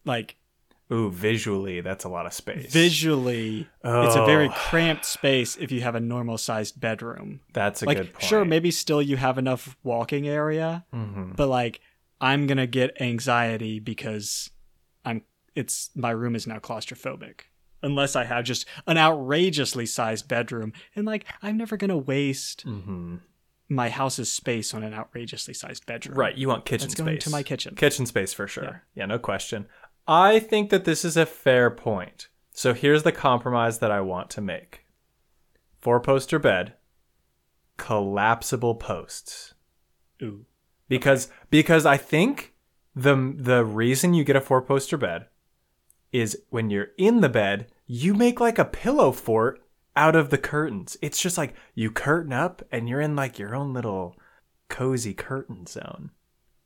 like 0.05 0.37
Ooh, 0.93 1.09
visually, 1.09 1.81
that's 1.81 2.03
a 2.03 2.09
lot 2.09 2.27
of 2.27 2.33
space. 2.33 2.71
visually, 2.71 3.67
it's 3.83 4.15
a 4.15 4.23
very 4.23 4.47
Oh. 4.49 4.53
cramped 4.55 5.03
space 5.05 5.57
if 5.57 5.71
you 5.71 5.81
have 5.81 5.95
a 5.95 5.99
normal 5.99 6.37
sized 6.37 6.79
bedroom. 6.79 7.39
That's 7.53 7.81
a 7.81 7.85
like 7.87 7.97
good 7.97 8.13
point. 8.13 8.23
sure, 8.23 8.45
maybe 8.45 8.69
still 8.69 9.01
you 9.01 9.17
have 9.17 9.39
enough 9.39 9.75
walking 9.83 10.27
area, 10.27 10.85
hmm 10.93 11.31
but 11.35 11.47
like 11.47 11.81
I'm 12.21 12.45
gonna 12.47 12.67
get 12.67 13.01
anxiety 13.01 13.79
because 13.79 14.51
it's 15.55 15.89
my 15.95 16.11
room 16.11 16.35
is 16.35 16.45
now 16.47 16.59
claustrophobic. 16.59 17.41
Unless 17.81 18.15
I 18.15 18.23
have 18.23 18.45
just 18.45 18.65
an 18.87 18.97
outrageously 18.97 19.85
sized 19.85 20.27
bedroom. 20.27 20.73
And 20.95 21.05
like 21.05 21.25
I'm 21.41 21.57
never 21.57 21.77
gonna 21.77 21.97
waste 21.97 22.61
hmm 22.63 23.17
my 23.67 23.89
house's 23.89 24.31
space 24.31 24.75
on 24.75 24.83
an 24.83 24.93
outrageously 24.93 25.53
sized 25.55 25.87
bedroom. 25.87 26.15
Right, 26.17 26.37
you 26.37 26.47
want 26.47 26.65
kitchen 26.65 26.87
That's 26.87 26.93
space. 26.93 27.05
going 27.05 27.17
to 27.19 27.29
my 27.31 27.41
kitchen. 27.41 27.73
Kitchen 27.75 28.05
space 28.05 28.31
for 28.31 28.47
sure. 28.47 28.83
Yeah. 28.93 29.07
no 29.07 29.17
question. 29.17 29.65
I 30.07 30.37
think 30.37 30.69
that 30.69 30.85
this 30.85 31.03
is 31.03 31.17
a 31.17 31.25
fair 31.25 31.71
point. 31.71 32.27
So 32.53 32.75
here's 32.75 33.01
the 33.01 33.11
compromise 33.11 33.79
that 33.79 33.89
I 33.89 34.01
want 34.01 34.29
to 34.31 34.41
make. 34.41 34.85
Four 35.81 35.99
poster 35.99 36.37
bed, 36.37 36.73
collapsible 37.77 38.75
posts. 38.75 39.53
Ooh. 40.21 40.45
because 40.87 41.29
because 41.49 41.85
I 41.85 41.97
think 41.97 42.53
the 42.95 43.33
the 43.35 43.65
reason 43.65 44.13
you 44.13 44.23
get 44.23 44.35
a 44.37 44.41
four 44.41 44.61
poster 44.61 44.95
bed 44.97 45.25
is 46.15 46.37
when 46.49 46.69
you're 46.69 46.91
in 46.97 47.19
the 47.19 47.27
bed, 47.27 47.67
you 47.87 48.13
make 48.13 48.39
like 48.39 48.57
a 48.57 48.63
pillow 48.63 49.11
fort 49.11 49.61
out 49.97 50.15
of 50.15 50.29
the 50.29 50.37
curtains. 50.37 50.95
It's 51.01 51.21
just 51.21 51.37
like 51.37 51.53
you 51.73 51.91
curtain 51.91 52.31
up 52.31 52.63
and 52.71 52.87
you're 52.87 53.01
in 53.01 53.17
like 53.17 53.37
your 53.37 53.53
own 53.53 53.73
little 53.73 54.15
cozy 54.69 55.13
curtain 55.13 55.65
zone. 55.65 56.11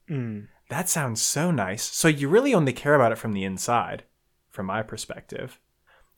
Mm. 0.08 0.48
That 0.70 0.88
sounds 0.88 1.24
so 1.24 1.50
nice. 1.50 1.84
So 1.84 2.08
you 2.08 2.30
really 2.30 2.54
only 2.54 2.74
care 2.74 2.94
about 2.94 3.12
it 3.12 3.18
from 3.18 3.34
the 3.34 3.44
inside, 3.44 4.04
from 4.52 4.68
my 4.68 4.84
perspective. 4.84 5.60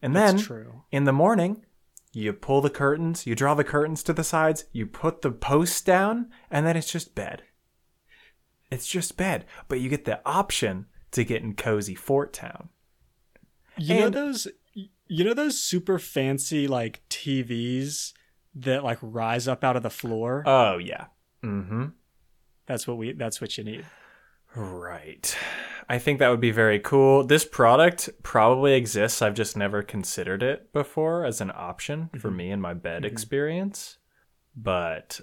And 0.01 0.13
then 0.13 0.37
true. 0.37 0.83
in 0.91 1.05
the 1.05 1.13
morning, 1.13 1.65
you 2.11 2.33
pull 2.33 2.59
the 2.59 2.69
curtains, 2.69 3.25
you 3.25 3.33
draw 3.33 3.53
the 3.53 3.63
curtains 3.63 4.03
to 4.03 4.13
the 4.13 4.25
sides, 4.25 4.65
you 4.73 4.85
put 4.85 5.21
the 5.21 5.31
posts 5.31 5.79
down, 5.79 6.29
and 6.49 6.65
then 6.65 6.75
it's 6.75 6.91
just 6.91 7.15
bed. 7.15 7.43
It's 8.69 8.87
just 8.87 9.15
bed, 9.15 9.45
but 9.69 9.79
you 9.79 9.87
get 9.87 10.03
the 10.03 10.19
option 10.25 10.87
to 11.11 11.23
get 11.23 11.43
in 11.43 11.55
cozy 11.55 11.95
Fort 11.95 12.33
Town. 12.33 12.69
You 13.81 13.99
know 13.99 14.09
those 14.09 14.47
you 15.07 15.23
know 15.25 15.33
those 15.33 15.59
super 15.61 15.99
fancy 15.99 16.67
like 16.67 17.01
TVs 17.09 18.13
that 18.55 18.83
like 18.83 18.99
rise 19.01 19.47
up 19.47 19.63
out 19.63 19.75
of 19.75 19.83
the 19.83 19.89
floor? 19.89 20.43
Oh 20.45 20.77
yeah. 20.77 21.05
Mm-hmm. 21.43 21.85
that's 22.67 22.87
what 22.87 22.97
we 22.97 23.13
that's 23.13 23.41
what 23.41 23.57
you 23.57 23.63
need. 23.63 23.85
Right. 24.55 25.35
I 25.89 25.97
think 25.97 26.19
that 26.19 26.29
would 26.29 26.39
be 26.41 26.51
very 26.51 26.79
cool. 26.79 27.25
This 27.25 27.43
product 27.45 28.09
probably 28.23 28.73
exists. 28.73 29.21
I've 29.21 29.33
just 29.33 29.57
never 29.57 29.81
considered 29.81 30.43
it 30.43 30.71
before 30.71 31.25
as 31.25 31.41
an 31.41 31.51
option 31.53 32.09
for 32.19 32.29
Mhm. 32.29 32.35
me 32.35 32.51
and 32.51 32.61
my 32.61 32.73
bed 32.73 33.03
Mhm. 33.03 33.07
experience. 33.07 33.97
But 34.55 35.21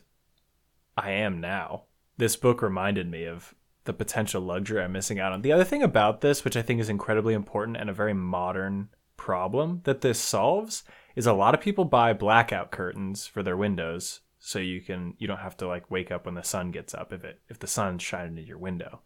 I 0.97 1.11
am 1.13 1.41
now. 1.41 1.85
This 2.17 2.37
book 2.37 2.61
reminded 2.63 3.09
me 3.11 3.25
of 3.25 3.55
the 3.89 3.93
potential 3.95 4.43
luxury 4.43 4.83
I'm 4.83 4.93
missing 4.93 5.19
out 5.19 5.33
on. 5.33 5.41
The 5.41 5.51
other 5.51 5.65
thing 5.65 5.83
about 5.83 6.21
this, 6.21 6.45
which 6.45 6.57
I 6.57 6.63
think 6.63 6.79
is 6.79 6.91
incredibly 6.91 7.33
important 7.33 7.79
and 7.79 7.89
a 7.89 7.95
very 7.95 8.13
modern 8.13 8.91
problem 9.17 9.81
that 9.85 10.03
this 10.03 10.21
solves, 10.21 10.85
is 11.17 11.27
a 11.27 11.33
lot 11.33 11.55
of 11.55 11.61
people 11.61 11.87
buy 11.87 12.13
blackout 12.13 12.71
curtains 12.71 13.27
for 13.27 13.43
their 13.43 13.57
windows 13.57 14.21
so 14.39 14.59
you 14.59 14.83
can 14.83 15.15
you 15.19 15.27
don't 15.27 15.39
have 15.39 15.57
to 15.57 15.67
like 15.67 15.91
wake 15.91 16.13
up 16.13 16.27
when 16.27 16.35
the 16.35 16.45
sun 16.45 16.71
gets 16.71 16.93
up 16.93 17.13
if 17.13 17.25
it 17.25 17.41
if 17.49 17.59
the 17.59 17.67
sun's 17.67 18.03
shining 18.03 18.37
in 18.37 18.47
your 18.47 18.59
window. 18.59 19.01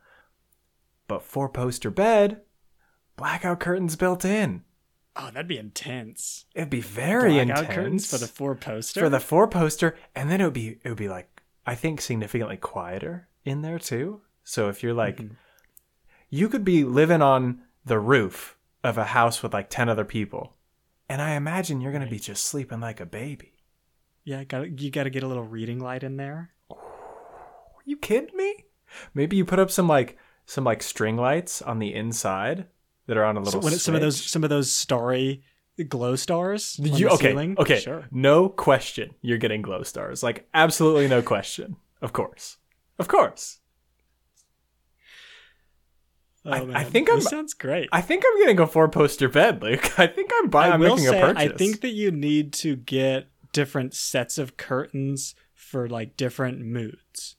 But 1.06 1.22
four 1.22 1.48
poster 1.48 1.90
bed, 1.90 2.42
blackout 3.16 3.60
curtains 3.60 3.94
built 3.94 4.24
in. 4.24 4.64
Oh, 5.14 5.26
that'd 5.26 5.46
be 5.46 5.58
intense. 5.58 6.46
It'd 6.54 6.70
be 6.70 6.80
very 6.80 7.34
Blackout 7.34 7.58
intense 7.60 7.74
curtains 7.74 8.10
for 8.10 8.18
the 8.18 8.26
four 8.26 8.56
poster. 8.56 9.00
for 9.00 9.08
the 9.08 9.20
four 9.20 9.46
poster, 9.46 9.96
and 10.14 10.28
then 10.28 10.40
it 10.40 10.44
would 10.44 10.52
be 10.52 10.78
it 10.82 10.88
would 10.88 10.98
be 10.98 11.08
like 11.08 11.42
I 11.64 11.76
think 11.76 12.00
significantly 12.00 12.56
quieter 12.56 13.28
in 13.44 13.62
there 13.62 13.78
too. 13.78 14.22
So 14.44 14.68
if 14.68 14.82
you're 14.82 14.94
like, 14.94 15.16
Mhm. 15.18 15.36
you 16.30 16.48
could 16.48 16.64
be 16.64 16.84
living 16.84 17.22
on 17.22 17.62
the 17.84 17.98
roof 17.98 18.56
of 18.84 18.98
a 18.98 19.04
house 19.06 19.42
with 19.42 19.52
like 19.52 19.70
10 19.70 19.88
other 19.88 20.04
people. 20.04 20.56
And 21.08 21.20
I 21.20 21.32
imagine 21.34 21.80
you're 21.80 21.92
going 21.92 22.04
to 22.04 22.10
be 22.10 22.18
just 22.18 22.44
sleeping 22.44 22.80
like 22.80 23.00
a 23.00 23.06
baby. 23.06 23.52
Yeah, 24.24 24.44
got 24.44 24.80
you 24.80 24.90
got 24.90 25.04
to 25.04 25.10
get 25.10 25.22
a 25.22 25.26
little 25.26 25.42
reading 25.44 25.78
light 25.80 26.02
in 26.04 26.16
there. 26.16 26.50
Are 26.70 27.82
you 27.84 27.96
kidding 27.96 28.36
me? 28.36 28.64
Maybe 29.14 29.36
you 29.36 29.44
put 29.44 29.58
up 29.58 29.70
some 29.70 29.88
like 29.88 30.16
some 30.46 30.64
like 30.64 30.82
string 30.82 31.16
lights 31.16 31.60
on 31.62 31.78
the 31.80 31.92
inside 31.94 32.66
that 33.06 33.16
are 33.16 33.24
on 33.24 33.36
a 33.36 33.40
little 33.40 33.66
it, 33.66 33.78
some 33.80 33.94
of 33.94 34.00
those 34.00 34.22
some 34.30 34.44
of 34.44 34.50
those 34.50 34.70
starry 34.72 35.42
glow 35.88 36.14
stars 36.14 36.78
on 36.78 36.86
You, 36.86 37.08
the 37.08 37.14
okay, 37.14 37.28
ceiling. 37.30 37.56
okay. 37.58 37.80
sure. 37.80 38.06
No 38.12 38.48
question 38.48 39.14
you're 39.22 39.38
getting 39.38 39.60
glow 39.62 39.82
stars. 39.82 40.22
Like 40.22 40.48
absolutely 40.54 41.08
no 41.08 41.20
question. 41.22 41.76
Of 42.00 42.12
course. 42.12 42.58
Of 42.98 43.08
course. 43.08 43.58
Oh, 46.44 46.50
I- 46.52 46.80
I 46.80 46.84
think 46.84 47.06
this 47.08 47.26
I'm- 47.26 47.30
sounds 47.30 47.54
great. 47.54 47.88
I 47.92 48.00
think 48.00 48.24
I'm 48.26 48.38
getting 48.40 48.58
a 48.58 48.66
four 48.66 48.88
poster 48.88 49.28
bed, 49.28 49.62
Luke. 49.62 49.98
I 49.98 50.06
think 50.08 50.30
I'm 50.40 50.48
buying 50.50 50.72
I 50.72 50.76
will 50.76 50.96
making 50.96 51.10
say, 51.10 51.20
a 51.20 51.26
purchase. 51.26 51.52
I 51.52 51.56
think 51.56 51.80
that 51.82 51.90
you 51.92 52.10
need 52.10 52.52
to 52.54 52.74
get 52.76 53.28
different 53.52 53.94
sets 53.94 54.38
of 54.38 54.56
curtains 54.56 55.34
for 55.54 55.88
like 55.88 56.16
different 56.16 56.60
moods. 56.60 57.36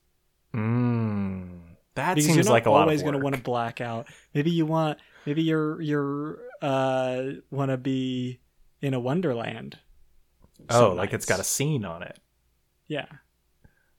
Mm, 0.55 1.59
that 1.95 2.15
because 2.15 2.31
seems 2.33 2.49
like 2.49 2.65
a 2.65 2.71
lot 2.71 2.81
always 2.83 3.01
going 3.01 3.13
to 3.13 3.19
want 3.19 3.35
to 3.35 3.41
black 3.41 3.81
out. 3.81 4.07
Maybe 4.33 4.51
you 4.51 4.65
want, 4.65 4.99
maybe 5.25 5.41
you're 5.41 5.81
you're 5.81 6.39
uh 6.61 7.23
want 7.51 7.71
to 7.71 7.77
be 7.77 8.39
in 8.81 8.93
a 8.93 8.99
wonderland. 8.99 9.79
Oh, 10.69 10.89
some 10.89 10.97
like 10.97 11.13
it's 11.13 11.25
got 11.25 11.39
a 11.39 11.43
scene 11.43 11.83
on 11.85 12.03
it. 12.03 12.19
yeah. 12.87 13.05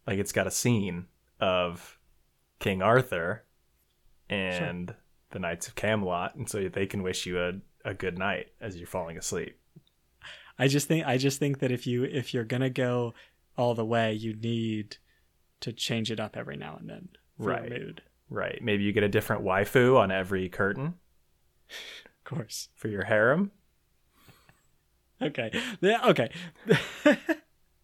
Like 0.07 0.19
it's 0.19 0.33
got 0.33 0.47
a 0.47 0.51
scene 0.51 1.07
of 1.41 1.99
King 2.61 2.83
Arthur 2.83 3.44
and 4.29 4.95
the 5.31 5.39
Knights 5.39 5.69
of 5.69 5.75
Camelot, 5.75 6.35
and 6.37 6.49
so 6.49 6.69
they 6.69 6.87
can 6.87 7.03
wish 7.03 7.27
you 7.27 7.41
a, 7.41 7.53
a 7.85 7.95
good 7.95 8.19
night 8.19 8.49
as 8.61 8.77
you're 8.77 8.87
falling 8.87 9.19
asleep. 9.19 9.59
I 10.59 10.69
just 10.69 10.87
think 10.89 11.07
I 11.07 11.17
just 11.19 11.39
think 11.41 11.59
that 11.59 11.73
if 11.73 11.87
you 11.87 12.05
if 12.05 12.33
you're 12.33 12.45
gonna 12.45 12.71
go 12.71 13.15
all 13.57 13.75
the 13.75 13.85
way, 13.85 14.13
you 14.13 14.35
need 14.35 14.97
to 15.61 15.73
change 15.73 16.11
it 16.11 16.21
up 16.21 16.37
every 16.37 16.57
now 16.57 16.77
and 16.79 16.89
then 16.89 17.09
for 17.39 17.47
Right. 17.51 17.69
mood. 17.71 18.03
Right. 18.31 18.61
Maybe 18.63 18.85
you 18.85 18.93
get 18.93 19.03
a 19.03 19.09
different 19.09 19.43
waifu 19.45 19.97
on 19.99 20.11
every 20.11 20.49
curtain 20.49 20.95
Of 21.69 22.25
course. 22.25 22.69
for 22.75 22.89
your 22.89 23.05
harem. 23.05 23.51
Okay. 25.23 25.51
Yeah, 25.81 26.01
okay. 26.09 26.31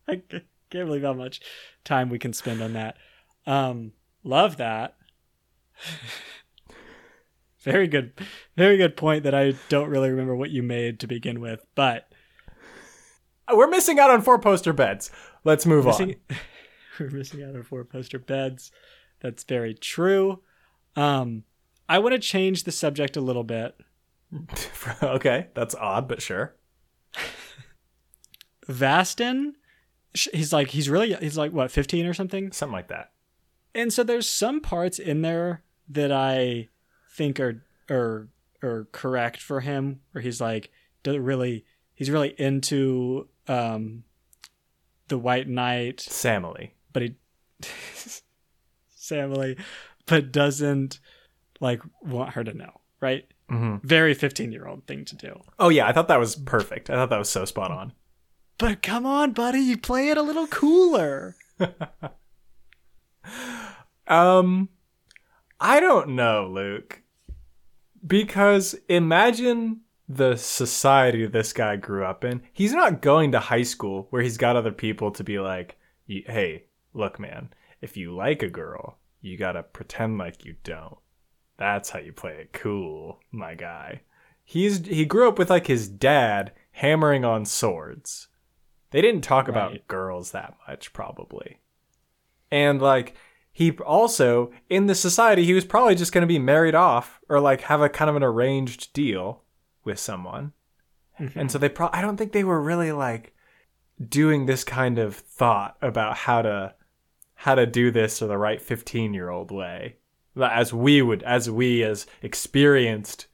I 0.08 0.22
can't 0.30 0.44
believe 0.86 1.02
how 1.02 1.12
much 1.12 1.40
time 1.84 2.08
we 2.10 2.18
can 2.18 2.32
spend 2.32 2.60
on 2.62 2.72
that. 2.74 2.96
Um, 3.46 3.92
love 4.24 4.56
that. 4.58 4.96
very 7.60 7.88
good, 7.88 8.12
very 8.56 8.76
good 8.76 8.96
point 8.96 9.24
that 9.24 9.34
I 9.34 9.54
don't 9.68 9.88
really 9.90 10.10
remember 10.10 10.34
what 10.36 10.50
you 10.50 10.62
made 10.62 11.00
to 11.00 11.06
begin 11.06 11.40
with, 11.40 11.64
but 11.74 12.08
We're 13.52 13.68
missing 13.68 13.98
out 13.98 14.10
on 14.10 14.22
four 14.22 14.38
poster 14.38 14.72
beds. 14.72 15.10
Let's 15.44 15.66
move 15.66 15.84
missing, 15.86 16.16
we're 17.00 17.10
missing 17.10 17.42
out 17.42 17.54
on 17.56 17.62
four 17.62 17.84
poster 17.84 18.18
beds. 18.18 18.70
That's 19.20 19.44
very 19.44 19.74
true. 19.74 20.40
Um, 20.96 21.44
I 21.88 21.98
want 21.98 22.14
to 22.14 22.18
change 22.18 22.64
the 22.64 22.72
subject 22.72 23.16
a 23.16 23.20
little 23.20 23.44
bit. 23.44 23.76
okay, 25.02 25.48
that's 25.54 25.74
odd, 25.74 26.06
but 26.08 26.22
sure. 26.22 26.54
Vastin, 28.68 29.52
he's 30.14 30.52
like 30.52 30.68
he's 30.68 30.88
really 30.88 31.14
he's 31.14 31.36
like 31.36 31.52
what 31.52 31.70
15 31.70 32.06
or 32.06 32.14
something. 32.14 32.52
Something 32.52 32.72
like 32.72 32.88
that. 32.88 33.10
and 33.74 33.92
so 33.92 34.04
there's 34.04 34.28
some 34.28 34.60
parts 34.60 34.98
in 34.98 35.22
there 35.22 35.62
that 35.90 36.10
I 36.12 36.68
think 37.12 37.38
are 37.40 37.62
are 37.90 38.28
are 38.62 38.88
correct 38.92 39.40
for 39.42 39.60
him, 39.60 40.00
where 40.12 40.22
he's 40.22 40.40
like 40.40 40.70
really 41.04 41.64
he's 41.94 42.10
really 42.10 42.34
into 42.38 43.28
um 43.48 44.04
the 45.08 45.18
White 45.18 45.48
Knight, 45.48 45.98
Samily. 45.98 46.70
but 46.92 47.02
he 47.02 47.14
Samily, 48.96 49.58
but 50.06 50.30
doesn't 50.32 51.00
like 51.60 51.82
want 52.02 52.30
her 52.34 52.44
to 52.44 52.54
know, 52.54 52.80
right? 53.00 53.26
hmm 53.48 53.76
Very 53.82 54.14
15 54.14 54.52
year 54.52 54.66
old 54.68 54.86
thing 54.86 55.04
to 55.06 55.16
do. 55.16 55.40
Oh 55.58 55.68
yeah, 55.68 55.86
I 55.88 55.92
thought 55.92 56.08
that 56.08 56.20
was 56.20 56.36
perfect. 56.36 56.90
I 56.90 56.94
thought 56.94 57.10
that 57.10 57.18
was 57.18 57.28
so 57.28 57.44
spot 57.44 57.70
on. 57.72 57.92
But 58.58 58.82
come 58.82 59.06
on, 59.06 59.32
buddy, 59.32 59.58
you 59.60 59.76
play 59.78 60.10
it 60.10 60.16
a 60.18 60.22
little 60.22 60.46
cooler. 60.46 61.34
Um, 64.06 64.68
I 65.60 65.78
don't 65.80 66.10
know, 66.10 66.50
Luke. 66.50 67.02
Because 68.06 68.74
imagine 68.88 69.82
the 70.08 70.36
society 70.36 71.26
this 71.26 71.52
guy 71.52 71.76
grew 71.76 72.04
up 72.04 72.24
in. 72.24 72.42
He's 72.52 72.72
not 72.72 73.02
going 73.02 73.32
to 73.32 73.38
high 73.38 73.62
school 73.62 74.08
where 74.10 74.22
he's 74.22 74.38
got 74.38 74.56
other 74.56 74.72
people 74.72 75.10
to 75.12 75.22
be 75.22 75.38
like, 75.38 75.76
hey, 76.06 76.64
look, 76.94 77.20
man, 77.20 77.50
if 77.80 77.96
you 77.96 78.14
like 78.14 78.42
a 78.42 78.48
girl, 78.48 78.98
you 79.20 79.36
gotta 79.36 79.62
pretend 79.62 80.18
like 80.18 80.44
you 80.44 80.56
don't. 80.64 80.96
That's 81.58 81.90
how 81.90 81.98
you 82.00 82.12
play 82.12 82.38
it 82.40 82.52
cool, 82.52 83.20
my 83.30 83.54
guy. 83.54 84.00
He's 84.44 84.86
he 84.86 85.04
grew 85.04 85.28
up 85.28 85.38
with 85.38 85.50
like 85.50 85.66
his 85.66 85.88
dad 85.88 86.52
hammering 86.72 87.24
on 87.24 87.44
swords. 87.44 88.28
They 88.90 89.00
didn't 89.00 89.20
talk 89.22 89.46
about 89.46 89.86
girls 89.86 90.32
that 90.32 90.56
much, 90.66 90.92
probably. 90.92 91.60
And 92.50 92.82
like 92.82 93.14
he 93.52 93.72
also 93.72 94.50
in 94.68 94.86
the 94.86 94.94
society 94.94 95.44
he 95.44 95.54
was 95.54 95.64
probably 95.64 95.94
just 95.94 96.12
going 96.12 96.22
to 96.22 96.26
be 96.26 96.38
married 96.38 96.74
off 96.74 97.20
or 97.28 97.40
like 97.40 97.62
have 97.62 97.80
a 97.80 97.88
kind 97.88 98.08
of 98.08 98.16
an 98.16 98.22
arranged 98.22 98.92
deal 98.92 99.42
with 99.84 99.98
someone. 99.98 100.52
And 101.18 101.30
mm-hmm. 101.30 101.48
so 101.48 101.58
they 101.58 101.68
pro 101.68 101.90
I 101.92 102.00
don't 102.00 102.16
think 102.16 102.32
they 102.32 102.44
were 102.44 102.60
really 102.60 102.92
like 102.92 103.34
doing 104.08 104.46
this 104.46 104.64
kind 104.64 104.98
of 104.98 105.14
thought 105.14 105.76
about 105.82 106.16
how 106.16 106.42
to 106.42 106.74
how 107.34 107.54
to 107.54 107.66
do 107.66 107.90
this 107.90 108.20
or 108.20 108.26
the 108.26 108.38
right 108.38 108.60
15-year-old 108.60 109.50
way. 109.50 109.96
As 110.40 110.72
we 110.72 111.02
would 111.02 111.22
as 111.22 111.50
we 111.50 111.82
as 111.82 112.06
experienced 112.22 113.26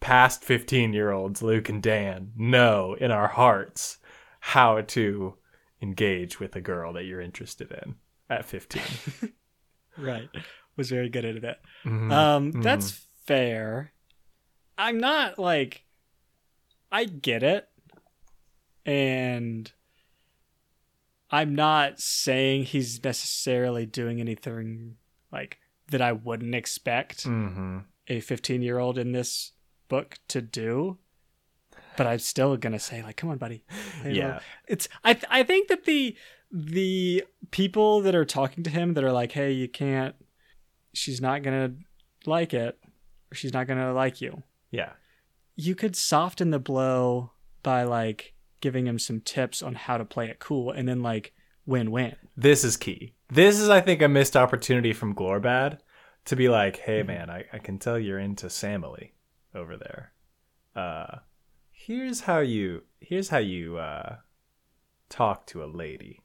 past 0.00 0.42
15-year-olds 0.42 1.42
Luke 1.42 1.68
and 1.68 1.82
Dan 1.82 2.32
know 2.36 2.94
in 2.94 3.10
our 3.10 3.28
hearts 3.28 3.98
how 4.40 4.80
to 4.80 5.34
engage 5.82 6.40
with 6.40 6.56
a 6.56 6.60
girl 6.60 6.92
that 6.92 7.04
you're 7.04 7.20
interested 7.20 7.70
in 7.70 7.96
at 8.30 8.44
15. 8.44 8.82
right. 9.98 10.28
Was 10.76 10.90
very 10.90 11.08
good 11.08 11.24
at 11.24 11.36
it. 11.42 11.58
Mhm. 11.84 12.12
Um, 12.12 12.62
that's 12.62 13.06
fair. 13.26 13.92
I'm 14.76 14.98
not 14.98 15.38
like 15.38 15.84
I 16.92 17.04
get 17.04 17.42
it. 17.42 17.68
And 18.86 19.70
I'm 21.30 21.54
not 21.54 22.00
saying 22.00 22.64
he's 22.64 23.02
necessarily 23.04 23.84
doing 23.86 24.20
anything 24.20 24.96
like 25.30 25.58
that 25.90 26.00
I 26.00 26.12
wouldn't 26.12 26.54
expect 26.54 27.24
Mhm. 27.24 27.84
a 28.06 28.20
15 28.20 28.62
year 28.62 28.78
old 28.78 28.98
in 28.98 29.12
this 29.12 29.52
book 29.88 30.18
to 30.28 30.40
do. 30.40 30.98
But 31.96 32.06
I'm 32.06 32.20
still 32.20 32.56
gonna 32.56 32.78
say, 32.78 33.02
like, 33.02 33.16
come 33.16 33.30
on, 33.30 33.38
buddy. 33.38 33.64
Yeah. 34.06 34.34
low. 34.34 34.38
it's 34.68 34.88
I 35.02 35.14
th- 35.14 35.24
I 35.28 35.42
think 35.42 35.68
that 35.68 35.84
the 35.84 36.16
the 36.50 37.24
people 37.50 38.00
that 38.02 38.14
are 38.14 38.24
talking 38.24 38.64
to 38.64 38.70
him 38.70 38.94
that 38.94 39.04
are 39.04 39.12
like, 39.12 39.32
hey, 39.32 39.52
you 39.52 39.68
can't. 39.68 40.14
She's 40.94 41.20
not 41.20 41.42
gonna 41.42 41.74
like 42.26 42.54
it, 42.54 42.78
or 43.30 43.34
she's 43.34 43.52
not 43.52 43.66
gonna 43.66 43.92
like 43.92 44.20
you. 44.20 44.42
Yeah. 44.70 44.92
You 45.56 45.74
could 45.74 45.96
soften 45.96 46.50
the 46.50 46.58
blow 46.58 47.32
by 47.62 47.82
like 47.82 48.34
giving 48.60 48.86
him 48.86 48.98
some 48.98 49.20
tips 49.20 49.62
on 49.62 49.74
how 49.74 49.98
to 49.98 50.04
play 50.04 50.28
it 50.28 50.38
cool, 50.38 50.70
and 50.70 50.88
then 50.88 51.02
like 51.02 51.34
win 51.66 51.90
win. 51.90 52.16
This 52.36 52.64
is 52.64 52.76
key. 52.76 53.14
This 53.28 53.60
is, 53.60 53.68
I 53.68 53.80
think, 53.80 54.00
a 54.00 54.08
missed 54.08 54.36
opportunity 54.36 54.92
from 54.92 55.14
Glorbad 55.14 55.78
to 56.24 56.36
be 56.36 56.48
like, 56.48 56.78
hey, 56.78 57.02
man, 57.02 57.28
I, 57.28 57.44
I 57.52 57.58
can 57.58 57.78
tell 57.78 57.98
you're 57.98 58.18
into 58.18 58.46
Samily 58.46 59.10
over 59.54 59.76
there. 59.76 60.12
Uh, 60.74 61.18
here's 61.70 62.20
how 62.20 62.38
you 62.38 62.82
here's 63.00 63.28
how 63.28 63.38
you 63.38 63.78
uh, 63.78 64.16
talk 65.08 65.46
to 65.46 65.62
a 65.62 65.66
lady 65.66 66.22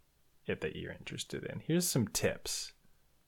that 0.48 0.76
you're 0.76 0.92
interested 0.94 1.44
in. 1.46 1.62
Here's 1.66 1.88
some 1.88 2.08
tips 2.08 2.74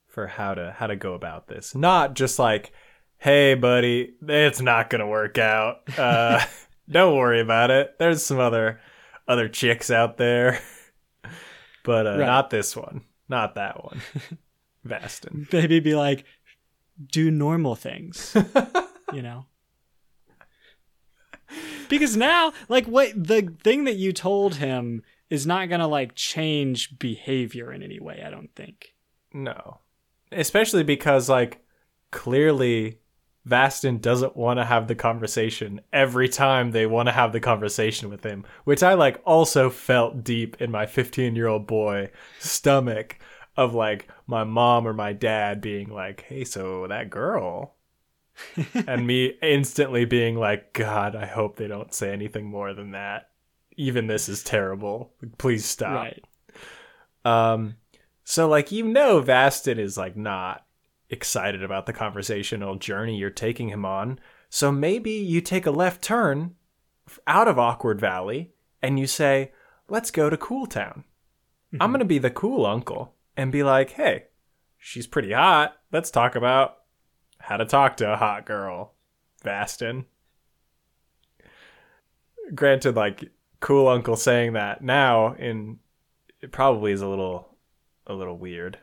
for 0.08 0.28
how 0.28 0.54
to 0.54 0.74
how 0.78 0.88
to 0.88 0.96
go 0.96 1.14
about 1.14 1.48
this. 1.48 1.76
Not 1.76 2.14
just 2.16 2.40
like, 2.40 2.72
hey, 3.18 3.54
buddy, 3.56 4.14
it's 4.28 4.62
not 4.62 4.90
gonna 4.90 5.08
work 5.08 5.38
out. 5.38 5.78
Uh, 5.98 6.44
don't 6.90 7.18
worry 7.18 7.42
about 7.42 7.72
it. 7.72 7.96
There's 8.00 8.24
some 8.24 8.40
other 8.40 8.80
other 9.28 9.48
chicks 9.50 9.90
out 9.92 10.18
there. 10.18 10.60
but 11.84 12.06
uh, 12.08 12.12
Right. 12.18 12.26
not 12.26 12.50
this 12.50 12.76
one. 12.76 13.02
Not 13.30 13.56
that 13.56 13.84
one. 13.84 14.02
Vastin. 14.88 15.52
Maybe 15.52 15.80
be 15.80 15.96
like, 15.96 16.26
do 17.12 17.32
normal 17.32 17.76
things, 17.76 18.36
you 19.12 19.22
know. 19.24 19.48
Because 21.90 22.16
now, 22.18 22.54
like, 22.70 22.86
what 22.86 23.12
the 23.16 23.54
thing 23.64 23.84
that 23.86 23.96
you 23.96 24.12
told 24.14 24.56
him 24.56 25.04
is 25.30 25.46
not 25.46 25.70
gonna 25.70 25.88
like 25.88 26.16
change 26.16 26.98
behavior 27.00 27.72
in 27.72 27.84
any 27.84 28.00
way. 28.00 28.24
I 28.26 28.30
don't 28.30 28.54
think. 28.56 28.94
No. 29.34 29.80
especially 30.32 30.84
because 30.84 31.28
like 31.28 31.62
clearly 32.12 33.00
Vastin 33.48 34.02
doesn't 34.02 34.36
want 34.36 34.60
to 34.60 34.66
have 34.66 34.88
the 34.88 34.96
conversation 34.96 35.82
every 35.94 36.28
time 36.28 36.72
they 36.72 36.86
want 36.86 37.08
to 37.08 37.12
have 37.14 37.32
the 37.32 37.40
conversation 37.40 38.10
with 38.10 38.24
him, 38.24 38.44
which 38.64 38.82
I 38.82 38.96
like 38.96 39.22
also 39.26 39.70
felt 39.70 40.24
deep 40.24 40.60
in 40.60 40.72
my 40.72 40.86
15 40.86 41.36
year 41.36 41.48
old 41.48 41.68
boy 41.68 42.10
stomach 42.40 43.20
of 43.56 43.76
like 43.76 44.08
my 44.26 44.44
mom 44.44 44.88
or 44.88 44.94
my 44.94 45.14
dad 45.14 45.62
being 45.62 45.90
like, 45.90 46.22
hey, 46.24 46.44
so 46.44 46.88
that 46.88 47.10
girl. 47.10 47.76
and 48.88 49.08
me 49.08 49.38
instantly 49.42 50.06
being 50.06 50.36
like, 50.36 50.74
God, 50.74 51.16
I 51.16 51.26
hope 51.26 51.56
they 51.56 51.68
don't 51.68 51.94
say 51.94 52.12
anything 52.12 52.46
more 52.46 52.74
than 52.74 52.92
that. 52.92 53.30
Even 53.78 54.08
this 54.08 54.30
is 54.30 54.44
terrible. 54.44 55.12
Please 55.38 55.66
stop. 55.66 55.94
Right. 55.94 56.24
Um, 57.26 57.76
so 58.24 58.48
like 58.48 58.72
you 58.72 58.84
know, 58.84 59.22
Vastin 59.22 59.80
is 59.80 59.98
like 59.98 60.16
not 60.16 60.66
excited 61.10 61.64
about 61.64 61.86
the 61.86 61.94
conversational 61.94 62.76
journey 62.76 63.18
you're 63.18 63.30
taking 63.30 63.70
him 63.70 63.86
on. 63.86 64.20
So 64.50 64.72
maybe 64.72 65.12
you 65.12 65.42
take 65.42 65.66
a 65.66 65.72
left 65.72 66.02
turn 66.02 66.56
out 67.28 67.48
of 67.48 67.60
Awkward 67.60 68.00
Valley 68.00 68.54
and 68.82 69.00
you 69.00 69.08
say, 69.08 69.52
"Let's 69.88 70.12
go 70.12 70.30
to 70.30 70.38
Cool 70.38 70.66
Town." 70.66 71.04
I'm 71.80 71.92
gonna 71.92 72.06
be 72.06 72.20
the 72.20 72.32
cool 72.32 72.66
uncle 72.66 73.16
and 73.36 73.52
be 73.52 73.64
like, 73.64 73.92
"Hey, 73.92 74.26
she's 74.78 75.08
pretty 75.08 75.34
hot. 75.34 75.78
Let's 75.92 76.10
talk 76.10 76.36
about 76.36 76.78
how 77.40 77.58
to 77.58 77.66
talk 77.66 77.98
to 77.98 78.14
a 78.14 78.18
hot 78.18 78.46
girl, 78.46 78.94
Vastin." 79.44 80.06
Granted, 82.54 82.96
like 82.96 83.32
cool 83.66 83.88
uncle 83.88 84.16
saying 84.16 84.54
that 84.54 84.84
now 84.84 85.34
in 85.34 85.80
it 86.42 86.52
probably 86.52 86.92
is 86.92 87.02
a 87.02 87.08
little 87.08 87.58
a 88.06 88.14
little 88.14 88.38
weird 88.38 88.78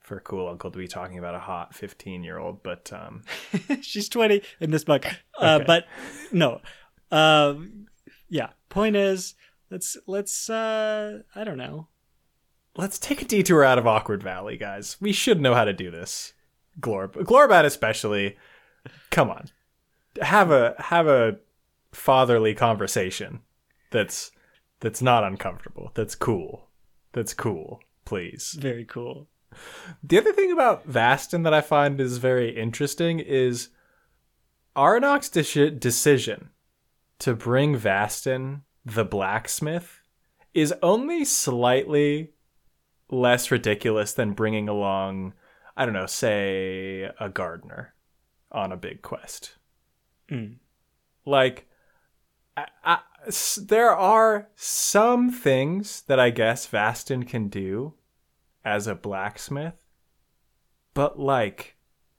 for 0.00 0.20
cool 0.20 0.46
uncle 0.46 0.70
to 0.70 0.76
be 0.78 0.86
talking 0.86 1.18
about 1.18 1.34
a 1.34 1.38
hot 1.38 1.74
15 1.74 2.22
year 2.22 2.38
old 2.38 2.62
but 2.62 2.92
um 2.92 3.22
She's 3.80 4.08
20 4.10 4.42
in 4.60 4.70
this 4.70 4.84
book. 4.84 5.06
Uh, 5.40 5.56
Okay. 5.56 5.64
but 5.66 5.84
no. 6.32 6.60
Uh, 7.10 7.54
yeah. 8.28 8.50
Point 8.68 8.94
is, 8.96 9.34
let's 9.70 9.96
let's 10.06 10.50
uh, 10.50 11.20
I 11.34 11.44
don't 11.44 11.56
know. 11.56 11.88
let's 12.76 12.98
take 12.98 13.22
a 13.22 13.24
detour 13.24 13.64
out 13.64 13.78
of 13.78 13.86
awkward 13.86 14.22
valley 14.22 14.58
guys 14.58 14.96
we 15.00 15.12
should 15.12 15.40
know 15.40 15.54
how 15.54 15.64
to 15.64 15.72
do 15.72 15.90
this 15.90 16.34
glorb 16.78 17.12
Glorbad 17.14 17.64
especially 17.64 18.36
come 19.10 19.30
on 19.30 19.46
have 20.20 20.50
a 20.50 20.74
have 20.78 21.06
a 21.06 21.38
fatherly 21.92 22.52
conversation 22.54 23.40
that's 23.90 24.30
that's 24.80 25.02
not 25.02 25.24
uncomfortable 25.24 25.90
that's 25.94 26.14
cool 26.14 26.68
that's 27.12 27.34
cool 27.34 27.80
please 28.04 28.56
Very 28.58 28.84
cool. 28.84 29.28
The 30.02 30.18
other 30.18 30.32
thing 30.32 30.52
about 30.52 30.88
Vastin 30.88 31.44
that 31.44 31.54
I 31.54 31.60
find 31.60 32.00
is 32.00 32.18
very 32.18 32.50
interesting 32.56 33.20
is 33.20 33.70
Aranok's 34.76 35.30
de- 35.30 35.70
decision 35.70 36.50
to 37.20 37.34
bring 37.34 37.78
Vastin 37.78 38.62
the 38.84 39.04
blacksmith 39.04 40.00
is 40.52 40.74
only 40.82 41.24
slightly 41.24 42.32
less 43.10 43.50
ridiculous 43.50 44.12
than 44.12 44.32
bringing 44.32 44.68
along, 44.68 45.34
I 45.76 45.84
don't 45.84 45.94
know, 45.94 46.06
say 46.06 47.10
a 47.18 47.28
gardener 47.28 47.94
on 48.52 48.72
a 48.72 48.76
big 48.76 49.02
quest. 49.02 49.56
Mm. 50.30 50.56
Like, 51.24 51.68
I, 52.56 53.00
there 53.66 53.90
are 53.90 54.48
some 54.54 55.30
things 55.30 56.02
that 56.02 56.20
I 56.20 56.30
guess 56.30 56.66
Vastin 56.66 57.26
can 57.26 57.48
do 57.48 57.94
as 58.64 58.86
a 58.86 58.94
blacksmith, 58.94 59.84
but 60.94 61.18
like, 61.18 61.76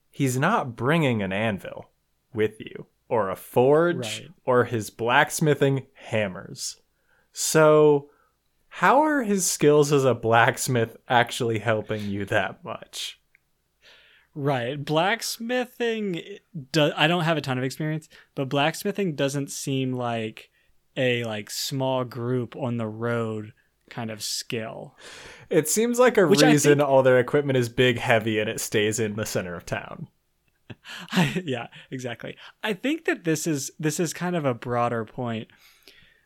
he's 0.10 0.38
not 0.38 0.76
bringing 0.76 1.22
an 1.22 1.32
anvil 1.32 1.89
with 2.34 2.60
you, 2.60 2.88
or 3.10 3.30
a 3.30 3.36
forge, 3.36 4.22
Right. 4.22 4.30
or 4.46 4.65
his 4.65 4.89
blacksmithing 4.89 5.88
hammers. 5.93 6.80
So, 7.32 8.10
how 8.70 9.02
are 9.02 9.24
his 9.24 9.46
skills 9.50 9.91
as 9.91 10.04
a 10.06 10.13
blacksmith 10.13 10.98
actually 11.08 11.60
helping 11.60 12.04
you 12.10 12.26
that 12.26 12.63
much? 12.63 13.20
Right. 14.36 14.84
Blacksmithing 14.84 16.22
do, 16.72 16.91
I 16.96 17.08
don't 17.08 17.24
have 17.24 17.38
a 17.38 17.41
ton 17.41 17.58
of 17.58 17.63
experience, 17.63 18.08
but 18.36 18.50
blacksmithing 18.50 19.15
doesn't 19.15 19.50
seem 19.50 19.93
like 19.93 20.50
a 20.97 21.23
like 21.23 21.49
small 21.49 22.03
group 22.03 22.55
on 22.55 22.77
the 22.77 22.88
road 22.88 23.53
kind 23.89 24.12
of 24.12 24.21
skill. 24.21 24.95
It 25.49 25.69
seems 25.69 25.97
like 25.99 26.17
a 26.17 26.27
Which 26.27 26.41
reason 26.41 26.79
think- 26.79 26.89
all 26.89 27.03
their 27.03 27.19
equipment 27.19 27.57
is 27.57 27.69
big, 27.69 27.97
heavy, 27.99 28.39
and 28.39 28.49
it 28.49 28.60
stays 28.60 28.99
in 28.99 29.15
the 29.15 29.25
center 29.25 29.55
of 29.55 29.65
town. 29.65 30.10
yeah, 31.43 31.67
exactly. 31.91 32.36
I 32.63 32.73
think 32.73 33.05
that 33.05 33.23
this 33.23 33.47
is 33.47 33.71
this 33.79 33.99
is 33.99 34.13
kind 34.13 34.36
of 34.36 34.43
a 34.45 34.53
broader 34.53 35.05
point 35.05 35.47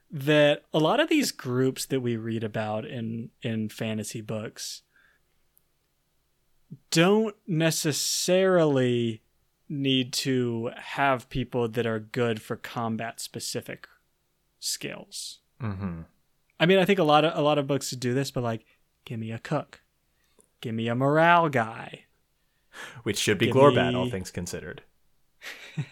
that 0.10 0.64
a 0.74 0.80
lot 0.80 1.00
of 1.00 1.10
these 1.10 1.32
groups 1.32 1.86
that 1.86 2.02
we 2.02 2.18
read 2.18 2.44
about 2.44 2.86
in 2.86 3.30
in 3.42 3.70
fantasy 3.70 4.22
books 4.22 4.82
don't 6.90 7.36
necessarily 7.48 9.22
need 9.70 10.12
to 10.12 10.70
have 10.76 11.30
people 11.30 11.68
that 11.70 11.86
are 11.86 12.00
good 12.00 12.42
for 12.42 12.56
combat 12.56 13.20
specific 13.20 13.88
skills. 14.62 15.40
Mm-hmm. 15.62 16.04
I 16.60 16.66
mean, 16.66 16.80
I 16.80 16.86
think 16.86 17.00
a 17.00 17.04
lot 17.04 17.26
of 17.26 17.38
a 17.38 17.42
lot 17.42 17.58
of 17.58 17.68
books 17.68 17.92
do 17.92 18.14
this, 18.14 18.32
but 18.32 18.44
like, 18.44 18.66
give 19.04 19.20
me 19.20 19.32
a 19.32 19.40
cook, 19.40 19.82
give 20.62 20.74
me 20.74 20.88
a 20.88 20.96
morale 20.96 21.50
guy. 21.50 22.06
Which 23.04 23.18
should 23.18 23.38
be 23.38 23.52
Glorbad, 23.52 23.92
me- 23.92 23.98
all 23.98 24.10
things 24.10 24.32
considered. 24.32 24.84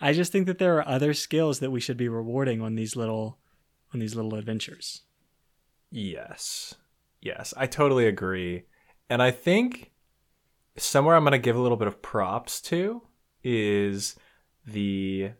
I 0.00 0.12
just 0.12 0.32
think 0.32 0.46
that 0.46 0.58
there 0.58 0.76
are 0.78 0.88
other 0.88 1.12
skills 1.12 1.58
that 1.58 1.72
we 1.72 1.80
should 1.80 1.96
be 1.96 2.08
rewarding 2.08 2.62
on 2.62 2.76
these 2.76 2.96
little 2.96 3.38
on 3.92 4.00
these 4.00 4.14
little 4.14 4.34
adventures. 4.34 5.02
Yes. 5.90 6.74
Yes, 7.20 7.52
I 7.56 7.66
totally 7.66 8.06
agree. 8.06 8.64
And 9.10 9.22
I 9.22 9.30
think 9.30 9.90
somewhere 10.76 11.16
I'm 11.16 11.24
going 11.24 11.32
to 11.32 11.38
give 11.38 11.56
a 11.56 11.60
little 11.60 11.76
bit 11.76 11.88
of 11.88 12.00
props 12.00 12.60
to 12.62 13.02
is 13.42 14.14
the 14.64 15.32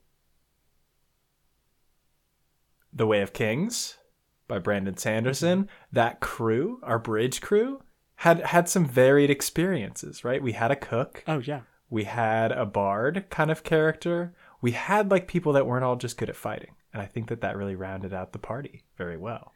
The 2.92 3.06
Way 3.06 3.20
of 3.20 3.32
Kings 3.32 3.98
by 4.46 4.58
Brandon 4.58 4.96
Sanderson. 4.96 5.68
That 5.92 6.20
crew, 6.20 6.80
our 6.82 6.98
bridge 6.98 7.40
crew, 7.40 7.82
had 8.16 8.40
had 8.40 8.68
some 8.68 8.84
varied 8.86 9.30
experiences, 9.30 10.24
right? 10.24 10.42
We 10.42 10.52
had 10.52 10.70
a 10.70 10.76
cook, 10.76 11.22
Oh 11.28 11.38
yeah. 11.38 11.60
we 11.90 12.04
had 12.04 12.50
a 12.52 12.66
bard 12.66 13.26
kind 13.30 13.50
of 13.50 13.62
character. 13.62 14.34
We 14.60 14.72
had 14.72 15.10
like 15.10 15.28
people 15.28 15.52
that 15.52 15.66
weren't 15.66 15.84
all 15.84 15.96
just 15.96 16.16
good 16.18 16.28
at 16.28 16.36
fighting. 16.36 16.74
And 16.92 17.00
I 17.02 17.06
think 17.06 17.28
that 17.28 17.42
that 17.42 17.56
really 17.56 17.76
rounded 17.76 18.12
out 18.14 18.32
the 18.32 18.38
party 18.38 18.82
very 18.96 19.16
well. 19.16 19.52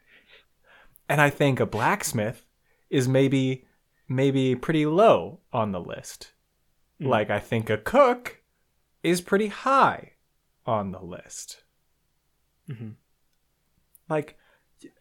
And 1.09 1.19
I 1.19 1.29
think 1.29 1.59
a 1.59 1.65
blacksmith 1.65 2.45
is 2.89 3.07
maybe 3.07 3.65
maybe 4.07 4.55
pretty 4.55 4.85
low 4.85 5.39
on 5.51 5.71
the 5.71 5.81
list. 5.81 6.31
Mm. 7.01 7.07
Like 7.07 7.29
I 7.29 7.39
think 7.39 7.69
a 7.69 7.77
cook 7.77 8.41
is 9.01 9.19
pretty 9.19 9.47
high 9.47 10.11
on 10.65 10.91
the 10.91 11.01
list. 11.01 11.63
hmm 12.71 12.91
Like 14.09 14.37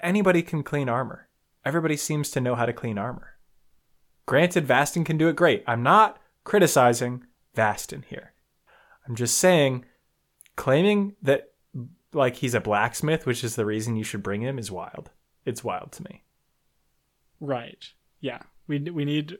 anybody 0.00 0.42
can 0.42 0.62
clean 0.62 0.88
armor. 0.88 1.28
Everybody 1.64 1.96
seems 1.96 2.30
to 2.30 2.40
know 2.40 2.54
how 2.54 2.66
to 2.66 2.72
clean 2.72 2.98
armor. 2.98 3.38
Granted, 4.26 4.66
Vastin 4.66 5.04
can 5.04 5.18
do 5.18 5.28
it 5.28 5.36
great. 5.36 5.64
I'm 5.66 5.82
not 5.82 6.20
criticizing 6.44 7.24
Vastin 7.56 8.04
here. 8.04 8.32
I'm 9.06 9.16
just 9.16 9.38
saying, 9.38 9.84
claiming 10.56 11.16
that 11.22 11.52
like 12.12 12.36
he's 12.36 12.54
a 12.54 12.60
blacksmith, 12.60 13.26
which 13.26 13.42
is 13.42 13.56
the 13.56 13.66
reason 13.66 13.96
you 13.96 14.04
should 14.04 14.22
bring 14.22 14.42
him, 14.42 14.58
is 14.58 14.70
wild. 14.70 15.10
It's 15.44 15.64
wild 15.64 15.92
to 15.92 16.04
me. 16.04 16.22
Right. 17.40 17.84
Yeah. 18.20 18.42
We 18.68 18.78
we 18.78 19.04
need 19.04 19.38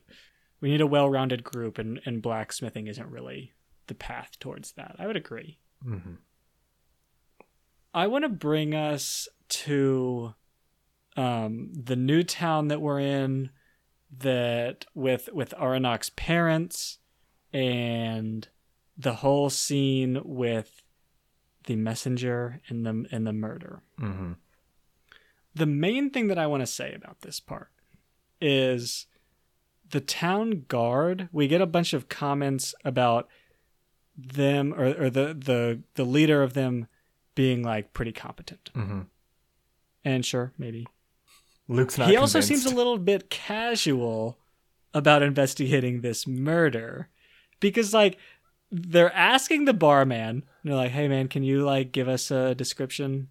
we 0.61 0.71
need 0.71 0.81
a 0.81 0.87
well-rounded 0.87 1.45
group, 1.45 1.79
and 1.79 2.01
and 2.05 2.23
blacksmithing 2.23 2.89
isn't 2.89 3.11
really 3.11 3.53
the 3.87 3.95
path 3.95 4.39
towards 4.41 4.73
that. 4.73 4.97
I 4.99 5.07
would 5.07 5.17
agree. 5.17 5.59
Mm-hmm. 5.87 6.15
I 7.95 8.07
want 8.07 8.25
to 8.25 8.29
bring 8.29 8.75
us 8.75 9.29
to 9.49 10.35
um, 11.17 11.71
the 11.75 11.97
new 11.97 12.23
town 12.23 12.69
that 12.69 12.81
we're 12.81 13.01
in, 13.01 13.51
that 14.19 14.87
with 14.95 15.29
with 15.33 15.55
Aranok's 15.59 16.11
parents, 16.11 16.99
and 17.53 18.49
the 18.97 19.17
whole 19.17 19.51
scene 19.51 20.21
with 20.25 20.83
the 21.65 21.77
messenger 21.77 22.61
and 22.69 22.87
the 22.87 23.07
and 23.11 23.27
the 23.27 23.33
murder. 23.33 23.83
Mm-hmm. 24.01 24.33
The 25.55 25.67
main 25.67 26.11
thing 26.11 26.29
that 26.29 26.39
I 26.39 26.47
want 26.47 26.63
to 26.63 26.67
say 26.67 26.95
about 26.95 27.21
this 27.21 27.41
part 27.41 27.69
is 28.41 29.07
the 29.91 30.01
town 30.01 30.65
guard. 30.67 31.29
We 31.31 31.47
get 31.47 31.61
a 31.61 31.67
bunch 31.67 31.93
of 31.93 32.09
comments 32.09 32.75
about 32.85 33.29
them 34.17 34.75
or, 34.75 35.05
or 35.05 35.11
the, 35.11 35.35
the 35.35 35.83
the 35.95 36.05
leader 36.05 36.43
of 36.43 36.55
them 36.55 36.87
being 37.35 37.63
like 37.63 37.93
pretty 37.93 38.13
competent. 38.13 38.71
Mm-hmm. 38.75 39.01
And 40.05 40.25
sure, 40.25 40.53
maybe. 40.59 40.87
Luke's 41.69 41.97
not. 41.97 42.09
he 42.09 42.17
also 42.17 42.41
convinced. 42.41 42.65
seems 42.65 42.73
a 42.73 42.77
little 42.77 42.99
bit 42.99 43.31
casual 43.31 44.39
about 44.95 45.23
investigating 45.23 46.01
this 46.01 46.27
murder 46.27 47.09
because 47.61 47.95
like 47.95 48.19
they're 48.71 49.15
asking 49.15 49.65
the 49.65 49.73
barman 49.73 50.43
they're 50.65 50.75
like 50.75 50.91
hey 50.91 51.09
man 51.09 51.29
can 51.29 51.43
you 51.43 51.63
like 51.65 51.93
give 51.93 52.09
us 52.09 52.31
a 52.31 52.55
description 52.55 53.29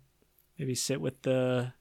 maybe 0.57 0.73
sit 0.73 0.99
with 0.99 1.21
the 1.21 1.71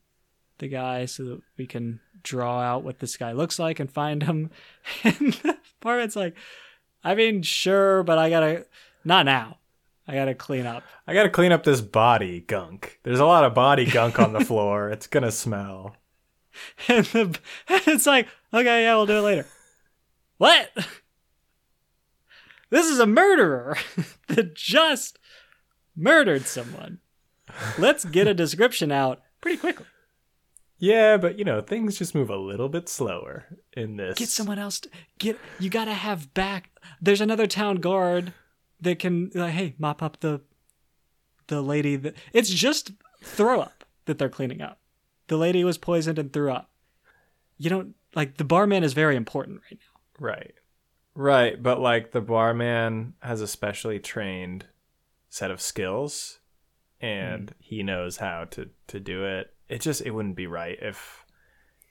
the 0.59 0.69
guy 0.69 1.07
so 1.07 1.25
that 1.25 1.41
we 1.57 1.67
can 1.67 2.01
draw 2.23 2.61
out 2.61 2.85
what 2.85 2.99
this 2.99 3.17
guy 3.17 3.33
looks 3.33 3.59
like 3.59 3.81
and 3.81 3.91
find 3.91 4.23
him 4.25 4.51
and 5.05 5.33
the 5.35 5.57
barman's 5.81 6.17
like 6.17 6.35
i 7.03 7.15
mean 7.15 7.41
sure 7.43 8.03
but 8.03 8.19
i 8.19 8.29
gotta 8.29 8.67
not 9.05 9.25
now 9.25 9.57
i 10.11 10.15
gotta 10.15 10.35
clean 10.35 10.67
up 10.67 10.83
I 11.07 11.15
gotta 11.15 11.31
clean 11.31 11.53
up 11.53 11.65
this 11.65 11.81
body 11.81 12.41
gunk. 12.41 13.01
There's 13.03 13.21
a 13.21 13.25
lot 13.27 13.45
of 13.45 13.55
body 13.55 13.85
gunk 13.91 14.19
on 14.21 14.33
the 14.33 14.45
floor. 14.51 14.91
It's 14.91 15.07
gonna 15.07 15.33
smell. 15.33 15.97
and, 16.89 17.05
the, 17.07 17.21
and 17.69 17.83
it's 17.89 18.07
like 18.07 18.27
okay 18.53 18.83
yeah 18.83 18.95
we'll 18.97 19.07
do 19.07 19.19
it 19.19 19.23
later 19.23 19.47
what 20.39 20.71
this 22.71 22.87
is 22.87 22.99
a 22.99 23.07
murderer 23.07 23.77
that 24.29 24.55
just 24.55 25.19
murdered 25.97 26.43
someone 26.47 26.99
let's 27.79 28.05
get 28.05 28.27
a 28.29 28.35
description 28.35 28.91
out 28.93 29.21
pretty 29.41 29.59
quickly 29.59 29.87
Yeah, 30.79 31.17
but 31.19 31.39
you 31.39 31.45
know, 31.45 31.61
things 31.61 31.99
just 31.99 32.15
move 32.15 32.31
a 32.31 32.37
little 32.37 32.69
bit 32.71 32.89
slower 32.89 33.45
in 33.77 33.97
this. 33.97 34.19
get 34.19 34.29
someone 34.31 34.59
else 34.59 34.81
to, 34.81 34.91
get 35.19 35.39
you 35.59 35.69
gotta 35.71 35.93
have 35.95 36.33
back 36.35 36.71
there's 37.01 37.21
another 37.21 37.47
town 37.47 37.77
guard 37.77 38.33
that 38.83 38.99
can 38.99 39.31
like 39.35 39.53
hey 39.53 39.75
mop 39.79 40.03
up 40.03 40.21
the 40.21 40.41
the 41.49 41.61
lady 41.63 41.97
that 41.97 42.15
it's 42.33 42.51
just 42.51 42.93
throw 43.23 43.61
up 43.61 43.85
that 44.07 44.19
they're 44.19 44.29
cleaning 44.29 44.63
up 44.63 44.79
the 45.29 45.37
lady 45.37 45.63
was 45.65 45.79
poisoned 45.79 46.19
and 46.19 46.33
threw 46.33 46.51
up 46.51 46.71
you 47.59 47.69
don't 47.69 47.95
like 48.15 48.37
the 48.37 48.45
barman 48.45 48.83
is 48.83 48.93
very 48.93 49.17
important 49.17 49.61
right 49.71 49.79
now 49.81 49.91
Right. 50.21 50.55
Right, 51.15 51.61
but 51.61 51.81
like 51.81 52.13
the 52.13 52.21
barman 52.21 53.15
has 53.21 53.41
a 53.41 53.49
specially 53.49 53.99
trained 53.99 54.67
set 55.29 55.51
of 55.51 55.61
skills 55.61 56.39
and 57.01 57.53
he 57.59 57.83
knows 57.83 58.19
how 58.19 58.45
to 58.51 58.69
to 58.89 59.01
do 59.01 59.25
it. 59.25 59.53
It 59.69 59.81
just 59.81 60.03
it 60.03 60.11
wouldn't 60.11 60.37
be 60.37 60.47
right 60.47 60.79
if 60.81 61.25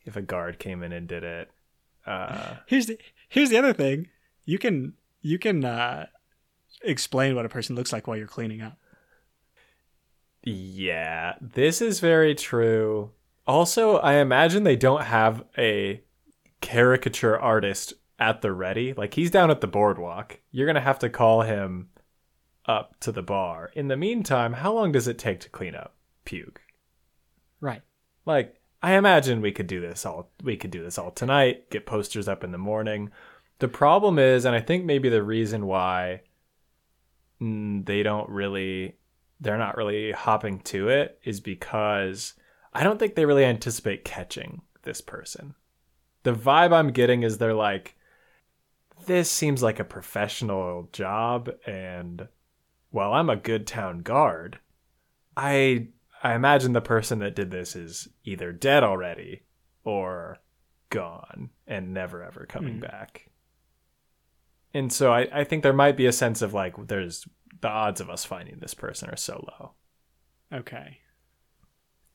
if 0.05 0.15
a 0.15 0.21
guard 0.21 0.59
came 0.59 0.83
in 0.83 0.93
and 0.93 1.07
did 1.07 1.23
it. 1.23 1.49
Uh 2.05 2.57
here's 2.67 2.85
the 2.85 2.97
here's 3.27 3.49
the 3.49 3.57
other 3.57 3.73
thing 3.73 4.07
you 4.45 4.57
can 4.57 4.93
you 5.21 5.37
can 5.37 5.65
uh 5.65 6.05
explain 6.81 7.35
what 7.35 7.45
a 7.45 7.49
person 7.49 7.75
looks 7.75 7.91
like 7.91 8.07
while 8.07 8.17
you're 8.17 8.27
cleaning 8.27 8.61
up 8.61 8.77
yeah, 10.43 11.35
this 11.41 11.81
is 11.81 11.99
very 11.99 12.33
true. 12.33 13.11
Also, 13.45 13.97
I 13.97 14.15
imagine 14.15 14.63
they 14.63 14.75
don't 14.75 15.03
have 15.03 15.43
a 15.57 16.03
caricature 16.61 17.39
artist 17.39 17.93
at 18.19 18.41
the 18.41 18.51
ready. 18.51 18.93
Like 18.93 19.13
he's 19.13 19.31
down 19.31 19.51
at 19.51 19.61
the 19.61 19.67
boardwalk. 19.67 20.39
You're 20.51 20.67
going 20.67 20.75
to 20.75 20.81
have 20.81 20.99
to 20.99 21.09
call 21.09 21.41
him 21.41 21.89
up 22.65 22.99
to 23.01 23.11
the 23.11 23.23
bar. 23.23 23.71
In 23.73 23.87
the 23.87 23.97
meantime, 23.97 24.53
how 24.53 24.73
long 24.73 24.91
does 24.91 25.07
it 25.07 25.17
take 25.17 25.39
to 25.41 25.49
clean 25.49 25.75
up 25.75 25.95
puke? 26.25 26.61
right 27.61 27.81
Like 28.25 28.55
I 28.81 28.93
imagine 28.93 29.41
we 29.41 29.51
could 29.51 29.67
do 29.67 29.81
this 29.81 30.05
all 30.05 30.31
we 30.43 30.55
could 30.55 30.71
do 30.71 30.83
this 30.83 30.97
all 30.97 31.11
tonight, 31.11 31.69
get 31.71 31.85
posters 31.85 32.27
up 32.27 32.43
in 32.43 32.51
the 32.51 32.57
morning. 32.57 33.09
The 33.57 33.67
problem 33.67 34.19
is 34.19 34.45
and 34.45 34.55
I 34.55 34.61
think 34.61 34.85
maybe 34.85 35.09
the 35.09 35.23
reason 35.23 35.65
why 35.65 36.21
they 37.39 38.03
don't 38.03 38.29
really 38.29 38.95
they're 39.41 39.57
not 39.57 39.77
really 39.77 40.11
hopping 40.11 40.59
to 40.59 40.89
it 40.89 41.17
is 41.23 41.39
because 41.39 42.33
I 42.73 42.83
don't 42.83 42.99
think 42.99 43.15
they 43.15 43.25
really 43.25 43.45
anticipate 43.45 44.03
catching 44.03 44.61
this 44.83 44.99
person. 44.99 45.55
The 46.23 46.33
vibe 46.33 46.73
I'm 46.73 46.91
getting 46.91 47.23
is 47.23 47.37
they're 47.37 47.53
like 47.53 47.95
this 49.05 49.31
seems 49.31 49.63
like 49.63 49.79
a 49.79 49.85
professional 49.85 50.89
job 50.91 51.49
and 51.65 52.27
while 52.91 53.13
I'm 53.13 53.29
a 53.29 53.35
good 53.35 53.65
town 53.65 53.99
guard, 53.99 54.59
I 55.37 55.87
I 56.21 56.33
imagine 56.33 56.73
the 56.73 56.81
person 56.81 57.19
that 57.19 57.35
did 57.35 57.49
this 57.51 57.75
is 57.75 58.09
either 58.25 58.51
dead 58.51 58.83
already 58.83 59.43
or 59.85 60.39
gone 60.89 61.51
and 61.65 61.93
never 61.93 62.23
ever 62.23 62.45
coming 62.45 62.75
Hmm. 62.75 62.79
back. 62.81 63.28
And 64.73 64.91
so 64.93 65.11
I, 65.11 65.27
I 65.31 65.43
think 65.43 65.63
there 65.63 65.73
might 65.73 65.97
be 65.97 66.05
a 66.05 66.11
sense 66.11 66.41
of 66.41 66.53
like 66.53 66.87
there's 66.87 67.25
the 67.61 67.67
odds 67.67 67.99
of 68.01 68.09
us 68.09 68.23
finding 68.25 68.59
this 68.59 68.73
person 68.73 69.09
are 69.09 69.17
so 69.17 69.45
low. 69.47 69.71
okay 70.59 70.99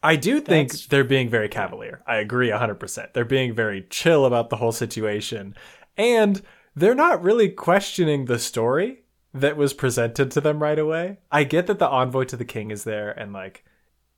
I 0.02 0.16
do 0.16 0.38
think 0.40 0.68
That's- 0.68 0.86
they're 0.86 1.02
being 1.02 1.30
very 1.30 1.48
cavalier. 1.48 2.02
I 2.06 2.16
agree 2.16 2.50
100%. 2.50 3.14
They're 3.14 3.24
being 3.24 3.54
very 3.54 3.86
chill 3.88 4.26
about 4.26 4.50
the 4.50 4.56
whole 4.56 4.70
situation. 4.70 5.54
And 5.96 6.42
they're 6.76 6.94
not 6.94 7.22
really 7.22 7.48
questioning 7.48 8.26
the 8.26 8.38
story 8.38 9.04
that 9.32 9.56
was 9.56 9.72
presented 9.72 10.30
to 10.32 10.42
them 10.42 10.62
right 10.62 10.78
away. 10.78 11.20
I 11.32 11.44
get 11.44 11.66
that 11.68 11.78
the 11.78 11.88
envoy 11.88 12.24
to 12.24 12.36
the 12.36 12.44
king 12.44 12.70
is 12.70 12.84
there 12.84 13.12
and 13.12 13.32
like 13.32 13.64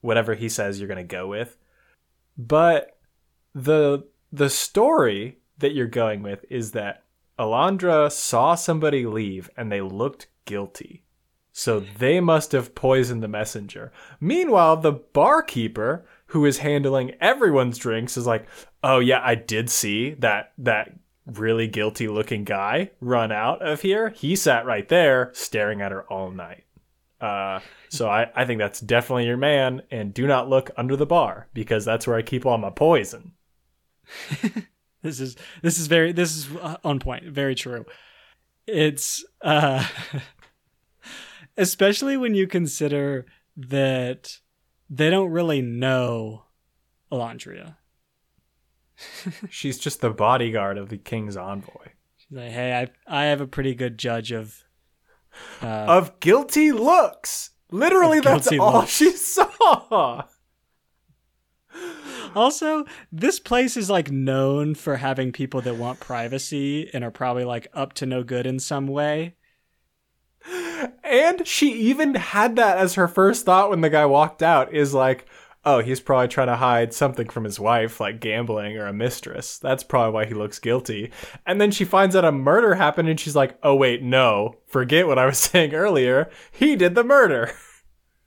whatever 0.00 0.34
he 0.34 0.48
says 0.48 0.80
you're 0.80 0.88
going 0.88 0.98
to 0.98 1.04
go 1.04 1.28
with. 1.28 1.56
But 2.36 2.98
the 3.54 4.08
the 4.32 4.50
story 4.50 5.38
that 5.58 5.72
you're 5.72 5.86
going 5.86 6.22
with 6.22 6.44
is 6.50 6.72
that 6.72 7.04
Allandria 7.38 8.10
saw 8.10 8.54
somebody 8.54 9.06
leave 9.06 9.50
and 9.56 9.70
they 9.70 9.80
looked 9.80 10.28
guilty. 10.44 11.04
So 11.52 11.80
they 11.80 12.20
must 12.20 12.52
have 12.52 12.74
poisoned 12.74 13.22
the 13.22 13.28
messenger. 13.28 13.90
Meanwhile, 14.20 14.78
the 14.78 14.92
barkeeper 14.92 16.04
who 16.26 16.44
is 16.44 16.58
handling 16.58 17.12
everyone's 17.20 17.78
drinks 17.78 18.18
is 18.18 18.26
like, 18.26 18.46
"Oh 18.82 18.98
yeah, 18.98 19.20
I 19.24 19.36
did 19.36 19.70
see 19.70 20.10
that 20.18 20.52
that 20.58 20.92
really 21.24 21.66
guilty 21.66 22.08
looking 22.08 22.44
guy 22.44 22.90
run 23.00 23.32
out 23.32 23.62
of 23.62 23.80
here. 23.80 24.10
He 24.10 24.36
sat 24.36 24.66
right 24.66 24.86
there 24.88 25.30
staring 25.32 25.80
at 25.80 25.92
her 25.92 26.02
all 26.12 26.30
night." 26.30 26.64
Uh, 27.22 27.60
so 27.88 28.08
I, 28.08 28.30
I 28.34 28.44
think 28.44 28.58
that's 28.58 28.80
definitely 28.80 29.24
your 29.24 29.38
man. 29.38 29.80
And 29.90 30.12
do 30.12 30.26
not 30.26 30.50
look 30.50 30.70
under 30.76 30.94
the 30.94 31.06
bar 31.06 31.48
because 31.54 31.86
that's 31.86 32.06
where 32.06 32.16
I 32.16 32.22
keep 32.22 32.44
all 32.44 32.58
my 32.58 32.70
poison. 32.70 33.32
this 35.06 35.20
is 35.20 35.36
this 35.62 35.78
is 35.78 35.86
very 35.86 36.12
this 36.12 36.36
is 36.36 36.48
uh, 36.60 36.76
on 36.84 36.98
point 36.98 37.24
very 37.24 37.54
true 37.54 37.84
it's 38.66 39.24
uh 39.42 39.86
especially 41.56 42.16
when 42.16 42.34
you 42.34 42.46
consider 42.46 43.26
that 43.56 44.38
they 44.90 45.10
don't 45.10 45.30
really 45.30 45.62
know 45.62 46.44
Allandria. 47.10 47.76
She's 49.50 49.78
just 49.78 50.00
the 50.00 50.10
bodyguard 50.10 50.78
of 50.78 50.88
the 50.88 50.96
king's 50.98 51.36
envoy. 51.36 51.92
She's 52.16 52.36
like, 52.36 52.50
hey, 52.50 52.88
I 53.08 53.22
I 53.22 53.24
have 53.26 53.40
a 53.40 53.46
pretty 53.46 53.74
good 53.74 53.98
judge 53.98 54.32
of 54.32 54.64
uh, 55.62 55.66
Of 55.66 56.18
guilty 56.20 56.72
looks. 56.72 57.50
Literally, 57.70 58.20
that's 58.20 58.48
guilty 58.48 58.58
all 58.58 58.72
looks. 58.80 58.90
she 58.90 59.10
saw. 59.12 60.24
Also, 62.34 62.84
this 63.12 63.38
place 63.38 63.76
is 63.76 63.90
like 63.90 64.10
known 64.10 64.74
for 64.74 64.96
having 64.96 65.32
people 65.32 65.60
that 65.62 65.76
want 65.76 66.00
privacy 66.00 66.90
and 66.92 67.04
are 67.04 67.10
probably 67.10 67.44
like 67.44 67.68
up 67.72 67.92
to 67.94 68.06
no 68.06 68.22
good 68.22 68.46
in 68.46 68.58
some 68.58 68.86
way. 68.86 69.34
And 71.02 71.46
she 71.46 71.72
even 71.72 72.14
had 72.14 72.56
that 72.56 72.78
as 72.78 72.94
her 72.94 73.08
first 73.08 73.46
thought 73.46 73.70
when 73.70 73.80
the 73.80 73.90
guy 73.90 74.06
walked 74.06 74.42
out 74.42 74.72
is 74.74 74.94
like, 74.94 75.26
oh, 75.64 75.80
he's 75.80 76.00
probably 76.00 76.28
trying 76.28 76.46
to 76.46 76.56
hide 76.56 76.94
something 76.94 77.28
from 77.28 77.42
his 77.42 77.58
wife, 77.58 77.98
like 78.00 78.20
gambling 78.20 78.76
or 78.76 78.86
a 78.86 78.92
mistress. 78.92 79.58
That's 79.58 79.82
probably 79.82 80.12
why 80.12 80.26
he 80.26 80.34
looks 80.34 80.60
guilty. 80.60 81.10
And 81.44 81.60
then 81.60 81.72
she 81.72 81.84
finds 81.84 82.14
out 82.14 82.24
a 82.24 82.30
murder 82.30 82.76
happened 82.76 83.08
and 83.08 83.18
she's 83.18 83.34
like, 83.34 83.58
oh, 83.64 83.74
wait, 83.74 84.02
no, 84.02 84.58
forget 84.66 85.08
what 85.08 85.18
I 85.18 85.26
was 85.26 85.38
saying 85.38 85.74
earlier. 85.74 86.30
He 86.52 86.76
did 86.76 86.94
the 86.94 87.04
murder. 87.04 87.52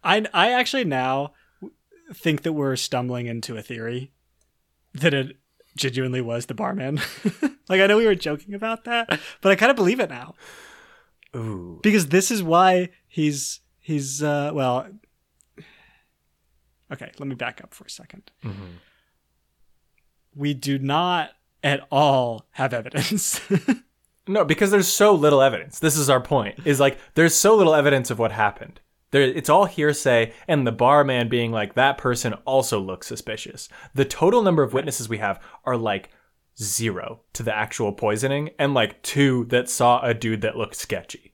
I 0.04 0.26
I 0.34 0.52
actually 0.52 0.86
now 0.86 1.34
think 2.14 2.42
that 2.44 2.54
we're 2.54 2.76
stumbling 2.76 3.28
into 3.28 3.58
a 3.58 3.62
theory 3.62 4.12
that 4.94 5.14
it 5.14 5.38
genuinely 5.76 6.22
was 6.22 6.48
the 6.48 6.54
barman. 6.54 7.00
like 7.70 7.82
I 7.82 7.88
know 7.88 7.98
we 7.98 8.06
were 8.06 8.16
joking 8.16 8.54
about 8.54 8.86
that, 8.86 9.20
but 9.42 9.52
I 9.52 9.56
kind 9.56 9.70
of 9.70 9.76
believe 9.76 10.00
it 10.00 10.10
now 10.10 10.36
Ooh. 11.36 11.80
because 11.84 12.08
this 12.08 12.32
is 12.32 12.42
why 12.42 12.90
he's 13.08 13.62
he's 13.80 14.22
uh 14.24 14.52
well 14.54 14.88
Okay, 16.92 17.12
let 17.20 17.28
me 17.28 17.36
back 17.36 17.62
up 17.64 17.74
for 17.74 17.84
a 17.86 17.88
2nd 17.88 18.24
Mhm. 18.44 18.54
We 20.36 20.54
do 20.54 20.80
not 20.80 21.32
at 21.64 21.86
all 21.92 22.48
have 22.52 22.74
evidence. 22.74 23.40
No, 24.28 24.46
because 24.46 24.70
there's 24.70 24.88
so 24.88 25.16
little 25.16 25.42
evidence. 25.42 25.80
This 25.80 25.98
is 25.98 26.08
our 26.08 26.22
point. 26.22 26.60
Is 26.64 26.80
like 26.80 27.00
there's 27.16 27.34
so 27.34 27.56
little 27.56 27.74
evidence 27.74 28.12
of 28.12 28.20
what 28.20 28.32
happened. 28.32 28.80
There, 29.12 29.24
it's 29.24 29.50
all 29.50 29.66
hearsay, 29.66 30.34
and 30.48 30.68
the 30.68 30.72
barman 30.72 31.30
being 31.30 31.52
like 31.52 31.74
that 31.74 31.98
person 31.98 32.34
also 32.46 32.80
looks 32.80 33.08
suspicious. 33.08 33.68
The 33.96 34.06
total 34.06 34.44
number 34.44 34.62
of 34.62 34.74
witnesses 34.74 35.10
we 35.10 35.18
have 35.18 35.42
are 35.66 35.78
like 35.78 36.10
zero 36.62 37.22
to 37.34 37.42
the 37.42 37.56
actual 37.56 37.92
poisoning, 37.92 38.52
and 38.60 38.74
like 38.74 39.02
two 39.02 39.46
that 39.46 39.70
saw 39.70 40.02
a 40.02 40.14
dude 40.14 40.42
that 40.42 40.58
looked 40.58 40.76
sketchy. 40.76 41.34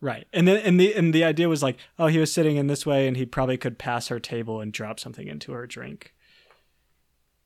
right. 0.00 0.26
And 0.32 0.46
then 0.46 0.58
and 0.58 0.78
the 0.78 0.94
and 0.94 1.14
the 1.14 1.24
idea 1.24 1.48
was 1.48 1.62
like, 1.62 1.78
oh, 1.98 2.08
he 2.08 2.18
was 2.18 2.32
sitting 2.32 2.56
in 2.56 2.66
this 2.66 2.84
way 2.84 3.08
and 3.08 3.16
he 3.16 3.24
probably 3.24 3.56
could 3.56 3.78
pass 3.78 4.08
her 4.08 4.20
table 4.20 4.60
and 4.60 4.72
drop 4.72 5.00
something 5.00 5.26
into 5.26 5.52
her 5.52 5.66
drink. 5.66 6.12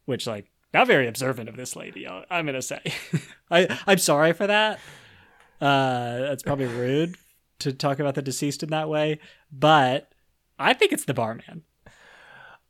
Which 0.06 0.26
like 0.26 0.50
not 0.74 0.88
very 0.88 1.06
observant 1.06 1.48
of 1.48 1.56
this 1.56 1.76
lady. 1.76 2.08
I'm 2.08 2.46
gonna 2.46 2.62
say. 2.62 2.80
I 3.50 3.78
I'm 3.86 3.98
sorry 3.98 4.32
for 4.32 4.48
that. 4.48 4.80
Uh, 5.60 6.18
that's 6.18 6.42
probably 6.42 6.66
rude 6.66 7.16
to 7.62 7.72
talk 7.72 7.98
about 7.98 8.14
the 8.14 8.22
deceased 8.22 8.62
in 8.62 8.70
that 8.70 8.88
way, 8.88 9.18
but 9.50 10.12
I 10.58 10.72
think 10.74 10.92
it's 10.92 11.04
the 11.04 11.14
barman. 11.14 11.62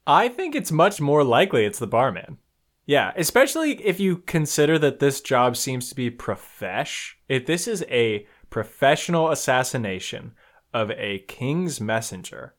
I 0.06 0.28
think 0.28 0.54
it's 0.54 0.72
much 0.72 1.00
more 1.00 1.22
likely 1.22 1.64
it's 1.64 1.78
the 1.78 1.86
barman. 1.86 2.38
Yeah, 2.86 3.12
especially 3.16 3.72
if 3.84 4.00
you 4.00 4.18
consider 4.18 4.78
that 4.80 4.98
this 4.98 5.20
job 5.20 5.56
seems 5.56 5.88
to 5.88 5.94
be 5.94 6.10
profesh. 6.10 7.16
If 7.28 7.46
this 7.46 7.68
is 7.68 7.84
a 7.88 8.26
professional 8.50 9.30
assassination 9.30 10.32
of 10.74 10.90
a 10.92 11.20
king's 11.20 11.80
messenger, 11.80 12.54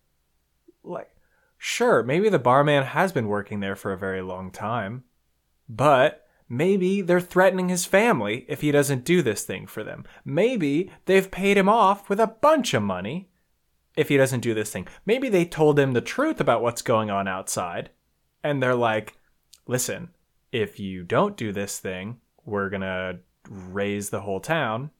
like, 0.83 1.09
sure, 1.57 2.03
maybe 2.03 2.29
the 2.29 2.39
barman 2.39 2.83
has 2.83 3.11
been 3.11 3.27
working 3.27 3.59
there 3.59 3.75
for 3.75 3.91
a 3.91 3.97
very 3.97 4.21
long 4.21 4.49
time, 4.49 5.03
but 5.67 6.22
maybe 6.57 7.01
they're 7.01 7.19
threatening 7.19 7.69
his 7.69 7.85
family 7.85 8.45
if 8.47 8.61
he 8.61 8.71
doesn't 8.71 9.03
do 9.03 9.21
this 9.21 9.43
thing 9.43 9.65
for 9.67 9.83
them. 9.83 10.05
Maybe 10.23 10.91
they've 11.05 11.29
paid 11.29 11.57
him 11.57 11.69
off 11.69 12.09
with 12.09 12.19
a 12.19 12.27
bunch 12.27 12.73
of 12.73 12.83
money 12.83 13.29
if 13.95 14.09
he 14.09 14.17
doesn't 14.17 14.41
do 14.41 14.53
this 14.53 14.71
thing. 14.71 14.87
Maybe 15.05 15.29
they 15.29 15.45
told 15.45 15.79
him 15.79 15.91
the 15.91 16.01
truth 16.01 16.39
about 16.39 16.61
what's 16.61 16.81
going 16.81 17.09
on 17.09 17.27
outside, 17.27 17.89
and 18.43 18.61
they're 18.61 18.75
like, 18.75 19.17
listen, 19.67 20.09
if 20.51 20.79
you 20.79 21.03
don't 21.03 21.37
do 21.37 21.51
this 21.51 21.79
thing, 21.79 22.17
we're 22.45 22.69
going 22.69 22.81
to 22.81 23.19
raise 23.49 24.09
the 24.09 24.21
whole 24.21 24.39
town, 24.39 24.91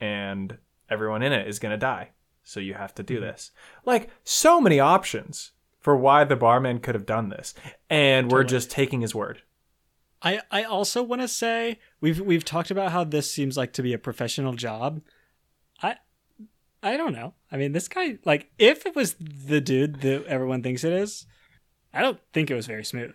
and 0.00 0.58
everyone 0.88 1.22
in 1.22 1.32
it 1.32 1.48
is 1.48 1.58
going 1.58 1.72
to 1.72 1.78
die. 1.78 2.10
So 2.44 2.60
you 2.60 2.74
have 2.74 2.94
to 2.94 3.02
do 3.02 3.16
mm-hmm. 3.16 3.24
this. 3.24 3.50
Like, 3.84 4.10
so 4.22 4.60
many 4.60 4.78
options 4.78 5.52
for 5.80 5.96
why 5.96 6.24
the 6.24 6.36
barman 6.36 6.80
could 6.80 6.94
have 6.94 7.06
done 7.06 7.28
this. 7.28 7.54
And 7.88 8.30
we're 8.30 8.42
Totally. 8.42 8.58
just 8.58 8.70
taking 8.70 9.00
his 9.00 9.14
word. 9.14 9.42
I, 10.26 10.40
I 10.50 10.64
also 10.64 11.04
want 11.04 11.22
to 11.22 11.28
say 11.28 11.78
we've 12.00 12.20
we've 12.20 12.44
talked 12.44 12.72
about 12.72 12.90
how 12.90 13.04
this 13.04 13.30
seems 13.30 13.56
like 13.56 13.72
to 13.74 13.82
be 13.82 13.92
a 13.92 13.98
professional 13.98 14.54
job. 14.54 15.00
I 15.80 15.98
I 16.82 16.96
don't 16.96 17.12
know. 17.12 17.34
I 17.52 17.56
mean, 17.56 17.70
this 17.70 17.86
guy 17.86 18.18
like 18.24 18.50
if 18.58 18.86
it 18.86 18.96
was 18.96 19.14
the 19.20 19.60
dude 19.60 20.00
that 20.00 20.26
everyone 20.26 20.64
thinks 20.64 20.82
it 20.82 20.92
is, 20.92 21.26
I 21.94 22.02
don't 22.02 22.18
think 22.32 22.50
it 22.50 22.56
was 22.56 22.66
very 22.66 22.84
smooth. 22.84 23.14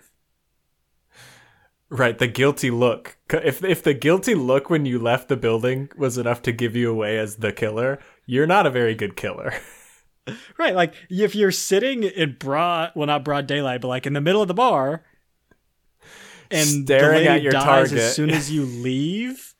Right, 1.89 2.17
the 2.17 2.27
guilty 2.27 2.71
look. 2.71 3.17
If 3.29 3.61
if 3.61 3.83
the 3.83 3.93
guilty 3.93 4.33
look 4.33 4.69
when 4.69 4.85
you 4.85 4.97
left 4.97 5.27
the 5.27 5.35
building 5.35 5.89
was 5.97 6.17
enough 6.17 6.41
to 6.43 6.53
give 6.53 6.77
you 6.77 6.89
away 6.89 7.17
as 7.17 7.35
the 7.35 7.51
killer, 7.51 7.99
you're 8.25 8.47
not 8.47 8.65
a 8.65 8.71
very 8.71 8.95
good 8.95 9.17
killer. 9.17 9.53
Right, 10.55 10.75
like 10.75 10.93
if 11.09 11.33
you're 11.33 11.51
sitting 11.51 12.03
in 12.03 12.37
broad, 12.39 12.91
well, 12.95 13.07
not 13.07 13.25
broad 13.25 13.47
daylight, 13.47 13.81
but 13.81 13.87
like 13.87 14.05
in 14.05 14.13
the 14.13 14.21
middle 14.21 14.43
of 14.43 14.47
the 14.47 14.53
bar, 14.53 15.03
and 16.51 16.85
Staring 16.85 17.27
at 17.27 17.41
your 17.41 17.51
target. 17.53 17.97
as 17.97 18.15
soon 18.15 18.29
as 18.29 18.51
you 18.51 18.65
leave. 18.65 19.55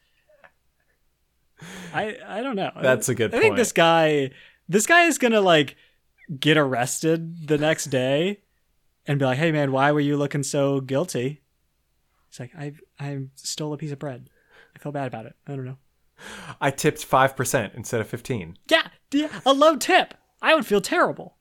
I 1.94 2.18
I 2.28 2.42
don't 2.42 2.56
know. 2.56 2.72
That's 2.82 3.10
a 3.10 3.16
good 3.16 3.34
I 3.36 3.39
think 3.39 3.56
this 3.56 3.72
guy, 3.72 4.32
this 4.68 4.86
guy 4.88 5.04
is 5.04 5.18
gonna 5.18 5.42
like 5.42 5.76
get 6.39 6.58
arrested 6.58 7.48
the 7.48 7.58
next 7.58 7.86
day, 7.86 8.42
and 9.06 9.20
be 9.20 9.26
like, 9.26 9.38
"Hey 9.38 9.52
man, 9.52 9.72
why 9.72 9.92
were 9.92 10.00
you 10.00 10.18
looking 10.18 10.44
so 10.44 10.80
guilty?" 10.82 11.42
It's 12.30 12.39
like 12.39 12.52
I 12.58 12.74
I 13.00 13.20
stole 13.36 13.74
a 13.74 13.78
piece 13.78 13.92
of 13.92 14.00
bread. 14.00 14.30
I 14.76 14.80
feel 14.80 14.92
bad 14.92 15.08
about 15.08 15.26
it. 15.26 15.36
I 15.48 15.56
don't 15.56 15.66
know. 15.66 15.78
I 16.62 16.70
tipped 16.72 17.00
5% 17.10 17.74
instead 17.76 18.00
of 18.00 18.08
15. 18.08 18.56
Yeah, 18.70 18.88
yeah, 19.12 19.39
a 19.46 19.54
low 19.54 19.76
tip. 19.76 20.14
I 20.42 20.54
would 20.54 20.68
feel 20.68 20.80
terrible. 20.80 21.36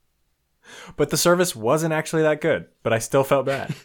But 0.97 1.11
the 1.11 1.17
service 1.19 1.55
wasn't 1.55 1.93
actually 1.93 2.23
that 2.23 2.41
good, 2.41 2.67
but 2.83 2.93
I 2.93 2.99
still 2.99 3.23
felt 3.23 3.47
bad. 3.47 3.75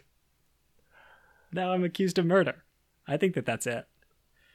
Now 1.56 1.72
I'm 1.72 1.84
accused 1.84 2.18
of 2.20 2.26
murder. 2.26 2.64
I 3.08 3.18
think 3.18 3.34
that 3.36 3.46
that's 3.46 3.66
it. 3.68 3.88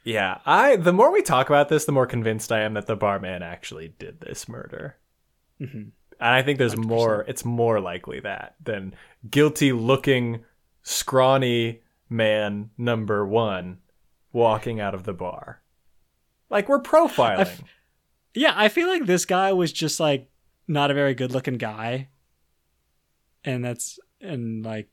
yeah, 0.03 0.39
I 0.45 0.75
the 0.77 0.93
more 0.93 1.11
we 1.11 1.21
talk 1.21 1.49
about 1.49 1.67
this, 1.69 1.85
the 1.85 1.91
more 1.91 2.05
convinced 2.07 2.51
I 2.51 2.61
am 2.61 2.73
that 2.75 2.87
the 2.87 2.95
barman 2.95 3.43
actually 3.43 3.89
did 3.99 4.19
this 4.21 4.47
murder. 4.49 4.97
Mhm. 5.59 5.91
And 6.19 6.29
I 6.35 6.41
think 6.43 6.57
there's 6.59 6.77
more 6.77 7.25
it's 7.27 7.43
more 7.45 7.79
likely 7.79 8.19
that 8.21 8.55
than 8.63 8.93
guilty 9.29 9.71
looking 9.71 10.43
scrawny 10.83 11.81
man 12.09 12.69
number 12.77 13.25
1 13.25 13.79
walking 14.33 14.79
out 14.79 14.93
of 14.95 15.03
the 15.03 15.13
bar. 15.13 15.61
Like 16.49 16.67
we're 16.69 16.81
profiling. 16.81 17.39
f- 17.41 17.63
Yeah, 18.33 18.53
I 18.55 18.69
feel 18.69 18.87
like 18.87 19.05
this 19.05 19.25
guy 19.25 19.51
was 19.53 19.71
just 19.73 19.99
like 19.99 20.29
not 20.67 20.91
a 20.91 20.93
very 20.93 21.13
good 21.15 21.31
looking 21.31 21.57
guy. 21.57 22.09
And 23.43 23.63
that's 23.63 23.99
and 24.19 24.63
like 24.65 24.89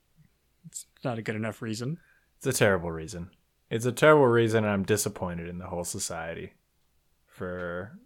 it's 0.69 0.87
not 1.05 1.19
a 1.19 1.23
good 1.23 1.37
enough 1.37 1.63
reason. 1.63 1.99
It's 2.37 2.47
a 2.47 2.53
terrible 2.53 2.91
reason. 2.91 3.31
It's 3.71 3.87
a 3.87 3.93
terrible 3.93 4.27
reason, 4.27 4.65
and 4.65 4.73
I'm 4.73 4.85
disappointed 4.85 5.49
in 5.49 5.59
the 5.59 5.67
whole 5.67 5.85
society 5.85 6.55
for 7.27 7.99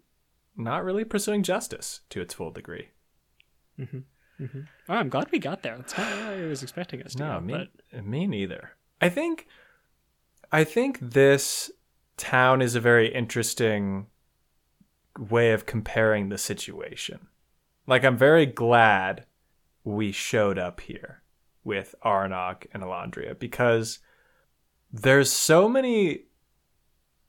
not 0.57 0.85
really 0.85 1.05
pursuing 1.05 1.43
justice 1.43 2.01
to 2.11 2.21
its 2.21 2.35
full 2.35 2.51
degree. 2.51 2.89
Mm-hmm. 3.79 3.99
Mm-hmm. 4.41 4.61
Oh, 4.89 4.95
I'm 4.95 5.09
glad 5.09 5.31
we 5.31 5.39
got 5.39 5.63
there. 5.63 5.77
That's 5.77 5.97
not 5.97 6.11
what 6.11 6.35
I 6.35 6.45
was 6.45 6.63
expecting 6.63 7.03
us 7.03 7.15
to 7.15 7.23
No, 7.23 7.35
go, 7.35 7.41
me, 7.41 7.71
but 7.93 8.05
me 8.05 8.27
neither. 8.27 8.73
I 9.01 9.09
think, 9.09 9.47
I 10.51 10.65
think 10.65 10.99
this 11.01 11.71
town 12.17 12.61
is 12.61 12.75
a 12.75 12.81
very 12.81 13.13
interesting 13.13 14.07
way 15.19 15.53
of 15.53 15.67
comparing 15.67 16.29
the 16.29 16.39
situation. 16.39 17.29
Like, 17.87 18.05
I'm 18.05 18.17
very 18.17 18.47
glad 18.47 19.27
we 19.85 20.13
showed 20.13 20.59
up 20.59 20.81
here 20.81 21.22
with 21.65 21.95
Aranok 22.05 22.67
and 22.73 22.83
Allandria 22.83 23.39
because 23.39 24.01
there's 24.93 25.31
so 25.31 25.69
many 25.69 26.25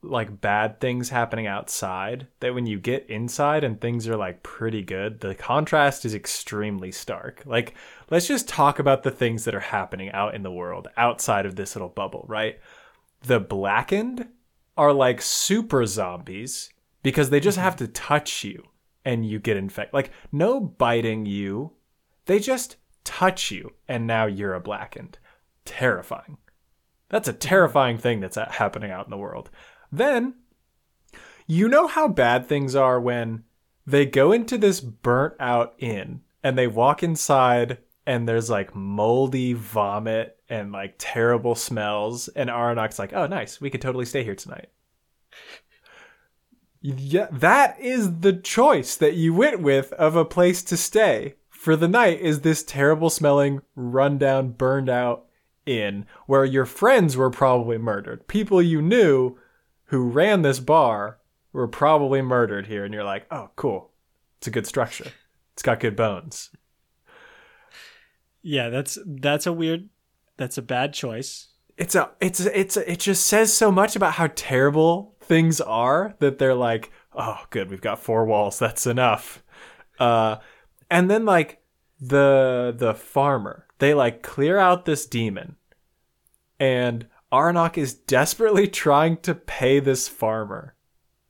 like 0.03 0.41
bad 0.41 0.79
things 0.79 1.09
happening 1.09 1.47
outside 1.47 2.27
that 2.41 2.53
when 2.53 2.65
you 2.65 2.77
get 2.79 3.09
inside 3.09 3.63
and 3.63 3.79
things 3.79 4.07
are 4.07 4.17
like 4.17 4.43
pretty 4.43 4.81
good, 4.81 5.21
the 5.21 5.33
contrast 5.33 6.05
is 6.05 6.13
extremely 6.13 6.91
stark. 6.91 7.41
Like, 7.45 7.73
let's 8.09 8.27
just 8.27 8.47
talk 8.47 8.79
about 8.79 9.03
the 9.03 9.11
things 9.11 9.45
that 9.45 9.55
are 9.55 9.61
happening 9.61 10.11
out 10.11 10.35
in 10.35 10.43
the 10.43 10.51
world 10.51 10.89
outside 10.97 11.45
of 11.45 11.55
this 11.55 11.75
little 11.75 11.89
bubble, 11.89 12.25
right? 12.27 12.59
The 13.21 13.39
blackened 13.39 14.27
are 14.75 14.91
like 14.93 15.21
super 15.21 15.85
zombies 15.85 16.69
because 17.01 17.29
they 17.29 17.39
just 17.39 17.57
mm-hmm. 17.57 17.65
have 17.65 17.77
to 17.77 17.87
touch 17.87 18.43
you 18.43 18.63
and 19.05 19.25
you 19.25 19.39
get 19.39 19.57
infected. 19.57 19.93
Like, 19.93 20.11
no 20.31 20.59
biting 20.59 21.25
you, 21.25 21.73
they 22.25 22.39
just 22.39 22.77
touch 23.03 23.51
you 23.51 23.73
and 23.87 24.07
now 24.07 24.25
you're 24.25 24.53
a 24.53 24.59
blackened. 24.59 25.17
Terrifying. 25.65 26.37
That's 27.09 27.27
a 27.27 27.33
terrifying 27.33 27.97
thing 27.97 28.19
that's 28.19 28.37
happening 28.37 28.91
out 28.91 29.05
in 29.05 29.11
the 29.11 29.17
world. 29.17 29.49
Then, 29.91 30.35
you 31.45 31.69
know 31.69 31.87
how 31.87 32.07
bad 32.07 32.47
things 32.47 32.75
are 32.75 32.99
when 32.99 33.43
they 33.85 34.05
go 34.05 34.31
into 34.31 34.57
this 34.57 34.79
burnt 34.79 35.35
out 35.39 35.75
inn 35.77 36.21
and 36.41 36.57
they 36.57 36.67
walk 36.67 37.03
inside 37.03 37.77
and 38.05 38.27
there's 38.27 38.49
like 38.49 38.75
moldy 38.75 39.53
vomit 39.53 40.37
and 40.49 40.71
like 40.71 40.95
terrible 40.97 41.55
smells 41.55 42.27
and 42.29 42.49
Aranok's 42.49 42.99
like, 42.99 43.13
"Oh, 43.13 43.27
nice. 43.27 43.61
We 43.61 43.69
could 43.69 43.81
totally 43.81 44.05
stay 44.05 44.23
here 44.23 44.35
tonight." 44.35 44.69
Yeah, 46.81 47.27
that 47.31 47.79
is 47.79 48.19
the 48.19 48.33
choice 48.33 48.97
that 48.97 49.13
you 49.13 49.33
went 49.33 49.61
with 49.61 49.93
of 49.93 50.17
a 50.17 50.25
place 50.25 50.63
to 50.63 50.75
stay 50.75 51.35
for 51.63 51.77
the 51.77 51.87
night 51.87 52.19
is 52.19 52.41
this 52.41 52.61
terrible 52.61 53.09
smelling, 53.09 53.61
rundown, 53.73 54.49
burned 54.49 54.89
out 54.89 55.27
inn 55.65 56.05
where 56.27 56.43
your 56.43 56.65
friends 56.65 57.15
were 57.15 57.29
probably 57.29 57.77
murdered. 57.77 58.27
People 58.27 58.61
you 58.61 58.81
knew 58.81 59.37
who 59.85 60.09
ran 60.09 60.41
this 60.41 60.59
bar 60.59 61.19
were 61.53 61.69
probably 61.69 62.21
murdered 62.21 62.67
here 62.67 62.83
and 62.83 62.93
you're 62.93 63.05
like, 63.05 63.25
"Oh, 63.31 63.49
cool. 63.55 63.91
It's 64.39 64.47
a 64.47 64.51
good 64.51 64.67
structure. 64.67 65.09
It's 65.53 65.63
got 65.63 65.79
good 65.79 65.95
bones." 65.95 66.49
yeah, 68.41 68.67
that's 68.67 68.97
that's 69.05 69.47
a 69.47 69.53
weird 69.53 69.87
that's 70.35 70.57
a 70.57 70.61
bad 70.61 70.93
choice. 70.93 71.47
it's 71.77 71.95
a 71.95 72.11
it's 72.19 72.45
a, 72.45 72.59
it's 72.59 72.75
a, 72.75 72.91
it 72.91 72.99
just 72.99 73.25
says 73.25 73.53
so 73.53 73.71
much 73.71 73.95
about 73.95 74.15
how 74.15 74.27
terrible 74.35 75.15
things 75.21 75.61
are 75.61 76.13
that 76.19 76.39
they're 76.39 76.55
like 76.55 76.91
oh 77.13 77.37
good 77.51 77.69
we've 77.69 77.79
got 77.79 77.99
four 77.99 78.25
walls 78.25 78.59
that's 78.59 78.85
enough 78.85 79.41
uh 79.99 80.35
and 80.89 81.09
then 81.09 81.25
like 81.25 81.61
the 81.99 82.73
the 82.77 82.93
farmer 82.93 83.67
they 83.79 83.93
like 83.93 84.21
clear 84.21 84.57
out 84.57 84.85
this 84.85 85.05
demon. 85.05 85.55
And 86.59 87.07
Aranok 87.31 87.77
is 87.77 87.93
desperately 87.93 88.67
trying 88.85 89.17
to 89.17 89.35
pay 89.35 89.79
this 89.79 90.07
farmer 90.07 90.75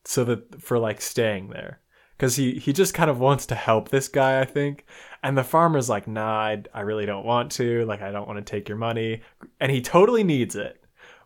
so 0.06 0.24
that 0.26 0.62
for 0.62 0.78
like 0.78 1.02
staying 1.02 1.50
there. 1.50 1.80
Because 2.16 2.36
he 2.36 2.60
he 2.60 2.74
just 2.74 2.94
kind 2.94 3.10
of 3.10 3.20
wants 3.20 3.48
to 3.48 3.56
help 3.56 3.90
this 3.90 4.08
guy 4.08 4.40
i 4.40 4.46
think. 4.46 4.86
And 5.24 5.38
the 5.38 5.44
farmer's 5.44 5.90
like 5.90 6.08
nah 6.08 6.40
I, 6.40 6.64
I 6.74 6.82
really 6.82 7.06
don't 7.06 7.26
want 7.26 7.52
to. 7.54 7.86
Like 7.86 8.02
i 8.02 8.12
don't 8.12 8.28
want 8.28 8.38
to 8.38 8.52
take 8.52 8.70
your 8.70 8.78
money. 8.78 9.22
And 9.60 9.72
he 9.72 9.82
totally 9.82 10.24
needs 10.24 10.56
it 10.56 10.84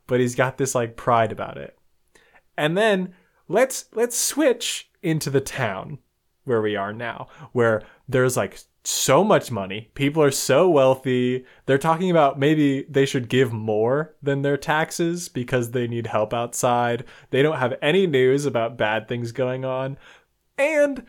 but 0.07 0.21
he's 0.21 0.36
got 0.36 0.57
this 0.57 0.73
like 0.73 0.95
pride 0.95 1.32
about 1.32 1.57
it. 1.57 1.78
And 2.57 2.75
then 2.75 3.13
let's 3.47 3.86
let's 3.93 4.17
switch 4.17 4.89
into 5.03 5.30
the 5.30 5.41
town 5.41 5.99
where 6.45 6.61
we 6.61 6.75
are 6.75 6.93
now 6.93 7.28
where 7.51 7.84
there's 8.07 8.37
like 8.37 8.59
so 8.83 9.23
much 9.23 9.51
money. 9.51 9.89
People 9.95 10.23
are 10.23 10.31
so 10.31 10.69
wealthy. 10.69 11.45
They're 11.65 11.77
talking 11.77 12.09
about 12.09 12.39
maybe 12.39 12.85
they 12.89 13.05
should 13.05 13.27
give 13.27 13.51
more 13.51 14.15
than 14.23 14.41
their 14.43 14.55
taxes 14.57 15.27
because 15.27 15.71
they 15.71 15.87
need 15.87 16.07
help 16.07 16.33
outside. 16.33 17.03
They 17.31 17.41
don't 17.41 17.57
have 17.59 17.77
any 17.81 18.07
news 18.07 18.45
about 18.45 18.77
bad 18.77 19.07
things 19.07 19.31
going 19.33 19.65
on. 19.65 19.97
And 20.57 21.05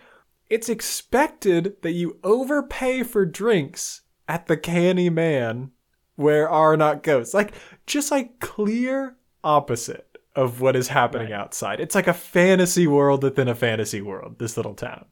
it's 0.51 0.69
expected 0.69 1.81
that 1.83 1.93
you 1.93 2.19
overpay 2.25 3.05
for 3.05 3.25
drinks 3.25 4.03
at 4.27 4.47
the 4.47 4.57
Canny 4.57 5.09
Man 5.09 5.71
where 6.17 6.49
Aranok 6.49 7.05
goes. 7.05 7.33
Like, 7.33 7.55
just 7.87 8.11
like 8.11 8.41
clear 8.41 9.17
opposite 9.45 10.19
of 10.35 10.61
what 10.61 10.75
is 10.75 10.89
happening 10.89 11.31
Right. 11.31 11.41
outside. 11.41 11.79
It's 11.81 11.95
like 11.95 12.09
a 12.09 12.13
fantasy 12.13 12.87
world 12.89 13.23
within 13.23 13.47
a 13.49 13.55
fantasy 13.55 14.03
world, 14.03 14.39
this 14.39 14.57
little 14.57 14.75
town. 14.75 15.05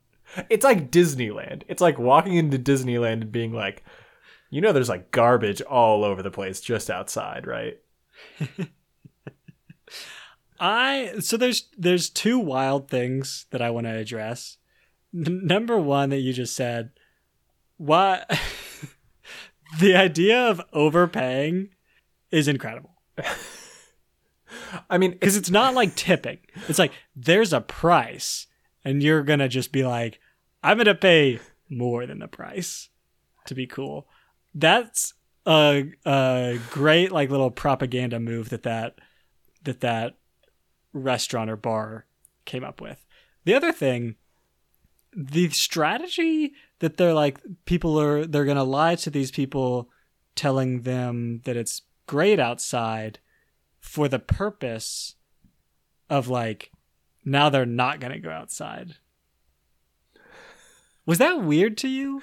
It's 0.51 0.65
like 0.65 0.91
Disneyland. 0.91 1.63
It's 1.69 1.81
like 1.81 1.99
walking 1.99 2.35
into 2.35 2.59
Disneyland 2.59 3.23
and 3.23 3.33
being 3.33 3.53
like, 3.53 3.85
you 4.51 4.61
know, 4.61 4.73
there's 4.73 4.89
like 4.89 5.11
garbage 5.11 5.61
all 5.63 6.05
over 6.05 6.23
the 6.23 6.31
place 6.31 6.61
just 6.61 6.91
outside, 6.91 7.47
right? 7.47 7.79
I 10.59 11.15
so 11.21 11.37
there's 11.37 11.69
there's 11.77 12.09
two 12.09 12.39
wild 12.39 12.89
things 12.89 13.47
that 13.51 13.61
I 13.61 13.71
want 13.71 13.87
to 13.87 13.95
address. 13.95 14.57
N- 15.15 15.47
number 15.47 15.79
one 15.79 16.11
that 16.11 16.19
you 16.19 16.33
just 16.33 16.57
said, 16.57 16.91
why 17.77 18.25
the 19.81 19.95
idea 19.95 20.39
of 20.49 20.63
overpaying 20.73 21.71
is 22.31 22.49
incredible 22.49 22.97
I 24.91 24.99
mean, 24.99 25.13
because 25.13 25.37
it's 25.37 25.51
not 25.51 25.75
like 25.75 25.95
tipping. 25.95 26.39
It's 26.69 26.79
like 26.79 26.93
there's 27.15 27.53
a 27.53 27.61
price, 27.61 28.47
and 28.85 29.03
you're 29.03 29.23
gonna 29.23 29.49
just 29.49 29.73
be 29.73 29.85
like, 29.85 30.21
I'm 30.67 30.79
gonna 30.79 30.97
pay 30.97 31.39
more 31.71 32.07
than 32.07 32.19
the 32.19 32.27
price 32.27 32.89
to 33.45 33.55
be 33.55 33.69
cool. 33.69 34.09
That's 34.53 35.15
a 35.47 35.93
a 36.05 36.59
great 36.73 37.13
like 37.13 37.31
little 37.31 37.53
propaganda 37.53 38.19
move 38.19 38.49
that 38.49 38.65
that 38.65 38.99
that 39.63 39.79
that 39.83 40.17
restaurant 40.93 41.51
or 41.51 41.57
bar 41.57 42.07
came 42.47 42.65
up 42.65 42.81
with. 42.81 43.07
The 43.45 43.55
other 43.55 43.71
thing, 43.71 44.17
the 45.17 45.49
strategy 45.51 46.55
that 46.81 46.97
they're 46.97 47.15
like 47.15 47.39
people 47.65 48.01
are 48.01 48.27
they're 48.27 48.45
gonna 48.45 48.65
lie 48.65 48.97
to 48.97 49.11
these 49.11 49.31
people, 49.31 49.89
telling 50.35 50.81
them 50.81 51.43
that 51.45 51.57
it's 51.57 51.83
great 52.09 52.41
outside 52.41 53.21
for 53.79 54.09
the 54.09 54.19
purpose 54.19 55.15
of 56.11 56.27
like 56.27 56.73
now 57.25 57.51
they're 57.51 57.65
not 57.65 58.01
gonna 58.01 58.19
go 58.19 58.31
outside. 58.31 58.97
Was 61.07 61.19
that 61.19 61.43
weird 61.43 61.79
to 61.79 61.89
you? 61.89 62.23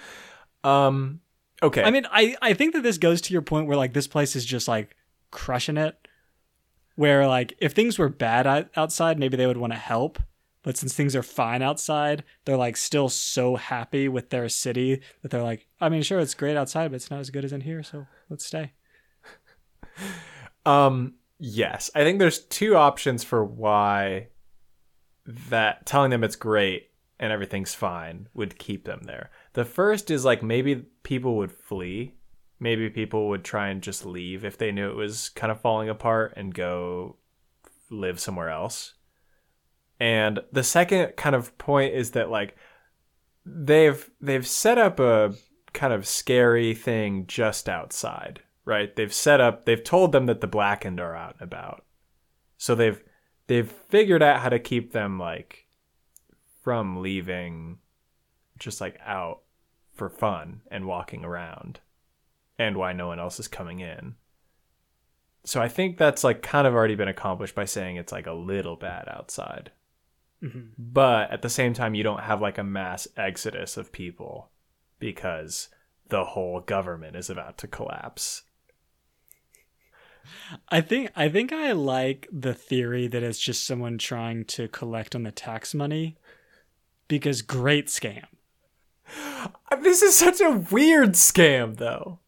um, 0.63 1.21
okay. 1.61 1.83
I 1.83 1.91
mean, 1.91 2.05
I, 2.11 2.35
I 2.41 2.53
think 2.53 2.73
that 2.73 2.83
this 2.83 2.97
goes 2.97 3.21
to 3.21 3.33
your 3.33 3.41
point 3.41 3.67
where 3.67 3.77
like 3.77 3.93
this 3.93 4.07
place 4.07 4.35
is 4.35 4.45
just 4.45 4.67
like 4.67 4.95
crushing 5.31 5.77
it. 5.77 5.97
Where 6.95 7.25
like 7.25 7.55
if 7.59 7.73
things 7.73 7.97
were 7.97 8.09
bad 8.09 8.69
outside, 8.75 9.17
maybe 9.17 9.35
they 9.35 9.47
would 9.47 9.57
want 9.57 9.73
to 9.73 9.79
help. 9.79 10.19
But 10.61 10.77
since 10.77 10.93
things 10.93 11.15
are 11.15 11.23
fine 11.23 11.61
outside, 11.61 12.23
they're 12.45 12.55
like 12.55 12.77
still 12.77 13.09
so 13.09 13.55
happy 13.55 14.07
with 14.07 14.29
their 14.29 14.47
city 14.47 15.01
that 15.21 15.31
they're 15.31 15.43
like, 15.43 15.67
I 15.81 15.89
mean, 15.89 16.03
sure, 16.03 16.19
it's 16.19 16.35
great 16.35 16.55
outside, 16.55 16.91
but 16.91 16.95
it's 16.95 17.11
not 17.11 17.19
as 17.19 17.29
good 17.31 17.43
as 17.43 17.51
in 17.51 17.61
here, 17.61 17.83
so 17.83 18.05
let's 18.29 18.45
stay. 18.45 18.73
Um, 20.65 21.15
yes, 21.39 21.91
I 21.93 22.03
think 22.03 22.19
there's 22.19 22.39
two 22.39 22.75
options 22.75 23.23
for 23.23 23.43
why 23.43 24.27
that 25.25 25.85
telling 25.85 26.11
them 26.11 26.23
it's 26.23 26.35
great 26.35 26.89
and 27.19 27.31
everything's 27.31 27.73
fine 27.73 28.27
would 28.33 28.57
keep 28.57 28.85
them 28.85 29.01
there. 29.03 29.29
The 29.53 29.65
first 29.65 30.11
is 30.11 30.25
like 30.25 30.43
maybe 30.43 30.85
people 31.03 31.37
would 31.37 31.51
flee. 31.51 32.15
Maybe 32.59 32.89
people 32.89 33.29
would 33.29 33.43
try 33.43 33.69
and 33.69 33.81
just 33.81 34.05
leave 34.05 34.45
if 34.45 34.57
they 34.57 34.71
knew 34.71 34.89
it 34.89 34.95
was 34.95 35.29
kind 35.29 35.51
of 35.51 35.61
falling 35.61 35.89
apart 35.89 36.33
and 36.37 36.53
go 36.53 37.17
live 37.89 38.19
somewhere 38.19 38.49
else. 38.49 38.93
And 39.99 40.39
the 40.51 40.63
second 40.63 41.15
kind 41.15 41.35
of 41.35 41.57
point 41.57 41.93
is 41.93 42.11
that 42.11 42.29
like 42.29 42.55
they've 43.45 44.09
they've 44.19 44.47
set 44.47 44.77
up 44.77 44.99
a 44.99 45.33
kind 45.73 45.93
of 45.93 46.07
scary 46.07 46.73
thing 46.73 47.25
just 47.27 47.67
outside, 47.67 48.41
right? 48.65 48.95
They've 48.95 49.13
set 49.13 49.39
up 49.41 49.65
they've 49.65 49.83
told 49.83 50.11
them 50.11 50.25
that 50.25 50.41
the 50.41 50.47
blackened 50.47 50.99
are 50.99 51.15
out 51.15 51.35
and 51.39 51.41
about. 51.41 51.85
So 52.57 52.75
they've 52.75 53.01
they've 53.47 53.69
figured 53.69 54.23
out 54.23 54.39
how 54.39 54.49
to 54.49 54.59
keep 54.59 54.93
them 54.93 55.19
like 55.19 55.62
from 56.63 57.01
leaving 57.01 57.77
just 58.57 58.81
like 58.81 58.99
out 59.05 59.41
for 59.93 60.09
fun 60.09 60.61
and 60.71 60.85
walking 60.85 61.23
around 61.23 61.79
and 62.57 62.77
why 62.77 62.93
no 62.93 63.07
one 63.07 63.19
else 63.19 63.39
is 63.39 63.47
coming 63.47 63.79
in. 63.79 64.15
So 65.43 65.61
I 65.61 65.67
think 65.67 65.97
that's 65.97 66.23
like 66.23 66.41
kind 66.41 66.65
of 66.65 66.73
already 66.73 66.95
been 66.95 67.07
accomplished 67.07 67.53
by 67.53 67.65
saying 67.65 67.97
it's 67.97 68.11
like 68.11 68.27
a 68.27 68.33
little 68.33 68.77
bad 68.77 69.07
outside. 69.09 69.71
Mhm. 70.41 70.69
But 70.77 71.31
at 71.31 71.41
the 71.41 71.49
same 71.49 71.73
time 71.73 71.95
you 71.95 72.03
don't 72.03 72.21
have 72.21 72.41
like 72.41 72.57
a 72.57 72.63
mass 72.63 73.07
exodus 73.17 73.75
of 73.75 73.91
people 73.91 74.51
because 74.99 75.69
the 76.07 76.23
whole 76.23 76.61
government 76.61 77.15
is 77.15 77.29
about 77.29 77.57
to 77.59 77.67
collapse. 77.67 78.43
I 80.69 80.79
think 80.79 81.11
I 81.15 81.27
think 81.27 81.51
I 81.51 81.73
like 81.73 82.27
the 82.31 82.53
theory 82.53 83.07
that 83.07 83.23
it's 83.23 83.39
just 83.39 83.65
someone 83.65 83.97
trying 83.97 84.45
to 84.45 84.69
collect 84.69 85.15
on 85.15 85.23
the 85.23 85.31
tax 85.31 85.73
money 85.73 86.17
because 87.17 87.41
great 87.41 87.87
scam. 87.87 88.25
Uh, 89.71 89.75
this 89.81 90.01
is 90.01 90.17
such 90.17 90.41
a 90.41 90.65
weird 90.71 91.11
scam 91.11 91.77
though. 91.77 92.19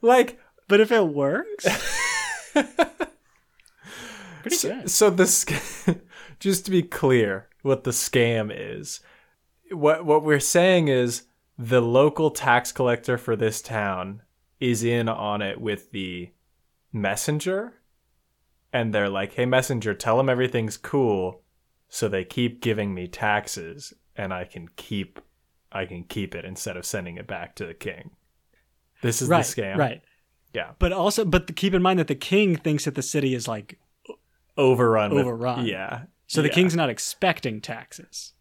Like 0.00 0.38
But 0.68 0.80
if 0.80 0.90
it 0.92 1.06
works, 1.08 1.66
pretty 4.42 4.56
so, 4.56 4.68
good. 4.68 4.90
so 4.90 5.10
the 5.10 5.26
sc- 5.26 5.52
just 6.40 6.64
to 6.64 6.70
be 6.70 6.82
clear 6.82 7.48
what 7.62 7.84
the 7.84 7.90
scam 7.90 8.50
is 8.54 9.00
what 9.70 10.04
what 10.04 10.22
we're 10.24 10.40
saying 10.40 10.88
is 10.88 11.24
the 11.58 11.82
local 11.82 12.30
tax 12.30 12.72
collector 12.72 13.18
for 13.18 13.36
this 13.36 13.60
town 13.60 14.22
is 14.60 14.82
in 14.84 15.08
on 15.08 15.42
it 15.42 15.60
with 15.60 15.90
the 15.90 16.30
messenger 16.92 17.74
and 18.72 18.94
they're 18.94 19.08
like 19.10 19.34
hey 19.34 19.44
messenger 19.44 19.92
tell 19.92 20.16
them 20.16 20.28
everything's 20.28 20.76
cool 20.76 21.42
so 21.88 22.08
they 22.08 22.24
keep 22.24 22.60
giving 22.60 22.94
me 22.94 23.06
taxes 23.08 23.92
and 24.16 24.32
i 24.32 24.44
can 24.44 24.68
keep 24.76 25.20
i 25.72 25.84
can 25.84 26.04
keep 26.04 26.34
it 26.34 26.44
instead 26.44 26.76
of 26.76 26.84
sending 26.86 27.16
it 27.16 27.26
back 27.26 27.54
to 27.54 27.64
the 27.66 27.74
king 27.74 28.10
this 29.02 29.22
is 29.22 29.28
right, 29.28 29.44
the 29.44 29.62
scam 29.62 29.76
right. 29.76 30.02
yeah 30.52 30.72
But 30.78 30.92
also, 30.92 31.24
but 31.24 31.54
keep 31.56 31.72
in 31.74 31.82
mind 31.82 31.98
that 32.00 32.08
the 32.08 32.14
king 32.14 32.56
thinks 32.56 32.84
that 32.84 32.94
the 32.96 33.02
city 33.02 33.34
is 33.34 33.46
like, 33.46 33.78
overrun 34.56 35.14
with- 35.14 35.24
Overrun. 35.26 35.66
yeah 35.66 36.04
so 36.26 36.42
the 36.42 36.48
Yeah. 36.48 36.54
king's 36.54 36.76
not 36.76 36.90
expecting 36.90 37.60
taxes. 37.62 38.34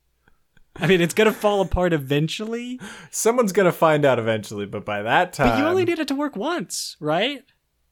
I 0.76 0.88
mean, 0.88 1.00
it's 1.02 1.14
gonna 1.14 1.32
fall 1.32 1.62
apart 1.62 1.94
eventually, 1.94 2.80
Someone's 3.12 3.52
gonna 3.54 3.72
find 3.72 4.04
out 4.06 4.20
eventually, 4.20 4.66
but 4.66 4.84
by 4.86 5.02
that 5.04 5.32
time, 5.34 5.50
but 5.52 5.60
you 5.60 5.66
only 5.66 5.86
need 5.86 5.98
it 6.00 6.08
to 6.10 6.16
work 6.16 6.36
once, 6.36 6.98
right? 7.00 7.44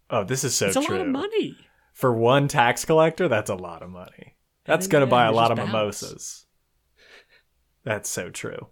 oh, 0.10 0.24
this 0.24 0.44
is 0.44 0.54
so 0.54 0.68
it's 0.68 0.76
a 0.76 0.82
true. 0.82 0.98
lot 0.98 1.06
of 1.06 1.12
money. 1.12 1.58
for 1.94 2.14
one 2.14 2.48
tax 2.50 2.84
collector. 2.86 3.28
That's 3.30 3.50
a 3.50 3.56
lot 3.56 3.82
of 3.82 3.90
money. 3.90 4.35
That's 4.66 4.88
gonna 4.88 5.08
buy 5.08 5.26
a 5.26 5.32
lot 5.32 5.52
of 5.52 5.58
mimosas. 5.58 6.46
That's 7.84 8.10
so 8.10 8.30
true. 8.30 8.68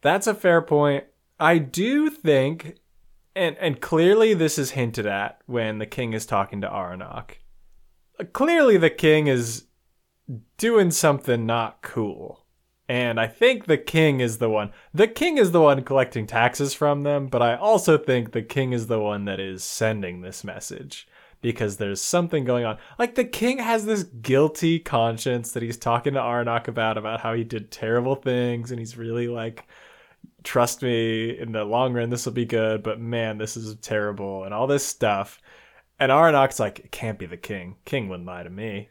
That's 0.00 0.26
a 0.26 0.34
fair 0.34 0.60
point. 0.60 1.04
I 1.40 1.58
do 1.58 2.10
think, 2.10 2.78
and 3.34 3.56
and 3.58 3.80
clearly 3.80 4.34
this 4.34 4.58
is 4.58 4.72
hinted 4.72 5.06
at 5.06 5.40
when 5.46 5.78
the 5.78 5.86
king 5.86 6.12
is 6.12 6.26
talking 6.26 6.60
to 6.60 6.68
Aranok. 6.68 7.36
Clearly, 8.32 8.76
the 8.76 8.90
king 8.90 9.28
is 9.28 9.66
doing 10.56 10.90
something 10.90 11.46
not 11.46 11.82
cool. 11.82 12.44
And 12.88 13.20
I 13.20 13.26
think 13.26 13.66
the 13.66 13.76
king 13.76 14.20
is 14.20 14.38
the 14.38 14.48
one. 14.48 14.72
The 14.94 15.06
king 15.06 15.36
is 15.36 15.52
the 15.52 15.60
one 15.60 15.84
collecting 15.84 16.26
taxes 16.26 16.72
from 16.72 17.02
them, 17.02 17.26
but 17.26 17.42
I 17.42 17.54
also 17.54 17.98
think 17.98 18.32
the 18.32 18.42
king 18.42 18.72
is 18.72 18.86
the 18.86 18.98
one 18.98 19.26
that 19.26 19.38
is 19.38 19.62
sending 19.62 20.22
this 20.22 20.42
message 20.42 21.06
because 21.40 21.76
there's 21.76 22.00
something 22.00 22.44
going 22.44 22.64
on. 22.64 22.78
Like 22.98 23.14
the 23.14 23.24
king 23.24 23.58
has 23.58 23.86
this 23.86 24.02
guilty 24.04 24.78
conscience 24.78 25.52
that 25.52 25.62
he's 25.62 25.76
talking 25.76 26.14
to 26.14 26.20
Aranok 26.20 26.68
about 26.68 26.98
about 26.98 27.20
how 27.20 27.34
he 27.34 27.44
did 27.44 27.70
terrible 27.70 28.16
things 28.16 28.70
and 28.70 28.78
he's 28.78 28.96
really 28.96 29.28
like 29.28 29.66
trust 30.44 30.82
me 30.82 31.38
in 31.38 31.52
the 31.52 31.64
long 31.64 31.92
run 31.92 32.10
this 32.10 32.26
will 32.26 32.32
be 32.32 32.44
good, 32.44 32.82
but 32.82 33.00
man, 33.00 33.38
this 33.38 33.56
is 33.56 33.74
terrible 33.76 34.44
and 34.44 34.54
all 34.54 34.66
this 34.66 34.84
stuff. 34.84 35.40
And 36.00 36.12
Aranok's 36.12 36.60
like, 36.60 36.78
it 36.80 36.92
can't 36.92 37.18
be 37.18 37.26
the 37.26 37.36
king. 37.36 37.76
King 37.84 38.08
wouldn't 38.08 38.26
lie 38.26 38.42
to 38.44 38.50
me. 38.50 38.88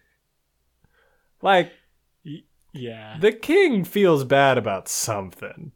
Like 1.42 1.72
Yeah. 2.74 3.18
the 3.20 3.32
king 3.32 3.84
feels 3.84 4.24
bad 4.24 4.58
about 4.58 4.88
something. 4.88 5.72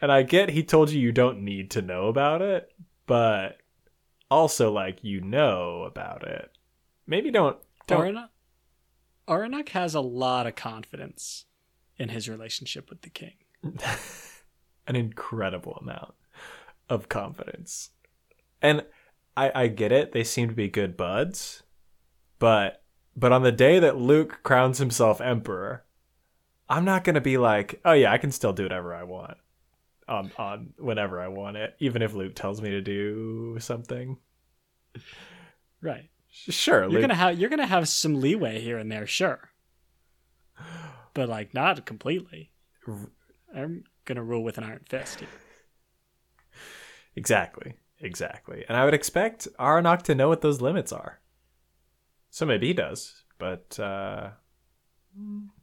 And 0.00 0.10
I 0.10 0.22
get 0.22 0.48
he 0.50 0.64
told 0.64 0.90
you 0.90 1.00
you 1.00 1.12
don't 1.12 1.44
need 1.44 1.70
to 1.72 1.82
know 1.82 2.08
about 2.08 2.42
it, 2.42 2.68
but 3.06 3.58
also 4.32 4.72
like 4.72 5.04
you 5.04 5.20
know 5.20 5.82
about 5.82 6.26
it. 6.26 6.50
Maybe 7.06 7.30
don't 7.30 7.56
don't 7.86 8.28
Aranok 9.28 9.68
has 9.70 9.94
a 9.94 10.00
lot 10.00 10.46
of 10.46 10.56
confidence 10.56 11.44
in 11.96 12.08
his 12.08 12.28
relationship 12.28 12.90
with 12.90 13.02
the 13.02 13.10
king. 13.10 13.34
an 14.86 14.96
incredible 14.96 15.74
amount 15.74 16.14
of 16.88 17.08
confidence. 17.08 17.90
And 18.60 18.84
I, 19.36 19.52
I 19.54 19.66
get 19.68 19.92
it, 19.92 20.12
they 20.12 20.24
seem 20.24 20.48
to 20.48 20.54
be 20.54 20.68
good 20.68 20.96
buds, 20.96 21.62
but 22.38 22.82
but 23.14 23.32
on 23.32 23.42
the 23.42 23.52
day 23.52 23.78
that 23.78 23.98
Luke 23.98 24.40
crowns 24.42 24.78
himself 24.78 25.20
emperor, 25.20 25.84
I'm 26.68 26.84
not 26.84 27.04
gonna 27.04 27.20
be 27.20 27.38
like, 27.38 27.80
oh 27.84 27.92
yeah, 27.92 28.12
I 28.12 28.18
can 28.18 28.32
still 28.32 28.52
do 28.52 28.64
whatever 28.64 28.94
I 28.94 29.04
want 29.04 29.36
on 30.08 30.32
on 30.36 30.74
whenever 30.78 31.20
I 31.20 31.28
want 31.28 31.56
it, 31.56 31.74
even 31.78 32.02
if 32.02 32.14
Luke 32.14 32.34
tells 32.34 32.60
me 32.60 32.70
to 32.70 32.80
do 32.80 33.56
something. 33.60 34.18
Right. 35.80 36.10
Sure, 36.30 36.82
You're 36.82 36.90
Luke. 36.90 37.00
gonna 37.02 37.14
have 37.14 37.38
you're 37.38 37.50
gonna 37.50 37.66
have 37.66 37.88
some 37.88 38.20
leeway 38.20 38.60
here 38.60 38.78
and 38.78 38.90
there, 38.90 39.06
sure. 39.06 39.50
But 41.14 41.28
like 41.28 41.52
not 41.54 41.84
completely. 41.84 42.50
I'm 43.54 43.84
gonna 44.06 44.22
rule 44.24 44.42
with 44.42 44.58
an 44.58 44.64
iron 44.64 44.84
fist. 44.88 45.20
here. 45.20 45.28
Exactly. 47.14 47.74
Exactly. 48.00 48.64
And 48.66 48.74
I 48.76 48.86
would 48.86 48.94
expect 48.94 49.46
Aranok 49.60 50.00
to 50.04 50.14
know 50.14 50.28
what 50.30 50.40
those 50.40 50.62
limits 50.62 50.92
are. 50.92 51.20
So 52.30 52.46
maybe 52.46 52.68
he 52.68 52.72
does, 52.72 53.22
but 53.38 53.78
uh, 53.78 54.30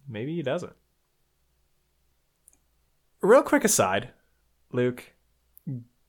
maybe 0.08 0.36
he 0.36 0.44
doesn't. 0.44 0.74
Real 3.22 3.42
quick 3.42 3.64
aside, 3.64 4.12
Luke, 4.72 5.14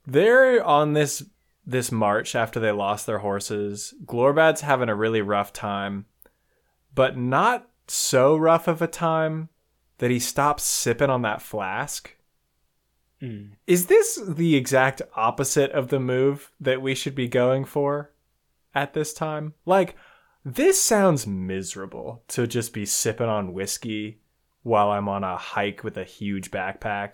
they're 0.07 0.65
on 0.65 0.93
this 0.93 1.25
this 1.67 1.93
march 1.93 2.35
after 2.35 2.59
they 2.59 2.73
lost 2.73 3.07
their 3.07 3.19
horses. 3.19 3.95
Glorbad's 4.05 4.63
having 4.63 4.89
a 4.89 4.95
really 4.95 5.21
rough 5.21 5.53
time, 5.53 6.07
but 6.95 7.17
not 7.17 7.69
so 7.87 8.37
rough 8.37 8.67
of 8.67 8.83
a 8.83 8.87
time 8.87 9.49
that 9.99 10.11
he 10.11 10.19
stops 10.19 10.65
sipping 10.65 11.11
on 11.11 11.23
that 11.23 11.43
flask. 11.43 12.17
Mm. 13.23 13.51
Is 13.67 13.87
this 13.87 14.19
the 14.27 14.57
exact 14.57 15.03
opposite 15.15 15.71
of 15.73 15.89
the 15.89 16.01
move 16.01 16.51
that 16.59 16.83
we 16.83 16.95
should 16.95 17.15
be 17.15 17.29
going 17.29 17.65
for 17.65 18.11
at 18.75 18.95
this 18.95 19.13
time? 19.13 19.55
Like, 19.67 19.95
this 20.45 20.83
sounds 20.83 21.27
miserable 21.27 22.25
to 22.29 22.47
just 22.47 22.73
be 22.73 22.87
sipping 22.87 23.29
on 23.29 23.53
whiskey 23.53 24.21
while 24.63 24.91
I'm 24.91 25.09
on 25.09 25.23
a 25.23 25.37
hike 25.37 25.85
with 25.85 25.99
a 25.99 26.05
huge 26.05 26.51
backpack 26.51 27.13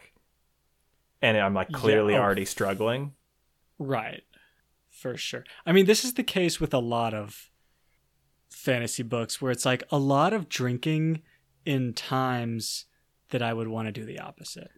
and 1.23 1.37
I'm 1.37 1.55
like 1.55 1.69
Yeah, 1.71 1.79
clearly 1.79 2.15
oh. 2.15 2.21
already 2.21 2.45
struggling. 2.45 3.13
Right. 3.79 4.23
For 4.91 5.17
sure. 5.17 5.45
I 5.67 5.73
mean, 5.73 5.87
this 5.87 6.05
is 6.05 6.15
the 6.15 6.23
case 6.25 6.61
with 6.61 6.73
a 6.73 6.79
lot 6.79 7.13
of 7.15 7.51
fantasy 8.51 9.03
books 9.03 9.41
where 9.43 9.53
it's 9.53 9.67
like 9.67 9.83
a 9.91 9.99
lot 9.99 10.33
of 10.33 10.49
drinking 10.49 11.23
in 11.65 11.93
times 11.93 12.87
that 13.31 13.43
I 13.43 13.53
would 13.53 13.69
want 13.69 13.87
to 13.89 13.93
do 13.93 14.05
the 14.05 14.19
opposite. 14.21 14.71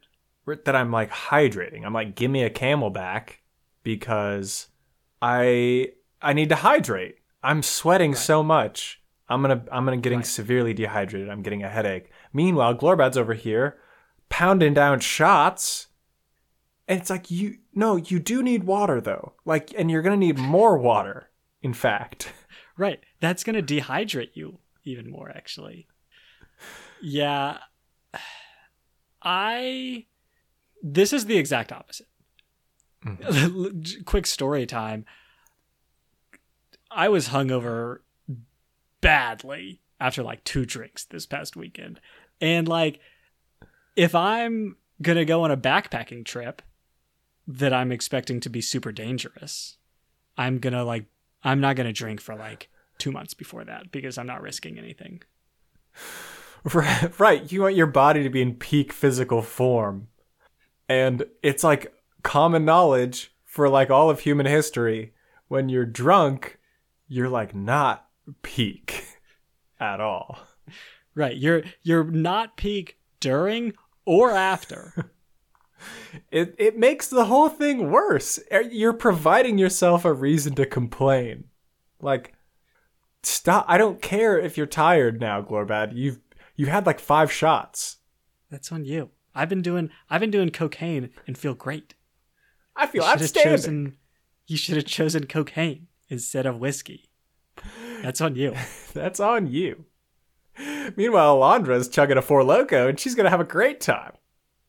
That 0.65 0.75
I'm 0.75 0.91
like 0.91 1.11
hydrating. 1.11 1.85
I'm 1.85 1.93
like, 1.93 2.15
give 2.15 2.31
me 2.31 2.43
a 2.43 2.51
camelback 2.51 3.35
because 3.83 4.69
I 5.21 5.91
I 6.23 6.33
need 6.33 6.49
to 6.49 6.57
hydrate. 6.57 7.17
I'm 7.43 7.63
sweating 7.63 8.15
so 8.15 8.43
much. 8.43 9.01
I'm 9.29 9.43
gonna 9.43 9.63
I'm 9.71 9.85
gonna 9.85 9.99
getting 9.99 10.21
Right. 10.21 10.27
severely 10.27 10.73
dehydrated. 10.73 11.29
I'm 11.29 11.43
getting 11.43 11.63
a 11.63 11.69
headache. 11.69 12.11
Meanwhile, 12.33 12.77
Glorbad's 12.77 13.19
over 13.19 13.35
here 13.35 13.77
pounding 14.31 14.73
down 14.73 15.01
shots. 15.01 15.88
And 16.89 16.99
it's 17.01 17.11
like 17.11 17.31
you 17.31 17.59
no, 17.75 17.97
you 17.97 18.19
do 18.19 18.43
need 18.43 18.65
water 18.65 19.01
though. 19.01 19.35
Like 19.45 19.73
and 19.79 19.91
you're 19.91 20.03
gonna 20.03 20.17
need 20.17 20.39
more 20.39 20.77
water, 20.77 21.31
in 21.63 21.75
fact. 21.75 22.33
Right. 22.79 23.01
That's 23.21 23.43
going 23.43 23.63
to 23.63 23.81
dehydrate 23.81 24.31
you 24.35 24.61
even 24.85 25.11
more, 25.11 25.29
actually. 25.29 25.89
Yeah. 27.03 27.59
I. 29.21 30.07
This 30.81 31.13
is 31.13 31.27
the 31.27 31.37
exact 31.37 31.73
opposite. 31.73 32.07
Mm-hmm. 33.05 34.03
Quick 34.05 34.27
story 34.27 34.65
time. 34.65 35.05
I 36.89 37.09
was 37.09 37.29
hungover 37.29 37.99
badly 39.01 39.83
after 40.01 40.23
like 40.23 40.45
two 40.45 40.65
drinks 40.65 41.05
this 41.05 41.27
past 41.27 41.57
weekend. 41.57 42.01
And 42.41 42.69
like, 42.69 43.01
if 43.97 44.15
I'm 44.15 44.77
going 45.03 45.19
to 45.19 45.25
go 45.25 45.43
on 45.43 45.51
a 45.51 45.57
backpacking 45.57 46.25
trip 46.25 46.63
that 47.49 47.73
I'm 47.73 47.91
expecting 47.91 48.39
to 48.41 48.51
be 48.51 48.61
super 48.61 48.93
dangerous, 48.93 49.79
I'm 50.37 50.59
going 50.59 50.75
to 50.75 50.85
like 50.85 51.07
I'm 51.43 51.61
not 51.61 51.77
gonna 51.77 51.93
drink 51.93 52.21
for 52.21 52.35
like 52.35 52.69
two 52.99 53.13
months 53.13 53.35
before 53.35 53.65
that 53.65 53.91
because 53.91 54.19
I'm 54.19 54.27
not 54.27 54.43
risking 54.43 54.79
anything. 54.79 55.23
Right, 56.75 57.21
right. 57.21 57.53
You 57.53 57.63
want 57.63 57.77
your 57.77 57.87
body 57.87 58.25
to 58.25 58.29
be 58.29 58.43
in 58.43 58.57
peak 58.57 58.93
physical 58.93 59.43
form. 59.43 60.09
And 60.89 61.25
it's 61.41 61.63
like 61.63 61.95
common 62.25 62.65
knowledge 62.65 63.33
for 63.45 63.69
like 63.69 63.91
all 63.91 64.11
of 64.11 64.21
human 64.21 64.45
history. 64.45 65.15
When 65.47 65.69
you're 65.69 65.87
drunk, 65.87 66.59
you're 67.07 67.29
like 67.29 67.55
not 67.55 68.09
peak 68.43 69.05
at 69.81 70.01
all. 70.01 70.41
Right. 71.15 71.37
You're 71.37 71.63
you're 71.85 72.03
not 72.03 72.57
peak 72.57 72.99
during 73.21 73.75
or 74.05 74.33
after. 74.33 75.13
It 76.31 76.55
it 76.59 76.79
makes 76.79 77.09
the 77.09 77.27
whole 77.27 77.49
thing 77.49 77.91
worse. 77.91 78.39
Er, 78.53 78.63
You're 78.63 78.93
providing 78.93 79.59
yourself 79.59 80.05
a 80.05 80.13
reason 80.13 80.55
to 80.57 80.67
complain. 80.67 81.45
Like 82.01 82.35
stop 83.23 83.65
I 83.69 83.79
don't 83.79 84.01
care 84.03 84.39
if 84.39 84.57
you're 84.57 84.67
tired 84.67 85.21
now, 85.21 85.43
Glorbad. 85.43 85.95
You've 85.95 86.19
you 86.57 86.67
had 86.67 86.87
like 86.87 86.99
5 87.01 87.31
shots. 87.31 87.99
That's 88.51 88.73
on 88.73 88.85
you. 88.85 89.11
I've 89.35 89.49
been 89.49 89.63
doing 89.63 89.91
I've 90.11 90.21
been 90.21 90.31
doing 90.31 90.51
cocaine 90.51 91.11
and 91.27 91.37
feel 91.39 91.55
great. 91.55 91.95
I 92.75 92.87
feel 92.87 93.05
You 93.05 93.11
outstanding. 93.11 93.53
chosen 93.53 93.97
you 94.47 94.57
should 94.57 94.77
have 94.77 94.87
chosen 94.87 95.27
cocaine 95.27 95.89
instead 96.09 96.47
of 96.47 96.59
whiskey. 96.59 97.11
That's 98.03 98.21
on 98.21 98.35
you. 98.37 98.55
That's 98.95 99.21
on 99.21 99.47
you. 99.47 99.85
Meanwhile, 100.97 101.37
Allandria's 101.39 101.89
chugging 101.89 102.17
a 102.17 102.23
Four 102.23 102.43
Loco 102.43 102.89
and 102.89 102.99
she's 102.99 103.15
going 103.15 103.25
to 103.25 103.31
have 103.31 103.41
a 103.41 103.45
great 103.45 103.81
time. 103.81 104.13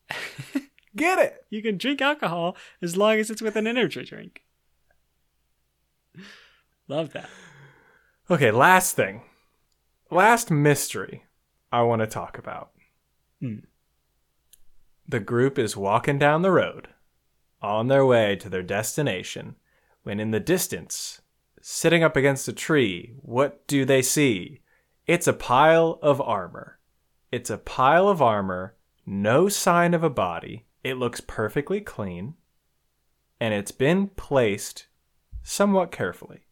Get 0.96 1.20
it? 1.20 1.46
You 1.50 1.62
can 1.62 1.78
drink 1.78 2.02
alcohol 2.02 2.58
as 2.82 2.98
long 2.98 3.18
as 3.20 3.30
it's 3.30 3.42
with 3.42 3.56
an 3.56 3.68
energy 3.68 4.04
drink. 4.04 4.44
Love 6.88 7.14
that. 7.14 7.30
Okay, 8.30 8.52
last 8.52 8.96
thing. 8.96 9.22
Last 10.12 10.50
mystery 10.50 11.24
I 11.72 11.84
want 11.84 12.02
to 12.02 12.08
talk 12.08 12.38
about. 12.38 12.72
Hmm. 13.40 13.60
The 15.08 15.20
group 15.20 15.58
is 15.58 15.78
walking 15.78 16.20
down 16.20 16.42
the 16.42 16.52
road 16.52 16.90
on 17.62 17.88
their 17.88 18.06
way 18.06 18.36
to 18.38 18.50
their 18.50 18.64
destination 18.64 19.56
when 20.04 20.20
in 20.20 20.32
the 20.32 20.40
distance, 20.40 21.22
sitting 21.62 22.04
up 22.04 22.16
against 22.16 22.48
a 22.48 22.54
tree, 22.54 23.14
what 23.22 23.68
do 23.68 23.86
they 23.86 24.02
see? 24.02 24.62
It's 25.06 25.28
a 25.28 25.34
pile 25.34 26.00
of 26.02 26.22
armor. 26.22 26.80
It's 27.32 27.50
a 27.50 27.58
pile 27.58 28.08
of 28.08 28.22
armor, 28.22 28.76
no 29.06 29.50
sign 29.50 29.94
of 29.94 30.04
a 30.04 30.10
body. 30.10 30.66
It 30.84 30.96
looks 30.96 31.22
perfectly 31.22 31.82
clean, 31.82 32.36
and 33.40 33.54
it's 33.54 33.72
been 33.72 34.08
placed 34.08 34.88
somewhat 35.44 35.92
carefully. 35.92 36.46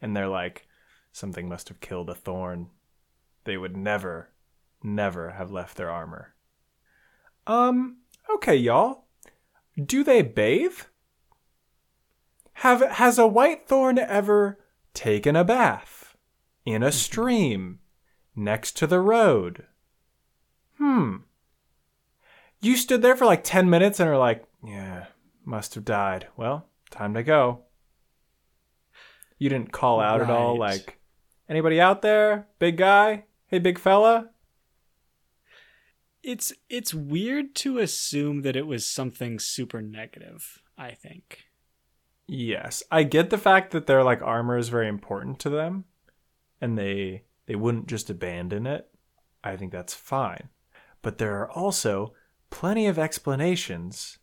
And 0.00 0.16
they're 0.16 0.28
like, 0.28 0.66
something 1.12 1.48
must 1.48 1.68
have 1.68 1.80
killed 1.80 2.08
a 2.08 2.14
thorn. 2.14 2.70
They 3.44 3.56
would 3.56 3.76
never, 3.76 4.30
never 4.82 5.30
have 5.30 5.50
left 5.50 5.76
their 5.76 5.90
armor. 5.90 6.34
Um, 7.46 7.98
okay, 8.34 8.56
y'all. 8.56 9.04
Do 9.82 10.04
they 10.04 10.22
bathe? 10.22 10.78
Have 12.58 12.80
has 12.80 13.18
a 13.18 13.22
Whitethorn 13.22 13.98
ever 13.98 14.58
taken 14.94 15.34
a 15.36 15.44
bath 15.44 16.16
in 16.64 16.82
a 16.82 16.92
stream 16.92 17.80
next 18.36 18.76
to 18.78 18.86
the 18.86 19.00
road? 19.00 19.66
Hmm. 20.78 21.16
You 22.64 22.78
stood 22.78 23.02
there 23.02 23.14
for 23.14 23.26
like 23.26 23.44
10 23.44 23.68
minutes 23.68 24.00
and 24.00 24.08
are 24.08 24.16
like, 24.16 24.42
yeah, 24.66 25.06
must 25.44 25.74
have 25.74 25.84
died. 25.84 26.28
Well, 26.34 26.66
time 26.90 27.12
to 27.12 27.22
go. 27.22 27.64
You 29.38 29.50
didn't 29.50 29.72
call 29.72 30.00
out 30.00 30.22
at 30.22 30.30
all, 30.30 30.58
like 30.58 30.98
anybody 31.46 31.78
out 31.78 32.00
there? 32.00 32.46
Big 32.58 32.78
guy? 32.78 33.24
Hey 33.48 33.58
big 33.58 33.78
fella? 33.78 34.30
It's 36.22 36.54
it's 36.70 36.94
weird 36.94 37.54
to 37.56 37.78
assume 37.78 38.40
that 38.42 38.56
it 38.56 38.66
was 38.66 38.88
something 38.88 39.38
super 39.38 39.82
negative, 39.82 40.62
I 40.78 40.92
think. 40.92 41.44
Yes, 42.26 42.82
I 42.90 43.02
get 43.02 43.28
the 43.28 43.36
fact 43.36 43.72
that 43.72 43.86
their 43.86 44.02
like 44.02 44.22
armor 44.22 44.56
is 44.56 44.70
very 44.70 44.88
important 44.88 45.38
to 45.40 45.50
them, 45.50 45.84
and 46.62 46.78
they 46.78 47.24
they 47.44 47.56
wouldn't 47.56 47.88
just 47.88 48.08
abandon 48.08 48.66
it. 48.66 48.88
I 49.42 49.56
think 49.56 49.70
that's 49.70 49.92
fine, 49.92 50.48
but 51.02 51.18
there 51.18 51.38
are 51.42 51.50
also 51.50 52.14
plenty 52.54 52.86
of 52.86 53.00
explanations 53.00 54.18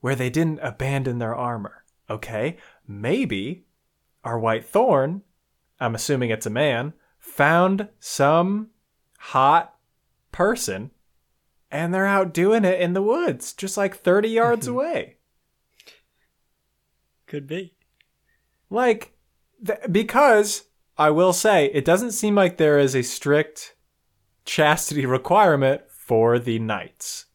where 0.00 0.14
they 0.14 0.30
didn't 0.30 0.60
abandon 0.62 1.18
their 1.18 1.34
armor. 1.34 1.84
Okay, 2.08 2.58
maybe 2.86 3.64
our 4.22 4.38
Whitethorn, 4.38 5.22
I'm 5.80 5.96
assuming 5.96 6.30
it's 6.30 6.46
a 6.46 6.50
man, 6.50 6.92
found 7.18 7.88
some 7.98 8.68
hot 9.18 9.74
person 10.30 10.92
and 11.68 11.92
they're 11.92 12.06
out 12.06 12.32
doing 12.32 12.64
it 12.64 12.80
in 12.80 12.92
the 12.92 13.02
woods, 13.02 13.52
just 13.52 13.76
like 13.76 13.96
30 13.96 14.28
yards 14.28 14.66
mm-hmm. 14.66 14.76
away. 14.76 15.16
Could 17.26 17.48
be. 17.48 17.74
Like, 18.70 19.16
th- 19.66 19.80
because 19.90 20.66
I 20.96 21.10
will 21.10 21.32
say, 21.32 21.66
it 21.66 21.84
doesn't 21.84 22.12
seem 22.12 22.36
like 22.36 22.58
there 22.58 22.78
is 22.78 22.94
a 22.94 23.02
strict 23.02 23.74
chastity 24.44 25.04
requirement 25.04 25.82
for 25.90 26.38
the 26.38 26.60
knights. 26.60 27.25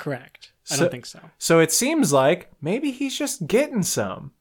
Correct. 0.00 0.52
I 0.70 0.74
So- 0.74 0.80
don't 0.82 0.90
think 0.90 1.06
so. 1.06 1.20
So 1.38 1.60
it 1.60 1.70
seems 1.70 2.12
like 2.12 2.50
maybe 2.60 2.90
he's 2.90 3.16
just 3.16 3.46
getting 3.46 3.82
some. 3.82 4.32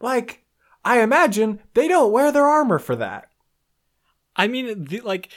Like, 0.00 0.44
I 0.84 1.00
imagine 1.00 1.60
they 1.74 1.88
don't 1.88 2.12
wear 2.12 2.30
their 2.30 2.46
armor 2.46 2.78
for 2.78 2.94
that. 2.96 3.30
I 4.36 4.46
mean, 4.48 4.84
the, 4.84 5.00
like, 5.00 5.30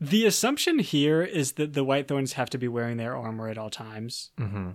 the 0.00 0.26
assumption 0.26 0.78
here 0.80 1.22
is 1.22 1.52
that 1.52 1.74
the 1.74 1.84
Whitethorns 1.84 2.32
have 2.32 2.50
to 2.50 2.58
be 2.58 2.66
wearing 2.68 2.96
their 2.96 3.16
armor 3.16 3.48
at 3.48 3.58
all 3.58 3.70
times, 3.70 4.30
Mm-hmm. 4.38 4.70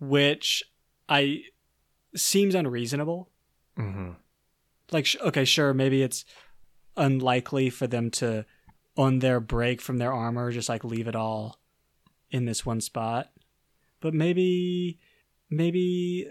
which 0.00 0.62
I 1.08 1.44
seems 2.16 2.54
unreasonable. 2.54 3.28
Mm-hmm. 3.78 4.10
Like, 4.90 5.06
sh- 5.06 5.16
okay, 5.20 5.44
sure, 5.44 5.72
maybe 5.74 6.02
it's 6.02 6.24
unlikely 6.96 7.70
for 7.70 7.86
them 7.86 8.10
to, 8.12 8.44
on 8.96 9.20
their 9.20 9.40
break 9.40 9.80
from 9.80 9.98
their 9.98 10.12
armor, 10.12 10.50
just 10.50 10.68
like 10.68 10.84
leave 10.84 11.08
it 11.08 11.16
all 11.16 11.60
in 12.30 12.44
this 12.44 12.64
one 12.64 12.80
spot. 12.80 13.30
But 14.00 14.14
maybe, 14.14 14.98
maybe 15.50 16.26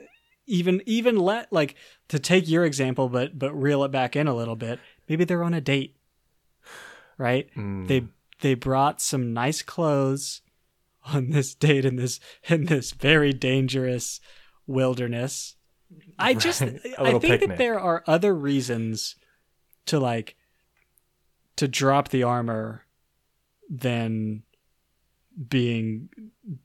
even 0.48 0.82
even 0.86 1.18
let 1.18 1.52
like 1.54 1.76
to 2.10 2.20
take 2.20 2.50
your 2.50 2.66
example, 2.66 3.10
but 3.10 3.38
but 3.38 3.54
reel 3.54 3.84
it 3.84 3.92
back 3.92 4.16
in 4.16 4.28
a 4.28 4.36
little 4.36 4.56
bit. 4.56 4.80
Maybe 5.08 5.24
they're 5.24 5.44
on 5.44 5.54
a 5.54 5.62
date, 5.62 5.96
right? 7.18 7.50
Mm. 7.56 7.88
They 7.88 8.08
they 8.42 8.56
brought 8.56 9.02
some 9.02 9.34
nice 9.34 9.62
clothes 9.62 10.42
on 11.14 11.30
this 11.30 11.54
date 11.56 11.86
in 11.86 11.96
this 11.96 12.20
in 12.48 12.66
this 12.66 12.92
very 12.92 13.34
dangerous 13.34 14.20
wilderness. 14.68 15.56
I 16.18 16.34
just 16.34 16.62
Right. 16.62 16.80
I 17.00 17.12
think 17.12 17.22
picnic. 17.24 17.50
that 17.50 17.58
there 17.58 17.80
are 17.80 18.04
other 18.06 18.36
reasons 18.36 19.16
to 19.88 20.00
like 20.00 20.36
to 21.60 21.68
drop 21.68 22.08
the 22.08 22.24
armor 22.24 22.86
than 23.70 24.44
being 25.50 26.08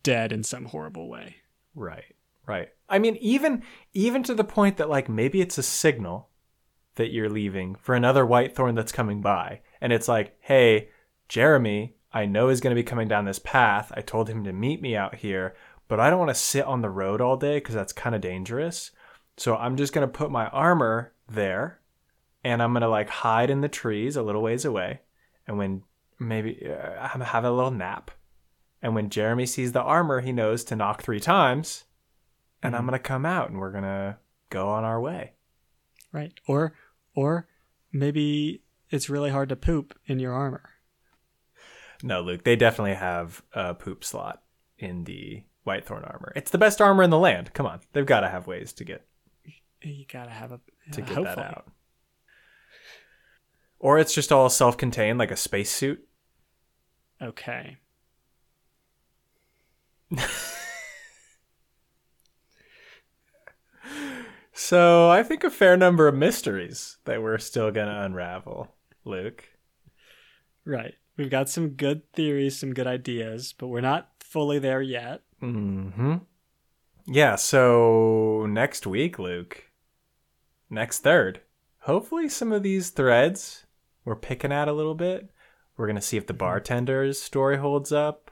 dead 0.04 0.30
in 0.30 0.44
some 0.44 0.66
horrible 0.66 1.08
way. 1.08 1.34
Right. 1.74 2.14
Right. 2.46 2.68
I 2.88 3.00
mean, 3.00 3.16
even 3.16 3.64
even 3.92 4.22
to 4.22 4.34
the 4.34 4.44
point 4.44 4.76
that 4.76 4.88
like 4.88 5.08
maybe 5.08 5.40
it's 5.40 5.58
a 5.58 5.64
signal 5.64 6.28
that 6.94 7.10
you're 7.10 7.28
leaving 7.28 7.74
for 7.74 7.96
another 7.96 8.24
Whitethorn 8.24 8.76
that's 8.76 8.92
coming 8.92 9.20
by, 9.20 9.62
and 9.80 9.92
it's 9.92 10.06
like, 10.06 10.36
hey, 10.38 10.90
Jeremy, 11.28 11.96
I 12.12 12.26
know 12.26 12.48
is 12.48 12.60
going 12.60 12.70
to 12.70 12.80
be 12.80 12.86
coming 12.86 13.08
down 13.08 13.24
this 13.24 13.40
path. 13.40 13.90
I 13.96 14.00
told 14.00 14.28
him 14.28 14.44
to 14.44 14.52
meet 14.52 14.80
me 14.80 14.94
out 14.94 15.16
here, 15.16 15.56
but 15.88 15.98
I 15.98 16.08
don't 16.08 16.20
want 16.20 16.30
to 16.30 16.36
sit 16.36 16.66
on 16.66 16.82
the 16.82 16.90
road 16.90 17.20
all 17.20 17.36
day 17.36 17.56
because 17.56 17.74
that's 17.74 17.92
kind 17.92 18.14
of 18.14 18.20
dangerous. 18.20 18.92
So 19.38 19.56
I'm 19.56 19.76
just 19.76 19.92
going 19.92 20.06
to 20.06 20.12
put 20.12 20.30
my 20.30 20.46
armor 20.50 21.14
there, 21.28 21.80
and 22.44 22.62
I'm 22.62 22.72
going 22.72 22.82
to 22.82 22.88
like 22.88 23.08
hide 23.08 23.50
in 23.50 23.60
the 23.62 23.68
trees 23.68 24.14
a 24.16 24.22
little 24.22 24.42
ways 24.42 24.64
away, 24.64 25.00
and 25.46 25.58
when 25.58 25.82
maybe 26.18 26.68
uh, 26.70 27.08
I'm 27.12 27.20
have 27.22 27.44
a 27.44 27.50
little 27.50 27.70
nap. 27.70 28.10
And 28.82 28.94
when 28.94 29.08
Jeremy 29.10 29.46
sees 29.46 29.72
the 29.72 29.80
armor, 29.82 30.20
he 30.20 30.30
knows 30.30 30.62
to 30.64 30.76
knock 30.76 31.02
three 31.02 31.18
times, 31.20 31.84
and 32.62 32.76
I'm 32.76 32.82
Mhm. 32.82 32.86
gonna 32.88 32.98
come 32.98 33.24
out, 33.26 33.48
and 33.50 33.58
we're 33.58 33.72
gonna 33.72 34.18
go 34.50 34.68
on 34.68 34.84
our 34.84 35.00
way. 35.00 35.32
Right. 36.12 36.32
Or 36.46 36.74
or 37.14 37.48
maybe 37.92 38.62
it's 38.90 39.08
really 39.08 39.30
hard 39.30 39.48
to 39.48 39.56
poop 39.56 39.98
in 40.06 40.18
your 40.20 40.32
armor. 40.34 40.70
No, 42.02 42.20
Luke, 42.20 42.44
they 42.44 42.56
definitely 42.56 42.94
have 42.94 43.42
a 43.52 43.72
poop 43.74 44.04
slot 44.04 44.42
in 44.78 45.04
the 45.04 45.44
Whitethorn 45.66 46.06
armor. 46.08 46.32
It's 46.36 46.50
the 46.50 46.58
best 46.58 46.80
armor 46.82 47.02
in 47.02 47.10
the 47.10 47.18
land. 47.18 47.54
Come 47.54 47.64
on, 47.66 47.80
they've 47.92 48.04
got 48.04 48.20
to 48.20 48.28
have 48.28 48.46
ways 48.46 48.72
to 48.74 48.84
get 48.84 49.06
You 49.80 50.04
gotta 50.10 50.30
have 50.30 50.52
a 50.52 50.60
to 50.92 51.00
get 51.00 51.08
hopefully. 51.08 51.24
that 51.24 51.38
out. 51.38 51.68
Or 53.84 53.98
it's 53.98 54.14
just 54.14 54.32
all 54.32 54.48
self-contained, 54.48 55.18
like 55.18 55.30
a 55.30 55.36
spacesuit. 55.36 56.08
Okay. 57.20 57.76
So 64.54 65.10
I 65.10 65.22
think 65.22 65.44
a 65.44 65.50
fair 65.50 65.76
number 65.76 66.08
of 66.08 66.14
mysteries 66.14 66.96
that 67.04 67.22
we're 67.22 67.36
still 67.36 67.70
gonna 67.70 68.00
unravel, 68.06 68.74
Luke. 69.04 69.44
Right. 70.64 70.94
We've 71.18 71.28
got 71.28 71.50
some 71.50 71.70
good 71.70 72.10
theories, 72.14 72.58
some 72.58 72.72
good 72.72 72.86
ideas, 72.86 73.52
but 73.52 73.68
we're 73.68 73.82
not 73.82 74.12
fully 74.20 74.58
there 74.58 74.80
yet. 74.80 75.20
Hmm. 75.40 76.16
Yeah. 77.06 77.36
So 77.36 78.46
next 78.48 78.86
week, 78.86 79.18
Luke. 79.18 79.64
Next 80.70 81.00
third. 81.00 81.42
Hopefully, 81.80 82.30
some 82.30 82.50
of 82.50 82.62
these 82.62 82.88
threads 82.88 83.63
we're 84.04 84.16
picking 84.16 84.52
at 84.52 84.68
a 84.68 84.72
little 84.72 84.94
bit. 84.94 85.30
We're 85.76 85.86
gonna 85.86 86.00
see 86.00 86.16
if 86.16 86.26
the 86.26 86.34
mm-hmm. 86.34 86.44
bartender's 86.44 87.20
story 87.20 87.56
holds 87.56 87.92
up. 87.92 88.30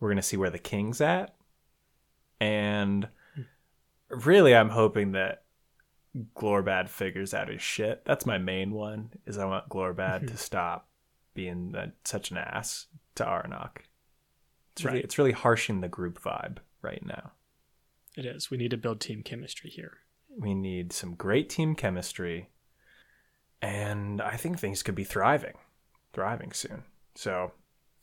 We're 0.00 0.10
gonna 0.10 0.22
see 0.22 0.36
where 0.36 0.50
the 0.50 0.58
king's 0.58 1.00
at, 1.00 1.34
and 2.40 3.08
hmm. 3.34 3.42
really, 4.10 4.54
I'm 4.54 4.70
hoping 4.70 5.12
that 5.12 5.44
Glorbad 6.36 6.88
figures 6.88 7.34
out 7.34 7.48
his 7.48 7.62
shit. 7.62 8.04
That's 8.04 8.26
my 8.26 8.38
main 8.38 8.72
one. 8.72 9.10
Is 9.26 9.38
I 9.38 9.46
want 9.46 9.68
Glorbad 9.68 10.20
to 10.20 10.26
mm-hmm. 10.26 10.36
stop 10.36 10.88
being 11.34 11.72
that, 11.72 11.92
such 12.04 12.30
an 12.30 12.38
ass 12.38 12.86
to 13.16 13.24
Aranok. 13.24 13.78
It's 14.72 14.84
really, 14.84 14.98
Right. 14.98 15.04
it's 15.04 15.18
really 15.18 15.32
harshing 15.32 15.80
the 15.80 15.88
group 15.88 16.20
vibe 16.20 16.58
right 16.82 17.04
now. 17.04 17.32
It 18.16 18.26
is. 18.26 18.50
We 18.50 18.56
need 18.56 18.70
to 18.70 18.76
build 18.76 19.00
team 19.00 19.22
chemistry 19.22 19.70
here. 19.70 19.98
We 20.36 20.54
need 20.54 20.92
some 20.92 21.14
great 21.14 21.48
team 21.48 21.74
chemistry, 21.74 22.48
and 23.64 24.20
I 24.20 24.36
think 24.36 24.58
things 24.58 24.82
could 24.82 24.94
be 24.94 25.04
thriving, 25.04 25.54
thriving 26.12 26.52
soon. 26.52 26.82
So 27.14 27.52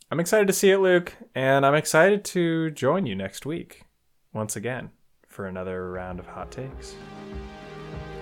I'm 0.09 0.19
excited 0.19 0.47
to 0.47 0.53
see 0.53 0.71
it, 0.71 0.79
Luke, 0.79 1.15
and 1.35 1.67
I'm 1.67 1.75
excited 1.75 2.25
to 2.25 2.71
join 2.71 3.05
you 3.05 3.13
next 3.15 3.45
week 3.45 3.83
once 4.33 4.55
again 4.55 4.89
for 5.27 5.45
another 5.45 5.91
round 5.91 6.19
of 6.19 6.25
hot 6.25 6.49
takes. 6.49 6.95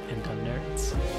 And 0.09 0.21
dumb 0.21 0.39
nerds. 0.39 1.18